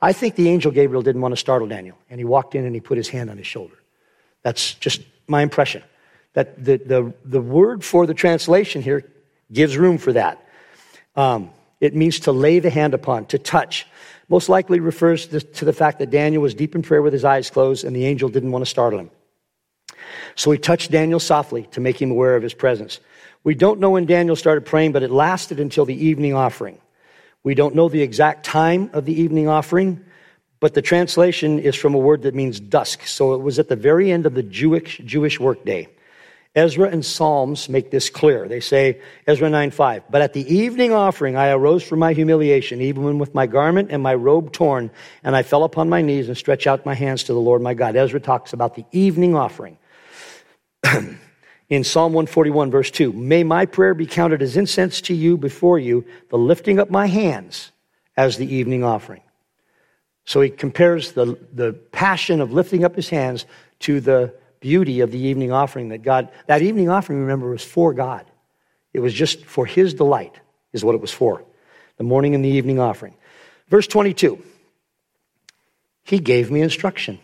I 0.00 0.12
think 0.12 0.36
the 0.36 0.48
angel 0.48 0.70
Gabriel 0.70 1.02
didn't 1.02 1.20
want 1.20 1.32
to 1.32 1.36
startle 1.36 1.68
Daniel 1.68 1.98
and 2.08 2.18
he 2.20 2.24
walked 2.24 2.54
in 2.54 2.64
and 2.64 2.74
he 2.74 2.80
put 2.80 2.96
his 2.96 3.08
hand 3.08 3.30
on 3.30 3.36
his 3.36 3.46
shoulder. 3.46 3.74
That's 4.42 4.74
just 4.74 5.02
my 5.26 5.42
impression. 5.42 5.82
That 6.34 6.64
the, 6.64 6.76
the, 6.78 7.12
the 7.24 7.40
word 7.40 7.84
for 7.84 8.06
the 8.06 8.14
translation 8.14 8.82
here 8.82 9.04
gives 9.52 9.76
room 9.76 9.98
for 9.98 10.12
that. 10.12 10.46
Um, 11.18 11.50
it 11.80 11.96
means 11.96 12.20
to 12.20 12.32
lay 12.32 12.60
the 12.60 12.70
hand 12.70 12.94
upon, 12.94 13.26
to 13.26 13.38
touch. 13.40 13.86
Most 14.28 14.48
likely 14.48 14.78
refers 14.78 15.26
to 15.26 15.64
the 15.64 15.72
fact 15.72 15.98
that 15.98 16.10
Daniel 16.10 16.42
was 16.42 16.54
deep 16.54 16.76
in 16.76 16.82
prayer 16.82 17.02
with 17.02 17.12
his 17.12 17.24
eyes 17.24 17.50
closed 17.50 17.84
and 17.84 17.94
the 17.94 18.06
angel 18.06 18.28
didn't 18.28 18.52
want 18.52 18.64
to 18.64 18.70
startle 18.70 19.00
him. 19.00 19.10
So 20.36 20.52
he 20.52 20.58
touched 20.58 20.92
Daniel 20.92 21.18
softly 21.18 21.64
to 21.72 21.80
make 21.80 22.00
him 22.00 22.12
aware 22.12 22.36
of 22.36 22.42
his 22.44 22.54
presence. 22.54 23.00
We 23.42 23.56
don't 23.56 23.80
know 23.80 23.90
when 23.90 24.06
Daniel 24.06 24.36
started 24.36 24.64
praying, 24.64 24.92
but 24.92 25.02
it 25.02 25.10
lasted 25.10 25.58
until 25.58 25.84
the 25.84 26.06
evening 26.06 26.34
offering. 26.34 26.78
We 27.42 27.54
don't 27.54 27.74
know 27.74 27.88
the 27.88 28.02
exact 28.02 28.44
time 28.46 28.88
of 28.92 29.04
the 29.04 29.20
evening 29.20 29.48
offering, 29.48 30.04
but 30.60 30.74
the 30.74 30.82
translation 30.82 31.58
is 31.58 31.74
from 31.74 31.94
a 31.94 31.98
word 31.98 32.22
that 32.22 32.34
means 32.34 32.60
dusk. 32.60 33.06
So 33.06 33.34
it 33.34 33.42
was 33.42 33.58
at 33.58 33.68
the 33.68 33.76
very 33.76 34.12
end 34.12 34.24
of 34.24 34.34
the 34.34 34.42
Jewish, 34.44 34.98
Jewish 35.04 35.40
workday. 35.40 35.88
Ezra 36.58 36.88
and 36.88 37.04
Psalms 37.04 37.68
make 37.68 37.90
this 37.90 38.10
clear. 38.10 38.48
They 38.48 38.60
say, 38.60 39.00
Ezra 39.26 39.48
9 39.48 39.70
5, 39.70 40.02
But 40.10 40.22
at 40.22 40.32
the 40.32 40.52
evening 40.52 40.92
offering 40.92 41.36
I 41.36 41.50
arose 41.50 41.84
from 41.84 42.00
my 42.00 42.12
humiliation, 42.12 42.80
even 42.80 43.18
with 43.18 43.32
my 43.32 43.46
garment 43.46 43.90
and 43.92 44.02
my 44.02 44.14
robe 44.14 44.52
torn, 44.52 44.90
and 45.22 45.36
I 45.36 45.44
fell 45.44 45.62
upon 45.62 45.88
my 45.88 46.02
knees 46.02 46.26
and 46.28 46.36
stretched 46.36 46.66
out 46.66 46.84
my 46.84 46.94
hands 46.94 47.24
to 47.24 47.32
the 47.32 47.40
Lord 47.40 47.62
my 47.62 47.74
God. 47.74 47.94
Ezra 47.94 48.18
talks 48.18 48.52
about 48.52 48.74
the 48.74 48.84
evening 48.90 49.36
offering. 49.36 49.78
In 51.68 51.84
Psalm 51.84 52.12
141, 52.12 52.70
verse 52.70 52.90
2, 52.90 53.12
May 53.12 53.44
my 53.44 53.64
prayer 53.64 53.94
be 53.94 54.06
counted 54.06 54.42
as 54.42 54.56
incense 54.56 55.00
to 55.02 55.14
you 55.14 55.36
before 55.36 55.78
you, 55.78 56.04
the 56.30 56.38
lifting 56.38 56.80
up 56.80 56.90
my 56.90 57.06
hands 57.06 57.70
as 58.16 58.36
the 58.36 58.52
evening 58.52 58.82
offering. 58.82 59.22
So 60.24 60.40
he 60.40 60.50
compares 60.50 61.12
the, 61.12 61.38
the 61.52 61.72
passion 61.72 62.40
of 62.40 62.52
lifting 62.52 62.84
up 62.84 62.96
his 62.96 63.10
hands 63.10 63.46
to 63.80 64.00
the 64.00 64.34
beauty 64.60 65.00
of 65.00 65.10
the 65.10 65.18
evening 65.18 65.52
offering 65.52 65.90
that 65.90 66.02
God, 66.02 66.28
that 66.46 66.62
evening 66.62 66.88
offering, 66.88 67.20
remember, 67.20 67.50
was 67.50 67.64
for 67.64 67.94
God. 67.94 68.26
It 68.92 69.00
was 69.00 69.14
just 69.14 69.44
for 69.44 69.66
His 69.66 69.94
delight, 69.94 70.34
is 70.72 70.84
what 70.84 70.94
it 70.94 71.00
was 71.00 71.12
for. 71.12 71.44
The 71.96 72.04
morning 72.04 72.34
and 72.34 72.44
the 72.44 72.48
evening 72.48 72.78
offering. 72.78 73.14
Verse 73.68 73.86
22 73.86 74.42
He 76.04 76.18
gave 76.18 76.50
me 76.50 76.62
instruction 76.62 77.18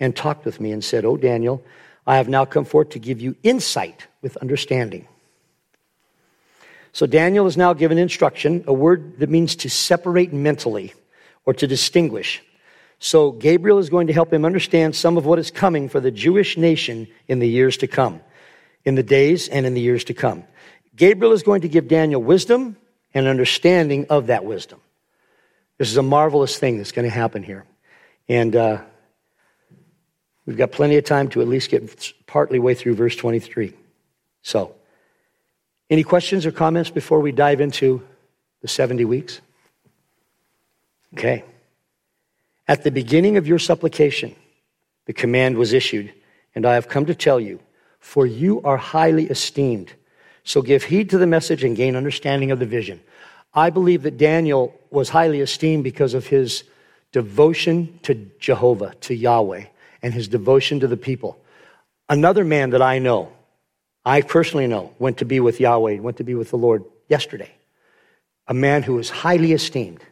and 0.00 0.14
talked 0.14 0.44
with 0.44 0.60
me 0.60 0.72
and 0.72 0.82
said, 0.82 1.04
Oh, 1.04 1.16
Daniel, 1.16 1.64
I 2.06 2.16
have 2.16 2.28
now 2.28 2.44
come 2.44 2.64
forth 2.64 2.90
to 2.90 2.98
give 2.98 3.20
you 3.20 3.36
insight 3.42 4.06
with 4.22 4.36
understanding. 4.38 5.08
So 6.92 7.06
Daniel 7.06 7.46
is 7.46 7.56
now 7.56 7.72
given 7.72 7.98
instruction, 7.98 8.64
a 8.68 8.72
word 8.72 9.18
that 9.18 9.28
means 9.28 9.56
to 9.56 9.70
separate 9.70 10.32
mentally 10.32 10.94
or 11.44 11.52
to 11.54 11.66
distinguish. 11.66 12.40
So 13.04 13.32
Gabriel 13.32 13.78
is 13.78 13.90
going 13.90 14.06
to 14.06 14.14
help 14.14 14.32
him 14.32 14.46
understand 14.46 14.96
some 14.96 15.18
of 15.18 15.26
what 15.26 15.38
is 15.38 15.50
coming 15.50 15.90
for 15.90 16.00
the 16.00 16.10
Jewish 16.10 16.56
nation 16.56 17.06
in 17.28 17.38
the 17.38 17.46
years 17.46 17.76
to 17.78 17.86
come, 17.86 18.22
in 18.86 18.94
the 18.94 19.02
days 19.02 19.46
and 19.46 19.66
in 19.66 19.74
the 19.74 19.80
years 19.82 20.04
to 20.04 20.14
come. 20.14 20.44
Gabriel 20.96 21.34
is 21.34 21.42
going 21.42 21.60
to 21.60 21.68
give 21.68 21.86
Daniel 21.86 22.22
wisdom 22.22 22.78
and 23.12 23.26
understanding 23.26 24.06
of 24.08 24.28
that 24.28 24.46
wisdom. 24.46 24.80
This 25.76 25.90
is 25.90 25.98
a 25.98 26.02
marvelous 26.02 26.56
thing 26.56 26.78
that's 26.78 26.92
going 26.92 27.04
to 27.06 27.14
happen 27.14 27.42
here. 27.42 27.66
And 28.26 28.56
uh, 28.56 28.80
we've 30.46 30.56
got 30.56 30.72
plenty 30.72 30.96
of 30.96 31.04
time 31.04 31.28
to 31.28 31.42
at 31.42 31.46
least 31.46 31.70
get 31.70 32.10
partly 32.26 32.58
way 32.58 32.72
through 32.72 32.94
verse 32.94 33.16
23. 33.16 33.74
So, 34.40 34.74
any 35.90 36.04
questions 36.04 36.46
or 36.46 36.52
comments 36.52 36.88
before 36.88 37.20
we 37.20 37.32
dive 37.32 37.60
into 37.60 38.02
the 38.62 38.68
70 38.68 39.04
weeks? 39.04 39.42
Okay. 41.12 41.44
At 42.66 42.82
the 42.82 42.90
beginning 42.90 43.36
of 43.36 43.46
your 43.46 43.58
supplication, 43.58 44.34
the 45.06 45.12
command 45.12 45.56
was 45.56 45.72
issued, 45.72 46.12
and 46.54 46.64
I 46.64 46.74
have 46.74 46.88
come 46.88 47.06
to 47.06 47.14
tell 47.14 47.38
you, 47.38 47.60
for 48.00 48.26
you 48.26 48.62
are 48.62 48.76
highly 48.76 49.26
esteemed. 49.26 49.92
So 50.44 50.62
give 50.62 50.84
heed 50.84 51.10
to 51.10 51.18
the 51.18 51.26
message 51.26 51.64
and 51.64 51.76
gain 51.76 51.96
understanding 51.96 52.50
of 52.50 52.58
the 52.58 52.66
vision. 52.66 53.00
I 53.52 53.70
believe 53.70 54.02
that 54.02 54.18
Daniel 54.18 54.78
was 54.90 55.10
highly 55.10 55.40
esteemed 55.40 55.84
because 55.84 56.14
of 56.14 56.26
his 56.26 56.64
devotion 57.12 57.98
to 58.02 58.14
Jehovah, 58.40 58.94
to 59.02 59.14
Yahweh, 59.14 59.64
and 60.02 60.12
his 60.12 60.28
devotion 60.28 60.80
to 60.80 60.86
the 60.86 60.96
people. 60.96 61.38
Another 62.08 62.44
man 62.44 62.70
that 62.70 62.82
I 62.82 62.98
know, 62.98 63.32
I 64.04 64.22
personally 64.22 64.66
know, 64.66 64.92
went 64.98 65.18
to 65.18 65.24
be 65.24 65.40
with 65.40 65.60
Yahweh, 65.60 65.98
went 66.00 66.16
to 66.18 66.24
be 66.24 66.34
with 66.34 66.50
the 66.50 66.58
Lord 66.58 66.84
yesterday. 67.08 67.50
A 68.48 68.54
man 68.54 68.82
who 68.82 68.94
was 68.94 69.08
highly 69.08 69.52
esteemed. 69.52 70.02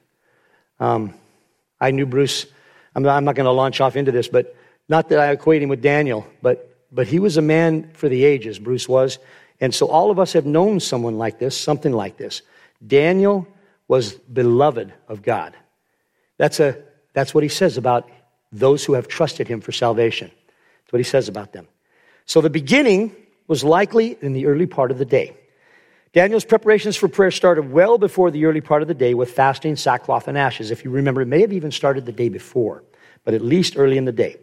Um, 0.81 1.15
I 1.83 1.91
knew 1.91 2.07
Bruce, 2.07 2.47
I'm 2.95 3.03
not, 3.03 3.25
not 3.25 3.35
going 3.35 3.47
to 3.47 3.51
launch 3.51 3.81
off 3.81 3.97
into 3.97 4.13
this, 4.13 4.29
but 4.29 4.57
not 4.89 5.09
that 5.09 5.19
I 5.19 5.33
equate 5.33 5.63
him 5.63 5.69
with 5.69 5.83
Daniel, 5.83 6.25
but, 6.41 6.79
but 6.93 7.09
he 7.09 7.19
was 7.19 7.37
a 7.37 7.43
man 7.43 7.91
for 7.93 8.09
the 8.09 8.25
ages, 8.25 8.61
Bruce 8.61 8.89
was. 8.89 9.19
And 9.61 9.75
so 9.75 9.89
all 9.89 10.13
of 10.13 10.21
us 10.21 10.33
have 10.35 10.47
known 10.47 10.79
someone 10.79 11.19
like 11.19 11.41
this, 11.41 11.59
something 11.59 11.93
like 11.93 12.17
this. 12.17 12.43
Daniel 12.87 13.49
was 13.89 14.13
beloved 14.13 14.93
of 15.09 15.23
God. 15.23 15.55
That's, 16.39 16.61
a, 16.61 16.79
that's 17.15 17.35
what 17.35 17.43
he 17.43 17.49
says 17.49 17.77
about 17.77 18.09
those 18.53 18.85
who 18.85 18.93
have 18.93 19.09
trusted 19.09 19.49
him 19.49 19.61
for 19.61 19.73
salvation. 19.73 20.31
That's 20.85 20.93
what 20.93 21.01
he 21.01 21.05
says 21.05 21.29
about 21.29 21.53
them. 21.53 21.67
So 22.27 22.41
the 22.41 22.51
beginning 22.51 23.15
was 23.49 23.65
likely 23.65 24.17
in 24.21 24.35
the 24.35 24.47
early 24.47 24.67
part 24.67 24.93
of 24.93 24.99
the 24.99 25.05
day. 25.05 25.37
Daniel's 26.13 26.45
preparations 26.45 26.95
for 26.95 27.09
prayer 27.09 27.31
started 27.31 27.73
well 27.73 27.97
before 27.97 28.31
the 28.31 28.45
early 28.45 28.61
part 28.61 28.83
of 28.83 28.89
the 28.89 28.95
day 28.95 29.15
with 29.15 29.31
fasting, 29.31 29.77
sackcloth, 29.77 30.29
and 30.29 30.37
ashes. 30.37 30.71
If 30.71 30.85
you 30.85 30.91
remember, 30.91 31.23
it 31.23 31.27
may 31.27 31.41
have 31.41 31.55
even 31.55 31.71
started 31.71 32.05
the 32.05 32.13
day 32.13 32.29
before, 32.29 32.85
but 33.25 33.33
at 33.33 33.41
least 33.41 33.79
early 33.79 33.97
in 33.97 34.05
the 34.05 34.13
day. 34.13 34.37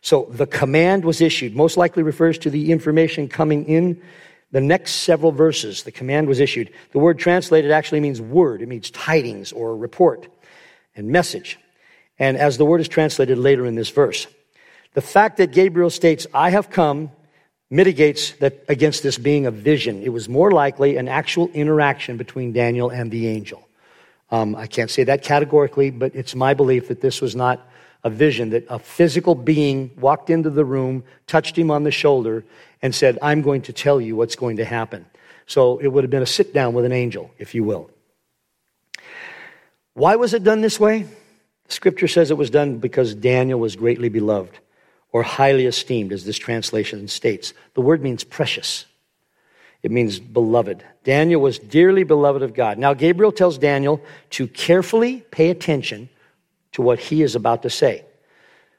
So 0.00 0.28
the 0.30 0.46
command 0.46 1.04
was 1.04 1.20
issued, 1.20 1.56
most 1.56 1.76
likely 1.76 2.04
refers 2.04 2.38
to 2.38 2.50
the 2.50 2.70
information 2.70 3.28
coming 3.28 3.64
in 3.64 4.00
the 4.52 4.60
next 4.60 4.92
several 4.92 5.32
verses. 5.32 5.82
The 5.82 5.90
command 5.90 6.28
was 6.28 6.38
issued. 6.38 6.70
The 6.92 7.00
word 7.00 7.18
translated 7.18 7.72
actually 7.72 8.00
means 8.00 8.20
word, 8.20 8.62
it 8.62 8.68
means 8.68 8.90
tidings 8.92 9.50
or 9.50 9.76
report 9.76 10.28
and 10.94 11.08
message. 11.08 11.58
And 12.20 12.36
as 12.36 12.58
the 12.58 12.64
word 12.64 12.80
is 12.80 12.88
translated 12.88 13.38
later 13.38 13.66
in 13.66 13.74
this 13.74 13.90
verse, 13.90 14.28
the 14.94 15.00
fact 15.00 15.36
that 15.38 15.50
Gabriel 15.50 15.90
states, 15.90 16.28
I 16.32 16.50
have 16.50 16.70
come 16.70 17.10
mitigates 17.70 18.32
that 18.32 18.64
against 18.68 19.02
this 19.02 19.18
being 19.18 19.46
a 19.46 19.50
vision. 19.50 20.02
It 20.02 20.08
was 20.10 20.28
more 20.28 20.50
likely 20.50 20.96
an 20.96 21.08
actual 21.08 21.48
interaction 21.48 22.16
between 22.16 22.52
Daniel 22.52 22.90
and 22.90 23.10
the 23.10 23.28
angel. 23.28 23.66
Um, 24.30 24.56
I 24.56 24.66
can't 24.66 24.90
say 24.90 25.04
that 25.04 25.22
categorically, 25.22 25.90
but 25.90 26.14
it's 26.14 26.34
my 26.34 26.54
belief 26.54 26.88
that 26.88 27.00
this 27.00 27.20
was 27.20 27.34
not 27.34 27.66
a 28.04 28.10
vision, 28.10 28.50
that 28.50 28.64
a 28.68 28.78
physical 28.78 29.34
being 29.34 29.90
walked 29.98 30.30
into 30.30 30.50
the 30.50 30.64
room, 30.64 31.04
touched 31.26 31.56
him 31.56 31.70
on 31.70 31.82
the 31.82 31.90
shoulder, 31.90 32.44
and 32.80 32.94
said, 32.94 33.18
I'm 33.20 33.42
going 33.42 33.62
to 33.62 33.72
tell 33.72 34.00
you 34.00 34.16
what's 34.16 34.36
going 34.36 34.58
to 34.58 34.64
happen. 34.64 35.06
So 35.46 35.78
it 35.78 35.88
would 35.88 36.04
have 36.04 36.10
been 36.10 36.22
a 36.22 36.26
sit 36.26 36.54
down 36.54 36.74
with 36.74 36.84
an 36.84 36.92
angel, 36.92 37.30
if 37.38 37.54
you 37.54 37.64
will. 37.64 37.90
Why 39.94 40.16
was 40.16 40.32
it 40.32 40.44
done 40.44 40.60
this 40.60 40.78
way? 40.78 41.06
Scripture 41.68 42.08
says 42.08 42.30
it 42.30 42.36
was 42.36 42.50
done 42.50 42.78
because 42.78 43.14
Daniel 43.14 43.58
was 43.58 43.76
greatly 43.76 44.08
beloved 44.08 44.58
or 45.12 45.22
highly 45.22 45.66
esteemed, 45.66 46.12
as 46.12 46.24
this 46.24 46.38
translation 46.38 47.08
states. 47.08 47.54
The 47.74 47.80
word 47.80 48.02
means 48.02 48.24
precious. 48.24 48.84
It 49.82 49.90
means 49.90 50.18
beloved. 50.18 50.84
Daniel 51.04 51.40
was 51.40 51.58
dearly 51.58 52.04
beloved 52.04 52.42
of 52.42 52.54
God. 52.54 52.78
Now, 52.78 52.94
Gabriel 52.94 53.32
tells 53.32 53.58
Daniel 53.58 54.02
to 54.30 54.48
carefully 54.48 55.24
pay 55.30 55.50
attention 55.50 56.08
to 56.72 56.82
what 56.82 56.98
he 56.98 57.22
is 57.22 57.34
about 57.34 57.62
to 57.62 57.70
say. 57.70 58.04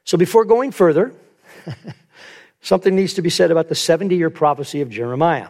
So, 0.04 0.18
before 0.18 0.44
going 0.44 0.72
further, 0.72 1.12
something 2.60 2.94
needs 2.94 3.14
to 3.14 3.22
be 3.22 3.30
said 3.30 3.50
about 3.50 3.68
the 3.68 3.74
70 3.74 4.14
year 4.14 4.30
prophecy 4.30 4.82
of 4.82 4.90
Jeremiah, 4.90 5.48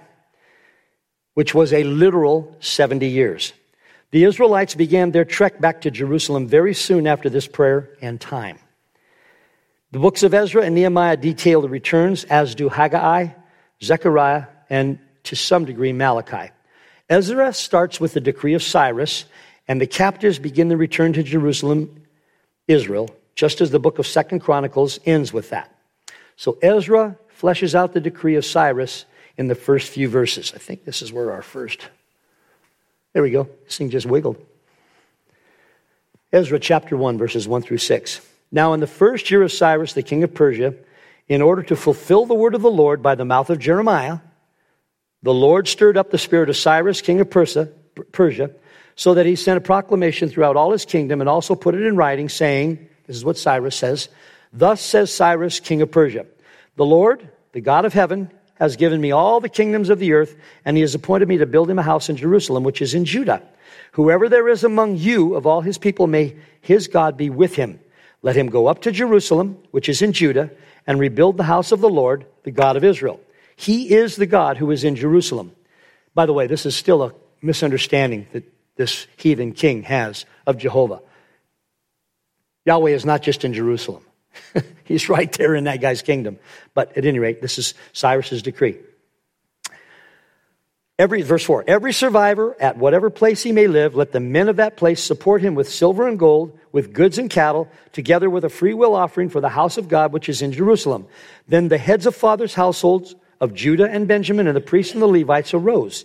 which 1.34 1.54
was 1.54 1.72
a 1.72 1.84
literal 1.84 2.56
70 2.60 3.06
years. 3.06 3.52
The 4.12 4.24
Israelites 4.24 4.74
began 4.74 5.12
their 5.12 5.24
trek 5.24 5.60
back 5.60 5.82
to 5.82 5.90
Jerusalem 5.90 6.48
very 6.48 6.74
soon 6.74 7.06
after 7.06 7.28
this 7.28 7.46
prayer 7.46 7.90
and 8.02 8.20
time. 8.20 8.58
The 9.92 9.98
books 9.98 10.22
of 10.22 10.34
Ezra 10.34 10.62
and 10.62 10.76
Nehemiah 10.76 11.16
detail 11.16 11.62
the 11.62 11.68
returns, 11.68 12.22
as 12.24 12.54
do 12.54 12.68
Haggai, 12.68 13.28
Zechariah, 13.82 14.44
and 14.68 15.00
to 15.24 15.34
some 15.34 15.64
degree 15.64 15.92
Malachi. 15.92 16.52
Ezra 17.08 17.52
starts 17.52 18.00
with 18.00 18.14
the 18.14 18.20
decree 18.20 18.54
of 18.54 18.62
Cyrus, 18.62 19.24
and 19.66 19.80
the 19.80 19.88
captives 19.88 20.38
begin 20.38 20.68
the 20.68 20.76
return 20.76 21.12
to 21.14 21.24
Jerusalem, 21.24 22.04
Israel, 22.68 23.10
just 23.34 23.60
as 23.60 23.72
the 23.72 23.80
book 23.80 23.98
of 23.98 24.06
Second 24.06 24.40
Chronicles 24.40 25.00
ends 25.06 25.32
with 25.32 25.50
that. 25.50 25.74
So 26.36 26.56
Ezra 26.62 27.18
fleshes 27.36 27.74
out 27.74 27.92
the 27.92 28.00
decree 28.00 28.36
of 28.36 28.44
Cyrus 28.44 29.06
in 29.36 29.48
the 29.48 29.56
first 29.56 29.88
few 29.88 30.08
verses. 30.08 30.52
I 30.54 30.58
think 30.58 30.84
this 30.84 31.02
is 31.02 31.12
where 31.12 31.32
our 31.32 31.42
first. 31.42 31.88
There 33.12 33.24
we 33.24 33.30
go. 33.32 33.48
This 33.64 33.76
thing 33.76 33.90
just 33.90 34.06
wiggled. 34.06 34.36
Ezra 36.32 36.60
chapter 36.60 36.96
1, 36.96 37.18
verses 37.18 37.48
1 37.48 37.62
through 37.62 37.78
6. 37.78 38.20
Now, 38.52 38.72
in 38.72 38.80
the 38.80 38.86
first 38.86 39.30
year 39.30 39.42
of 39.42 39.52
Cyrus, 39.52 39.92
the 39.92 40.02
king 40.02 40.24
of 40.24 40.34
Persia, 40.34 40.74
in 41.28 41.42
order 41.42 41.62
to 41.62 41.76
fulfill 41.76 42.26
the 42.26 42.34
word 42.34 42.54
of 42.54 42.62
the 42.62 42.70
Lord 42.70 43.02
by 43.02 43.14
the 43.14 43.24
mouth 43.24 43.50
of 43.50 43.60
Jeremiah, 43.60 44.18
the 45.22 45.34
Lord 45.34 45.68
stirred 45.68 45.96
up 45.96 46.10
the 46.10 46.18
spirit 46.18 46.50
of 46.50 46.56
Cyrus, 46.56 47.02
king 47.02 47.20
of 47.20 47.30
Persia, 47.30 47.68
Persia, 48.10 48.50
so 48.96 49.14
that 49.14 49.26
he 49.26 49.36
sent 49.36 49.58
a 49.58 49.60
proclamation 49.60 50.28
throughout 50.28 50.56
all 50.56 50.72
his 50.72 50.84
kingdom 50.84 51.20
and 51.20 51.30
also 51.30 51.54
put 51.54 51.74
it 51.74 51.82
in 51.82 51.96
writing, 51.96 52.28
saying, 52.28 52.88
This 53.06 53.16
is 53.16 53.24
what 53.24 53.38
Cyrus 53.38 53.76
says 53.76 54.08
Thus 54.52 54.80
says 54.80 55.14
Cyrus, 55.14 55.60
king 55.60 55.82
of 55.82 55.92
Persia, 55.92 56.26
The 56.74 56.84
Lord, 56.84 57.28
the 57.52 57.60
God 57.60 57.84
of 57.84 57.92
heaven, 57.92 58.30
has 58.54 58.76
given 58.76 59.00
me 59.00 59.12
all 59.12 59.40
the 59.40 59.48
kingdoms 59.48 59.88
of 59.88 60.00
the 60.00 60.12
earth, 60.12 60.36
and 60.64 60.76
he 60.76 60.80
has 60.80 60.94
appointed 60.94 61.28
me 61.28 61.38
to 61.38 61.46
build 61.46 61.70
him 61.70 61.78
a 61.78 61.82
house 61.82 62.08
in 62.08 62.16
Jerusalem, 62.16 62.64
which 62.64 62.82
is 62.82 62.94
in 62.94 63.04
Judah. 63.04 63.42
Whoever 63.92 64.28
there 64.28 64.48
is 64.48 64.64
among 64.64 64.96
you 64.96 65.34
of 65.34 65.46
all 65.46 65.60
his 65.60 65.78
people, 65.78 66.06
may 66.06 66.36
his 66.60 66.88
God 66.88 67.16
be 67.16 67.30
with 67.30 67.54
him 67.54 67.78
let 68.22 68.36
him 68.36 68.48
go 68.48 68.66
up 68.66 68.82
to 68.82 68.92
Jerusalem, 68.92 69.58
which 69.70 69.88
is 69.88 70.02
in 70.02 70.12
Judah, 70.12 70.50
and 70.86 70.98
rebuild 70.98 71.36
the 71.36 71.44
house 71.44 71.72
of 71.72 71.80
the 71.80 71.88
Lord, 71.88 72.26
the 72.42 72.50
God 72.50 72.76
of 72.76 72.84
Israel. 72.84 73.20
He 73.56 73.94
is 73.94 74.16
the 74.16 74.26
God 74.26 74.56
who 74.56 74.70
is 74.70 74.84
in 74.84 74.96
Jerusalem. 74.96 75.52
By 76.14 76.26
the 76.26 76.32
way, 76.32 76.46
this 76.46 76.66
is 76.66 76.74
still 76.74 77.02
a 77.02 77.14
misunderstanding 77.42 78.26
that 78.32 78.44
this 78.76 79.06
heathen 79.16 79.52
king 79.52 79.82
has 79.82 80.24
of 80.46 80.58
Jehovah. 80.58 81.00
Yahweh 82.66 82.90
is 82.90 83.04
not 83.04 83.22
just 83.22 83.44
in 83.44 83.52
Jerusalem. 83.52 84.04
He's 84.84 85.08
right 85.08 85.30
there 85.32 85.54
in 85.54 85.64
that 85.64 85.80
guy's 85.80 86.02
kingdom. 86.02 86.38
But 86.74 86.96
at 86.96 87.04
any 87.04 87.18
rate, 87.18 87.40
this 87.42 87.58
is 87.58 87.74
Cyrus's 87.92 88.42
decree. 88.42 88.78
Every, 91.00 91.22
verse 91.22 91.44
4 91.44 91.64
Every 91.66 91.94
survivor 91.94 92.54
at 92.60 92.76
whatever 92.76 93.08
place 93.08 93.42
he 93.42 93.52
may 93.52 93.68
live, 93.68 93.96
let 93.96 94.12
the 94.12 94.20
men 94.20 94.50
of 94.50 94.56
that 94.56 94.76
place 94.76 95.02
support 95.02 95.40
him 95.40 95.54
with 95.54 95.66
silver 95.66 96.06
and 96.06 96.18
gold, 96.18 96.58
with 96.72 96.92
goods 96.92 97.16
and 97.16 97.30
cattle, 97.30 97.68
together 97.92 98.28
with 98.28 98.44
a 98.44 98.50
free 98.50 98.74
will 98.74 98.94
offering 98.94 99.30
for 99.30 99.40
the 99.40 99.48
house 99.48 99.78
of 99.78 99.88
God 99.88 100.12
which 100.12 100.28
is 100.28 100.42
in 100.42 100.52
Jerusalem. 100.52 101.06
Then 101.48 101.68
the 101.68 101.78
heads 101.78 102.04
of 102.04 102.14
fathers' 102.14 102.52
households 102.52 103.14
of 103.40 103.54
Judah 103.54 103.88
and 103.90 104.06
Benjamin 104.06 104.46
and 104.46 104.54
the 104.54 104.60
priests 104.60 104.92
and 104.92 105.00
the 105.00 105.06
Levites 105.06 105.54
arose, 105.54 106.04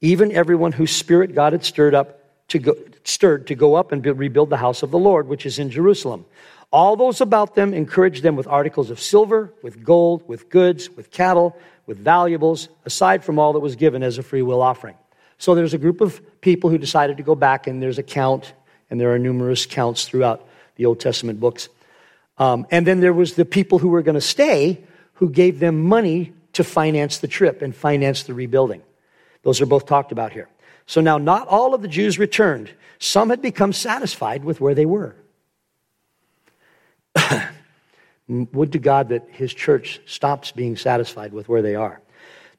even 0.00 0.30
everyone 0.30 0.70
whose 0.70 0.94
spirit 0.94 1.34
God 1.34 1.52
had 1.52 1.64
stirred 1.64 1.96
up 1.96 2.20
to 2.50 2.60
go, 2.60 2.76
stirred 3.02 3.48
to 3.48 3.56
go 3.56 3.74
up 3.74 3.90
and 3.90 4.06
rebuild 4.06 4.50
the 4.50 4.58
house 4.58 4.84
of 4.84 4.92
the 4.92 4.98
Lord 4.98 5.26
which 5.26 5.44
is 5.44 5.58
in 5.58 5.70
Jerusalem. 5.70 6.24
All 6.72 6.96
those 6.96 7.20
about 7.20 7.56
them 7.56 7.74
encouraged 7.74 8.22
them 8.22 8.36
with 8.36 8.46
articles 8.46 8.90
of 8.90 9.00
silver, 9.00 9.52
with 9.62 9.84
gold, 9.84 10.26
with 10.28 10.48
goods, 10.48 10.88
with 10.90 11.10
cattle, 11.10 11.56
with 11.86 11.98
valuables, 11.98 12.68
aside 12.84 13.24
from 13.24 13.38
all 13.38 13.54
that 13.54 13.60
was 13.60 13.74
given 13.74 14.02
as 14.02 14.18
a 14.18 14.22
free 14.22 14.42
will 14.42 14.62
offering. 14.62 14.94
So 15.38 15.54
there's 15.54 15.74
a 15.74 15.78
group 15.78 16.00
of 16.00 16.20
people 16.40 16.70
who 16.70 16.78
decided 16.78 17.16
to 17.16 17.22
go 17.24 17.34
back, 17.34 17.66
and 17.66 17.82
there's 17.82 17.98
a 17.98 18.04
count, 18.04 18.52
and 18.88 19.00
there 19.00 19.12
are 19.12 19.18
numerous 19.18 19.66
counts 19.66 20.04
throughout 20.04 20.46
the 20.76 20.86
Old 20.86 21.00
Testament 21.00 21.40
books. 21.40 21.68
Um, 22.38 22.66
and 22.70 22.86
then 22.86 23.00
there 23.00 23.12
was 23.12 23.34
the 23.34 23.44
people 23.44 23.78
who 23.78 23.88
were 23.88 24.02
going 24.02 24.14
to 24.14 24.20
stay, 24.20 24.82
who 25.14 25.28
gave 25.28 25.58
them 25.58 25.82
money 25.82 26.32
to 26.52 26.62
finance 26.62 27.18
the 27.18 27.28
trip 27.28 27.62
and 27.62 27.74
finance 27.74 28.22
the 28.22 28.34
rebuilding. 28.34 28.82
Those 29.42 29.60
are 29.60 29.66
both 29.66 29.86
talked 29.86 30.12
about 30.12 30.32
here. 30.32 30.48
So 30.86 31.00
now, 31.00 31.18
not 31.18 31.48
all 31.48 31.74
of 31.74 31.82
the 31.82 31.88
Jews 31.88 32.18
returned. 32.18 32.70
Some 32.98 33.30
had 33.30 33.42
become 33.42 33.72
satisfied 33.72 34.44
with 34.44 34.60
where 34.60 34.74
they 34.74 34.86
were. 34.86 35.16
Would 38.28 38.72
to 38.72 38.78
God 38.78 39.08
that 39.08 39.26
his 39.30 39.52
church 39.52 40.00
stops 40.06 40.52
being 40.52 40.76
satisfied 40.76 41.32
with 41.32 41.48
where 41.48 41.62
they 41.62 41.74
are. 41.74 42.00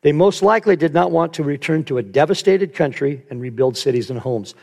They 0.02 0.12
most 0.12 0.42
likely 0.42 0.76
did 0.76 0.94
not 0.94 1.12
want 1.12 1.34
to 1.36 1.44
return 1.44 1.84
to 1.86 1.98
a 1.98 2.04
devastated 2.04 2.74
country 2.74 3.24
and 3.30 3.40
rebuild 3.40 3.78
cities 3.78 4.10
and 4.10 4.20
homes. 4.20 4.56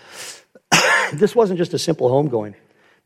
this 1.13 1.35
wasn't 1.35 1.59
just 1.59 1.75
a 1.75 1.79
simple 1.79 2.11
homegoing. 2.11 2.55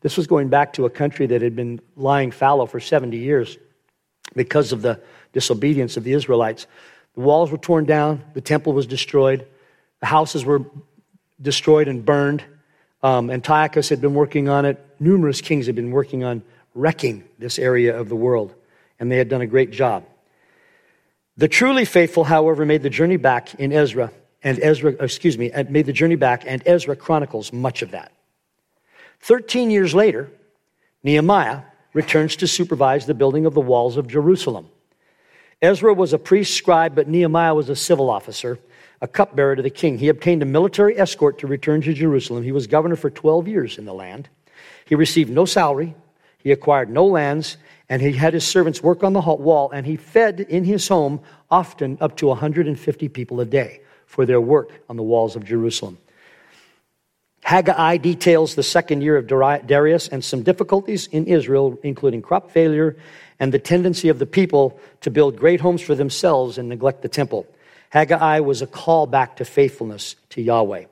This 0.01 0.17
was 0.17 0.27
going 0.27 0.49
back 0.49 0.73
to 0.73 0.85
a 0.85 0.89
country 0.89 1.27
that 1.27 1.41
had 1.41 1.55
been 1.55 1.79
lying 1.95 2.31
fallow 2.31 2.65
for 2.65 2.79
70 2.79 3.17
years 3.17 3.57
because 4.35 4.71
of 4.71 4.81
the 4.81 4.99
disobedience 5.31 5.95
of 5.95 6.03
the 6.03 6.13
Israelites. 6.13 6.67
The 7.15 7.21
walls 7.21 7.51
were 7.51 7.57
torn 7.57 7.85
down, 7.85 8.23
the 8.33 8.41
temple 8.41 8.73
was 8.73 8.87
destroyed, 8.87 9.47
the 9.99 10.07
houses 10.07 10.43
were 10.43 10.65
destroyed 11.41 11.87
and 11.87 12.03
burned. 12.03 12.43
Um, 13.03 13.29
Antiochus 13.29 13.89
had 13.89 14.01
been 14.01 14.13
working 14.13 14.49
on 14.49 14.65
it. 14.65 14.83
Numerous 14.99 15.41
kings 15.41 15.67
had 15.67 15.75
been 15.75 15.91
working 15.91 16.23
on 16.23 16.41
wrecking 16.73 17.23
this 17.39 17.59
area 17.59 17.97
of 17.97 18.09
the 18.09 18.15
world, 18.15 18.53
and 18.99 19.11
they 19.11 19.17
had 19.17 19.29
done 19.29 19.41
a 19.41 19.47
great 19.47 19.71
job. 19.71 20.05
The 21.37 21.47
truly 21.47 21.85
faithful, 21.85 22.23
however, 22.23 22.65
made 22.65 22.83
the 22.83 22.89
journey 22.89 23.17
back 23.17 23.55
in 23.55 23.71
Ezra, 23.71 24.11
and 24.43 24.59
Ezra, 24.61 24.91
uh, 24.99 25.03
excuse 25.03 25.37
me, 25.37 25.51
uh, 25.51 25.63
made 25.69 25.85
the 25.85 25.93
journey 25.93 26.15
back, 26.15 26.43
and 26.45 26.61
Ezra 26.65 26.95
chronicles 26.95 27.51
much 27.51 27.81
of 27.81 27.91
that. 27.91 28.11
Thirteen 29.19 29.71
years 29.71 29.95
later, 29.95 30.29
Nehemiah 31.03 31.61
returns 31.93 32.35
to 32.37 32.47
supervise 32.47 33.05
the 33.05 33.13
building 33.13 33.45
of 33.45 33.53
the 33.53 33.61
walls 33.61 33.97
of 33.97 34.07
Jerusalem. 34.07 34.69
Ezra 35.61 35.93
was 35.93 36.11
a 36.11 36.19
priest 36.19 36.55
scribe, 36.55 36.93
but 36.93 37.07
Nehemiah 37.07 37.55
was 37.55 37.69
a 37.69 37.75
civil 37.75 38.09
officer, 38.09 38.59
a 39.01 39.07
cupbearer 39.07 39.55
to 39.55 39.61
the 39.61 39.69
king. 39.69 39.97
He 39.97 40.09
obtained 40.09 40.41
a 40.41 40.45
military 40.45 40.99
escort 40.99 41.39
to 41.39 41.47
return 41.47 41.81
to 41.81 41.93
Jerusalem. 41.93 42.43
He 42.43 42.51
was 42.51 42.67
governor 42.67 42.95
for 42.95 43.09
12 43.09 43.47
years 43.47 43.77
in 43.77 43.85
the 43.85 43.93
land. 43.93 44.27
He 44.85 44.95
received 44.95 45.29
no 45.29 45.45
salary, 45.45 45.95
he 46.43 46.51
acquired 46.51 46.89
no 46.89 47.05
lands, 47.05 47.57
and 47.87 48.01
he 48.01 48.11
had 48.11 48.33
his 48.33 48.45
servants 48.45 48.83
work 48.83 49.03
on 49.03 49.13
the 49.13 49.21
wall, 49.21 49.71
and 49.71 49.85
he 49.85 49.95
fed 49.95 50.41
in 50.41 50.65
his 50.65 50.87
home 50.87 51.21
often 51.49 51.97
up 52.01 52.17
to 52.17 52.27
150 52.27 53.09
people 53.09 53.39
a 53.39 53.45
day 53.45 53.81
for 54.05 54.25
their 54.25 54.41
work 54.41 54.71
on 54.89 54.97
the 54.97 55.03
walls 55.03 55.35
of 55.35 55.45
Jerusalem. 55.45 55.97
Haggai 57.43 57.97
details 57.97 58.55
the 58.55 58.63
second 58.63 59.01
year 59.01 59.17
of 59.17 59.27
Darius 59.27 60.07
and 60.07 60.23
some 60.23 60.43
difficulties 60.43 61.07
in 61.07 61.25
Israel, 61.27 61.77
including 61.83 62.21
crop 62.21 62.51
failure 62.51 62.95
and 63.39 63.53
the 63.53 63.59
tendency 63.59 64.09
of 64.09 64.19
the 64.19 64.25
people 64.25 64.79
to 65.01 65.11
build 65.11 65.37
great 65.37 65.59
homes 65.59 65.81
for 65.81 65.95
themselves 65.95 66.57
and 66.57 66.69
neglect 66.69 67.01
the 67.01 67.09
temple. 67.09 67.45
Haggai 67.89 68.39
was 68.39 68.61
a 68.61 68.67
call 68.67 69.07
back 69.07 69.35
to 69.37 69.45
faithfulness 69.45 70.15
to 70.29 70.41
Yahweh. 70.41 70.85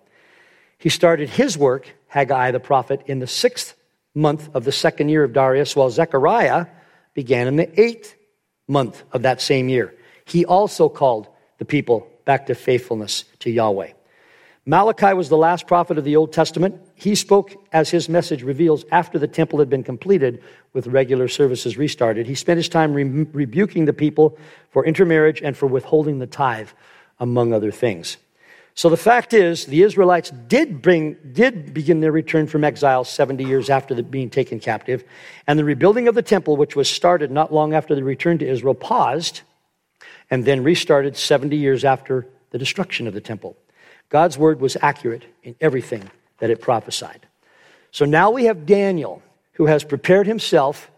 He 0.77 0.89
started 0.89 1.29
his 1.29 1.57
work, 1.57 1.87
Haggai 2.07 2.51
the 2.51 2.59
prophet, 2.59 3.01
in 3.05 3.19
the 3.19 3.27
sixth 3.27 3.75
month 4.13 4.49
of 4.53 4.63
the 4.63 4.71
second 4.71 5.09
year 5.09 5.23
of 5.23 5.33
Darius, 5.33 5.75
while 5.75 5.89
Zechariah 5.89 6.67
began 7.13 7.47
in 7.47 7.55
the 7.55 7.81
eighth 7.81 8.15
month 8.67 9.03
of 9.11 9.23
that 9.23 9.41
same 9.41 9.69
year. 9.69 9.93
He 10.25 10.45
also 10.45 10.89
called 10.89 11.27
the 11.57 11.65
people 11.65 12.07
back 12.25 12.47
to 12.47 12.55
faithfulness 12.55 13.25
to 13.39 13.51
Yahweh. 13.51 13.91
Malachi 14.65 15.13
was 15.13 15.29
the 15.29 15.37
last 15.37 15.65
prophet 15.65 15.97
of 15.97 16.03
the 16.03 16.15
Old 16.15 16.31
Testament. 16.31 16.79
He 16.93 17.15
spoke, 17.15 17.55
as 17.73 17.89
his 17.89 18.07
message 18.07 18.43
reveals, 18.43 18.85
after 18.91 19.17
the 19.17 19.27
temple 19.27 19.57
had 19.57 19.69
been 19.69 19.83
completed 19.83 20.43
with 20.73 20.85
regular 20.87 21.27
services 21.27 21.77
restarted. 21.77 22.27
He 22.27 22.35
spent 22.35 22.57
his 22.57 22.69
time 22.69 22.93
re- 22.93 23.03
rebuking 23.03 23.85
the 23.85 23.93
people 23.93 24.37
for 24.69 24.85
intermarriage 24.85 25.41
and 25.41 25.57
for 25.57 25.65
withholding 25.65 26.19
the 26.19 26.27
tithe, 26.27 26.69
among 27.19 27.53
other 27.53 27.71
things. 27.71 28.17
So 28.73 28.89
the 28.89 28.97
fact 28.97 29.33
is, 29.33 29.65
the 29.65 29.83
Israelites 29.83 30.29
did 30.29 30.81
bring, 30.81 31.17
did 31.33 31.73
begin 31.73 31.99
their 31.99 32.11
return 32.11 32.47
from 32.47 32.63
exile 32.63 33.03
70 33.03 33.43
years 33.43 33.69
after 33.69 33.93
the, 33.93 34.03
being 34.03 34.29
taken 34.29 34.59
captive, 34.59 35.03
and 35.45 35.59
the 35.59 35.65
rebuilding 35.65 36.07
of 36.07 36.15
the 36.15 36.21
temple, 36.21 36.55
which 36.55 36.75
was 36.75 36.89
started 36.89 37.31
not 37.31 37.53
long 37.53 37.73
after 37.73 37.95
the 37.95 38.03
return 38.03 38.37
to 38.39 38.47
Israel, 38.47 38.73
paused 38.73 39.41
and 40.29 40.45
then 40.45 40.63
restarted 40.63 41.17
70 41.17 41.57
years 41.57 41.83
after 41.83 42.25
the 42.51 42.57
destruction 42.57 43.07
of 43.07 43.13
the 43.13 43.21
temple. 43.21 43.57
God's 44.09 44.37
word 44.37 44.61
was 44.61 44.77
accurate 44.81 45.25
in 45.43 45.55
everything 45.59 46.09
that 46.39 46.49
it 46.49 46.61
prophesied. 46.61 47.27
So 47.91 48.05
now 48.05 48.31
we 48.31 48.45
have 48.45 48.65
Daniel, 48.65 49.21
who 49.53 49.65
has 49.65 49.83
prepared 49.83 50.27
himself 50.27 50.89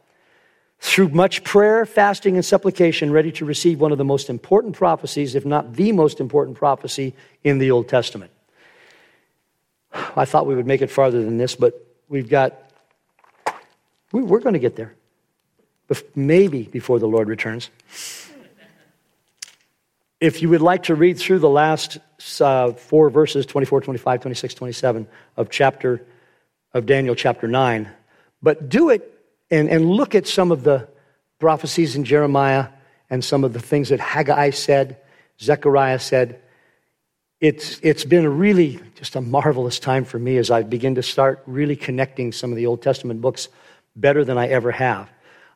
through 0.84 1.08
much 1.08 1.46
prayer, 1.46 1.86
fasting, 1.86 2.36
and 2.36 2.44
supplication, 2.44 3.10
ready 3.10 3.32
to 3.32 3.46
receive 3.46 3.80
one 3.80 3.94
of 3.94 3.98
the 3.98 4.04
most 4.04 4.30
important 4.30 4.76
prophecies, 4.76 5.34
if 5.34 5.46
not 5.46 5.76
the 5.76 5.94
most 5.94 6.20
important 6.20 6.58
prophecy 6.58 7.14
in 7.42 7.58
the 7.58 7.72
Old 7.72 7.88
Testament. 7.88 8.32
I 9.94 10.26
thought 10.26 10.46
we 10.46 10.56
would 10.56 10.68
make 10.68 10.82
it 10.82 10.92
farther 10.92 11.24
than 11.24 11.38
this, 11.38 11.56
but 11.56 11.88
we've 12.10 12.28
got, 12.28 12.70
we're 14.12 14.42
going 14.42 14.54
to 14.54 14.60
get 14.60 14.76
there. 14.76 14.94
Maybe 16.16 16.64
before 16.64 17.00
the 17.00 17.08
Lord 17.08 17.30
returns. 17.30 17.70
If 20.20 20.42
you 20.42 20.50
would 20.50 20.62
like 20.62 20.84
to 20.84 20.96
read 20.96 21.18
through 21.18 21.40
the 21.40 21.50
last 21.50 21.98
uh, 22.42 22.74
four 22.74 23.10
verses 23.10 23.46
24, 23.46 23.80
25, 23.80 24.22
26, 24.22 24.54
27 24.54 25.08
of 25.38 25.50
chapter 25.50 26.06
of 26.74 26.86
Daniel 26.86 27.16
chapter 27.16 27.48
9, 27.48 27.90
but 28.42 28.68
do 28.68 28.90
it 28.90 29.13
and, 29.54 29.70
and 29.70 29.90
look 29.90 30.16
at 30.16 30.26
some 30.26 30.52
of 30.52 30.64
the 30.64 30.88
prophecies 31.40 31.96
in 31.96 32.04
Jeremiah 32.04 32.70
and 33.10 33.24
some 33.24 33.44
of 33.44 33.54
the 33.54 33.60
things 33.60 33.90
that 33.90 34.00
Haggai 34.00 34.50
said, 34.50 34.98
Zechariah 35.40 36.00
said. 36.00 36.42
It's, 37.40 37.80
it's 37.84 38.04
been 38.04 38.40
really 38.40 38.80
just 38.96 39.16
a 39.16 39.22
marvelous 39.22 39.78
time 39.78 40.06
for 40.06 40.18
me 40.18 40.38
as 40.38 40.50
I 40.50 40.64
begin 40.64 40.96
to 40.96 41.04
start 41.04 41.44
really 41.46 41.76
connecting 41.76 42.32
some 42.32 42.52
of 42.52 42.56
the 42.56 42.66
Old 42.66 42.82
Testament 42.82 43.22
books 43.22 43.50
better 43.96 44.26
than 44.26 44.40
I 44.40 44.48
ever 44.48 44.72
have. 44.72 45.10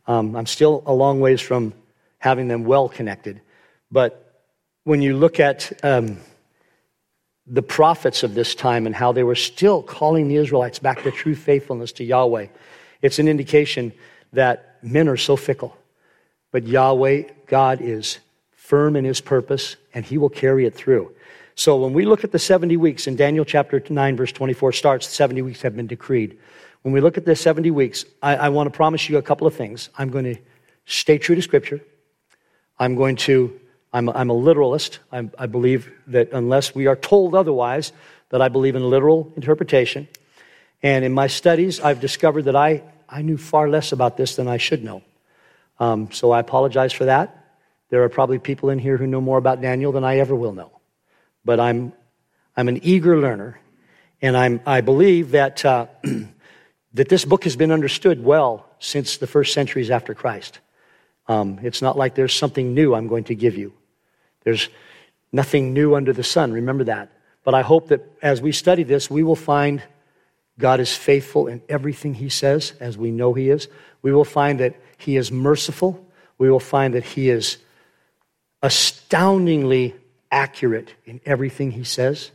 Um, 0.05 0.35
I'm 0.35 0.45
still 0.45 0.83
a 0.85 0.93
long 0.93 1.19
ways 1.19 1.41
from 1.41 1.73
having 2.19 2.47
them 2.49 2.65
well 2.65 2.89
connected, 2.89 3.41
but 3.91 4.43
when 4.83 5.01
you 5.01 5.17
look 5.17 5.39
at 5.39 5.71
um, 5.83 6.17
the 7.47 7.63
prophets 7.63 8.23
of 8.23 8.35
this 8.35 8.53
time 8.53 8.85
and 8.85 8.93
how 8.93 9.11
they 9.11 9.23
were 9.23 9.35
still 9.35 9.81
calling 9.81 10.27
the 10.27 10.35
Israelites 10.35 10.79
back 10.79 11.01
to 11.03 11.11
true 11.11 11.35
faithfulness 11.35 11.91
to 11.93 12.03
Yahweh, 12.03 12.47
it's 13.01 13.19
an 13.19 13.27
indication 13.27 13.93
that 14.33 14.77
men 14.83 15.07
are 15.07 15.17
so 15.17 15.35
fickle. 15.35 15.75
But 16.51 16.67
Yahweh, 16.67 17.23
God, 17.47 17.81
is 17.81 18.19
firm 18.51 18.95
in 18.95 19.05
his 19.05 19.21
purpose 19.21 19.75
and 19.93 20.05
he 20.05 20.17
will 20.17 20.29
carry 20.29 20.65
it 20.65 20.75
through. 20.75 21.13
So 21.55 21.77
when 21.77 21.93
we 21.93 22.05
look 22.05 22.23
at 22.23 22.31
the 22.31 22.39
70 22.39 22.77
weeks 22.77 23.07
in 23.07 23.15
Daniel 23.15 23.45
chapter 23.45 23.81
9, 23.89 24.15
verse 24.15 24.31
24 24.31 24.73
starts, 24.73 25.07
70 25.07 25.41
weeks 25.41 25.61
have 25.61 25.75
been 25.75 25.87
decreed. 25.87 26.37
When 26.83 26.93
we 26.93 27.01
look 27.01 27.17
at 27.17 27.25
the 27.25 27.35
70 27.35 27.71
weeks, 27.71 28.05
I, 28.21 28.35
I 28.35 28.49
want 28.49 28.71
to 28.71 28.75
promise 28.75 29.09
you 29.09 29.17
a 29.17 29.21
couple 29.21 29.47
of 29.47 29.55
things. 29.55 29.89
I'm 29.97 30.09
going 30.09 30.25
to 30.25 30.37
stay 30.85 31.17
true 31.17 31.35
to 31.35 31.41
Scripture. 31.41 31.81
I'm 32.79 32.95
going 32.95 33.15
to 33.17 33.59
I'm, 33.93 34.09
I'm 34.09 34.29
a 34.29 34.33
literalist. 34.33 34.99
I'm, 35.11 35.31
I 35.39 35.45
believe 35.45 35.91
that 36.07 36.31
unless 36.31 36.75
we 36.75 36.87
are 36.87 36.95
told 36.95 37.33
otherwise, 37.33 37.93
that 38.29 38.41
I 38.41 38.49
believe 38.49 38.75
in 38.75 38.89
literal 38.89 39.31
interpretation. 39.35 40.07
And 40.83 41.03
in 41.03 41.13
my 41.13 41.27
studies, 41.27 41.79
I've 41.79 41.99
discovered 41.99 42.43
that 42.43 42.55
I, 42.55 42.83
I 43.09 43.21
knew 43.21 43.37
far 43.37 43.69
less 43.69 43.91
about 43.91 44.17
this 44.17 44.35
than 44.35 44.47
I 44.47 44.57
should 44.57 44.83
know. 44.83 45.01
Um, 45.79 46.11
so 46.11 46.31
I 46.31 46.39
apologize 46.39 46.93
for 46.93 47.05
that. 47.05 47.33
There 47.89 48.03
are 48.03 48.09
probably 48.09 48.39
people 48.39 48.69
in 48.69 48.79
here 48.79 48.97
who 48.97 49.07
know 49.07 49.21
more 49.21 49.37
about 49.37 49.61
Daniel 49.61 49.91
than 49.91 50.03
I 50.03 50.17
ever 50.17 50.35
will 50.35 50.53
know. 50.53 50.71
But 51.45 51.59
I'm, 51.59 51.93
I'm 52.55 52.67
an 52.67 52.83
eager 52.83 53.17
learner, 53.17 53.59
and 54.21 54.35
I'm, 54.35 54.59
I 54.65 54.81
believe 54.81 55.31
that, 55.31 55.63
uh, 55.63 55.87
that 56.93 57.09
this 57.09 57.23
book 57.23 57.45
has 57.45 57.55
been 57.55 57.71
understood 57.71 58.23
well 58.23 58.67
since 58.79 59.17
the 59.17 59.27
first 59.27 59.53
centuries 59.53 59.89
after 59.89 60.13
Christ. 60.13 60.59
Um, 61.27 61.59
it's 61.63 61.81
not 61.81 61.97
like 61.97 62.15
there's 62.15 62.33
something 62.33 62.73
new 62.73 62.93
I'm 62.93 63.07
going 63.07 63.25
to 63.25 63.35
give 63.35 63.57
you. 63.57 63.73
There's 64.43 64.69
nothing 65.31 65.73
new 65.73 65.95
under 65.95 66.13
the 66.13 66.23
sun. 66.23 66.51
Remember 66.51 66.85
that. 66.85 67.11
But 67.43 67.53
I 67.53 67.61
hope 67.61 67.89
that 67.89 68.01
as 68.21 68.41
we 68.41 68.51
study 68.51 68.83
this, 68.83 69.09
we 69.09 69.23
will 69.23 69.35
find 69.35 69.81
God 70.59 70.79
is 70.79 70.95
faithful 70.95 71.47
in 71.47 71.61
everything 71.69 72.13
He 72.13 72.29
says, 72.29 72.73
as 72.79 72.97
we 72.97 73.11
know 73.11 73.33
He 73.33 73.49
is. 73.49 73.67
We 74.01 74.11
will 74.11 74.25
find 74.25 74.59
that 74.59 74.75
He 74.97 75.17
is 75.17 75.31
merciful. 75.31 76.05
We 76.37 76.49
will 76.49 76.59
find 76.59 76.93
that 76.93 77.03
He 77.03 77.29
is 77.29 77.57
astoundingly 78.61 79.95
accurate 80.31 80.93
in 81.05 81.21
everything 81.25 81.71
He 81.71 81.83
says. 81.83 82.31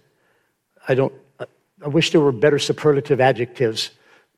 I 0.86 0.94
don't, 0.94 1.12
I 1.40 1.88
wish 1.88 2.12
there 2.12 2.20
were 2.20 2.32
better 2.32 2.58
superlative 2.58 3.20
adjectives. 3.20 3.90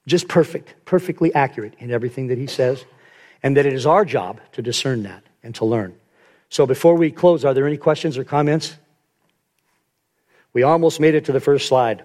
Just 0.07 0.29
perfect, 0.29 0.75
perfectly 0.85 1.35
accurate 1.35 1.75
in 1.79 1.91
everything 1.91 2.29
that 2.29 2.39
He 2.39 2.47
says 2.47 2.85
and 3.45 3.59
that 3.59 3.67
it 3.67 3.75
is 3.75 3.85
our 3.85 4.07
job 4.07 4.41
to 4.53 4.63
discern 4.63 5.03
that 5.03 5.23
and 5.43 5.55
to 5.57 5.67
learn. 5.67 5.95
So 6.49 6.67
before 6.67 6.95
we 6.95 7.11
close, 7.11 7.45
are 7.45 7.53
there 7.53 7.67
any 7.67 7.77
questions 7.77 8.17
or 8.17 8.25
comments? 8.25 8.75
We 10.55 10.63
almost 10.63 10.99
made 10.99 11.15
it 11.15 11.27
to 11.27 11.33
the 11.33 11.41
first 11.41 11.69
slide. 11.69 12.05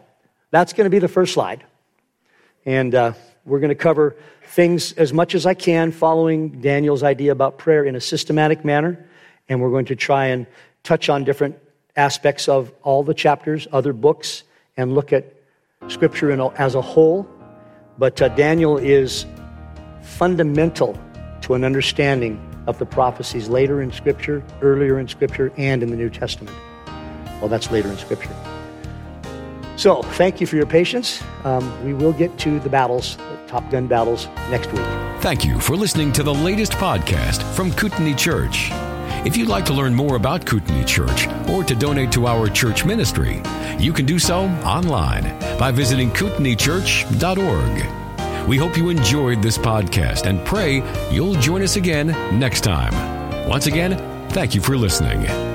That's 0.52 0.74
going 0.74 0.86
to 0.86 0.90
be 0.90 1.00
the 1.00 1.08
first 1.08 1.34
slide. 1.34 1.64
And 2.66 2.94
uh, 2.94 3.14
we're 3.46 3.60
going 3.60 3.70
to 3.70 3.76
cover 3.76 4.16
things 4.44 4.94
as 4.94 5.14
much 5.14 5.36
as 5.36 5.46
I 5.46 5.54
can 5.54 5.92
following 5.92 6.62
Daniel's 6.62 7.04
idea 7.04 7.32
about 7.32 7.58
prayer 7.58 7.84
in 7.84 7.96
a 7.96 8.02
systematic 8.02 8.66
manner. 8.66 9.08
And 9.48 9.62
we're 9.62 9.72
going 9.72 9.86
to 9.86 9.96
try 9.96 10.28
and 10.28 10.48
touch 10.84 11.10
on 11.10 11.24
different 11.24 11.58
aspects 11.96 12.48
of 12.48 12.72
all 12.84 13.04
the 13.04 13.14
chapters, 13.14 13.68
other 13.72 13.94
books, 13.94 14.44
and 14.78 14.94
look 14.94 15.12
at 15.14 15.34
Scripture 15.88 16.32
as 16.58 16.76
a 16.76 16.82
whole. 16.82 17.28
But 17.98 18.22
uh, 18.22 18.30
Daniel 18.30 18.78
is 18.78 19.26
fundamental 20.02 20.98
to 21.42 21.54
an 21.54 21.64
understanding 21.64 22.40
of 22.68 22.78
the 22.78 22.86
prophecies 22.86 23.50
later 23.50 23.82
in 23.82 23.92
Scripture, 23.92 24.44
earlier 24.62 25.00
in 25.00 25.08
Scripture, 25.08 25.52
and 25.58 25.82
in 25.84 25.90
the 25.90 25.98
New 25.98 26.10
Testament. 26.10 26.56
Well, 27.40 27.48
that's 27.48 27.72
later 27.72 27.90
in 27.90 27.98
Scripture. 27.98 28.59
So, 29.80 30.02
thank 30.02 30.42
you 30.42 30.48
for 30.48 30.58
your 30.58 30.66
patience. 30.66 31.24
Um, 31.46 31.86
we 31.86 31.94
will 31.94 32.12
get 32.12 32.38
to 32.40 32.60
the 32.60 32.68
battles, 32.68 33.16
the 33.16 33.40
Top 33.48 33.72
Gun 33.72 33.88
battles, 33.88 34.28
next 34.50 34.70
week. 34.74 34.84
Thank 35.22 35.46
you 35.46 35.58
for 35.58 35.78
listening 35.78 36.12
to 36.14 36.24
the 36.24 36.34
latest 36.34 36.74
podcast 36.74 37.42
from 37.56 37.72
Kootenai 37.72 38.16
Church. 38.16 38.72
If 39.26 39.38
you'd 39.38 39.48
like 39.48 39.64
to 39.66 39.74
learn 39.74 39.96
more 39.96 40.18
about 40.18 40.46
Kootenai 40.46 40.84
Church 40.84 41.30
or 41.48 41.64
to 41.64 41.76
donate 41.76 42.12
to 42.12 42.28
our 42.28 42.50
church 42.50 42.84
ministry, 42.84 43.42
you 43.78 43.94
can 43.94 44.06
do 44.06 44.20
so 44.20 44.42
online 44.66 45.24
by 45.58 45.72
visiting 45.72 46.12
kootenaichurch.org. 46.12 48.48
We 48.50 48.58
hope 48.58 48.76
you 48.76 48.90
enjoyed 48.90 49.42
this 49.42 49.58
podcast 49.58 50.26
and 50.26 50.46
pray 50.46 50.84
you'll 51.10 51.36
join 51.36 51.62
us 51.62 51.78
again 51.78 52.08
next 52.38 52.66
time. 52.66 53.48
Once 53.48 53.68
again, 53.68 53.98
thank 54.32 54.54
you 54.54 54.60
for 54.60 54.76
listening. 54.76 55.49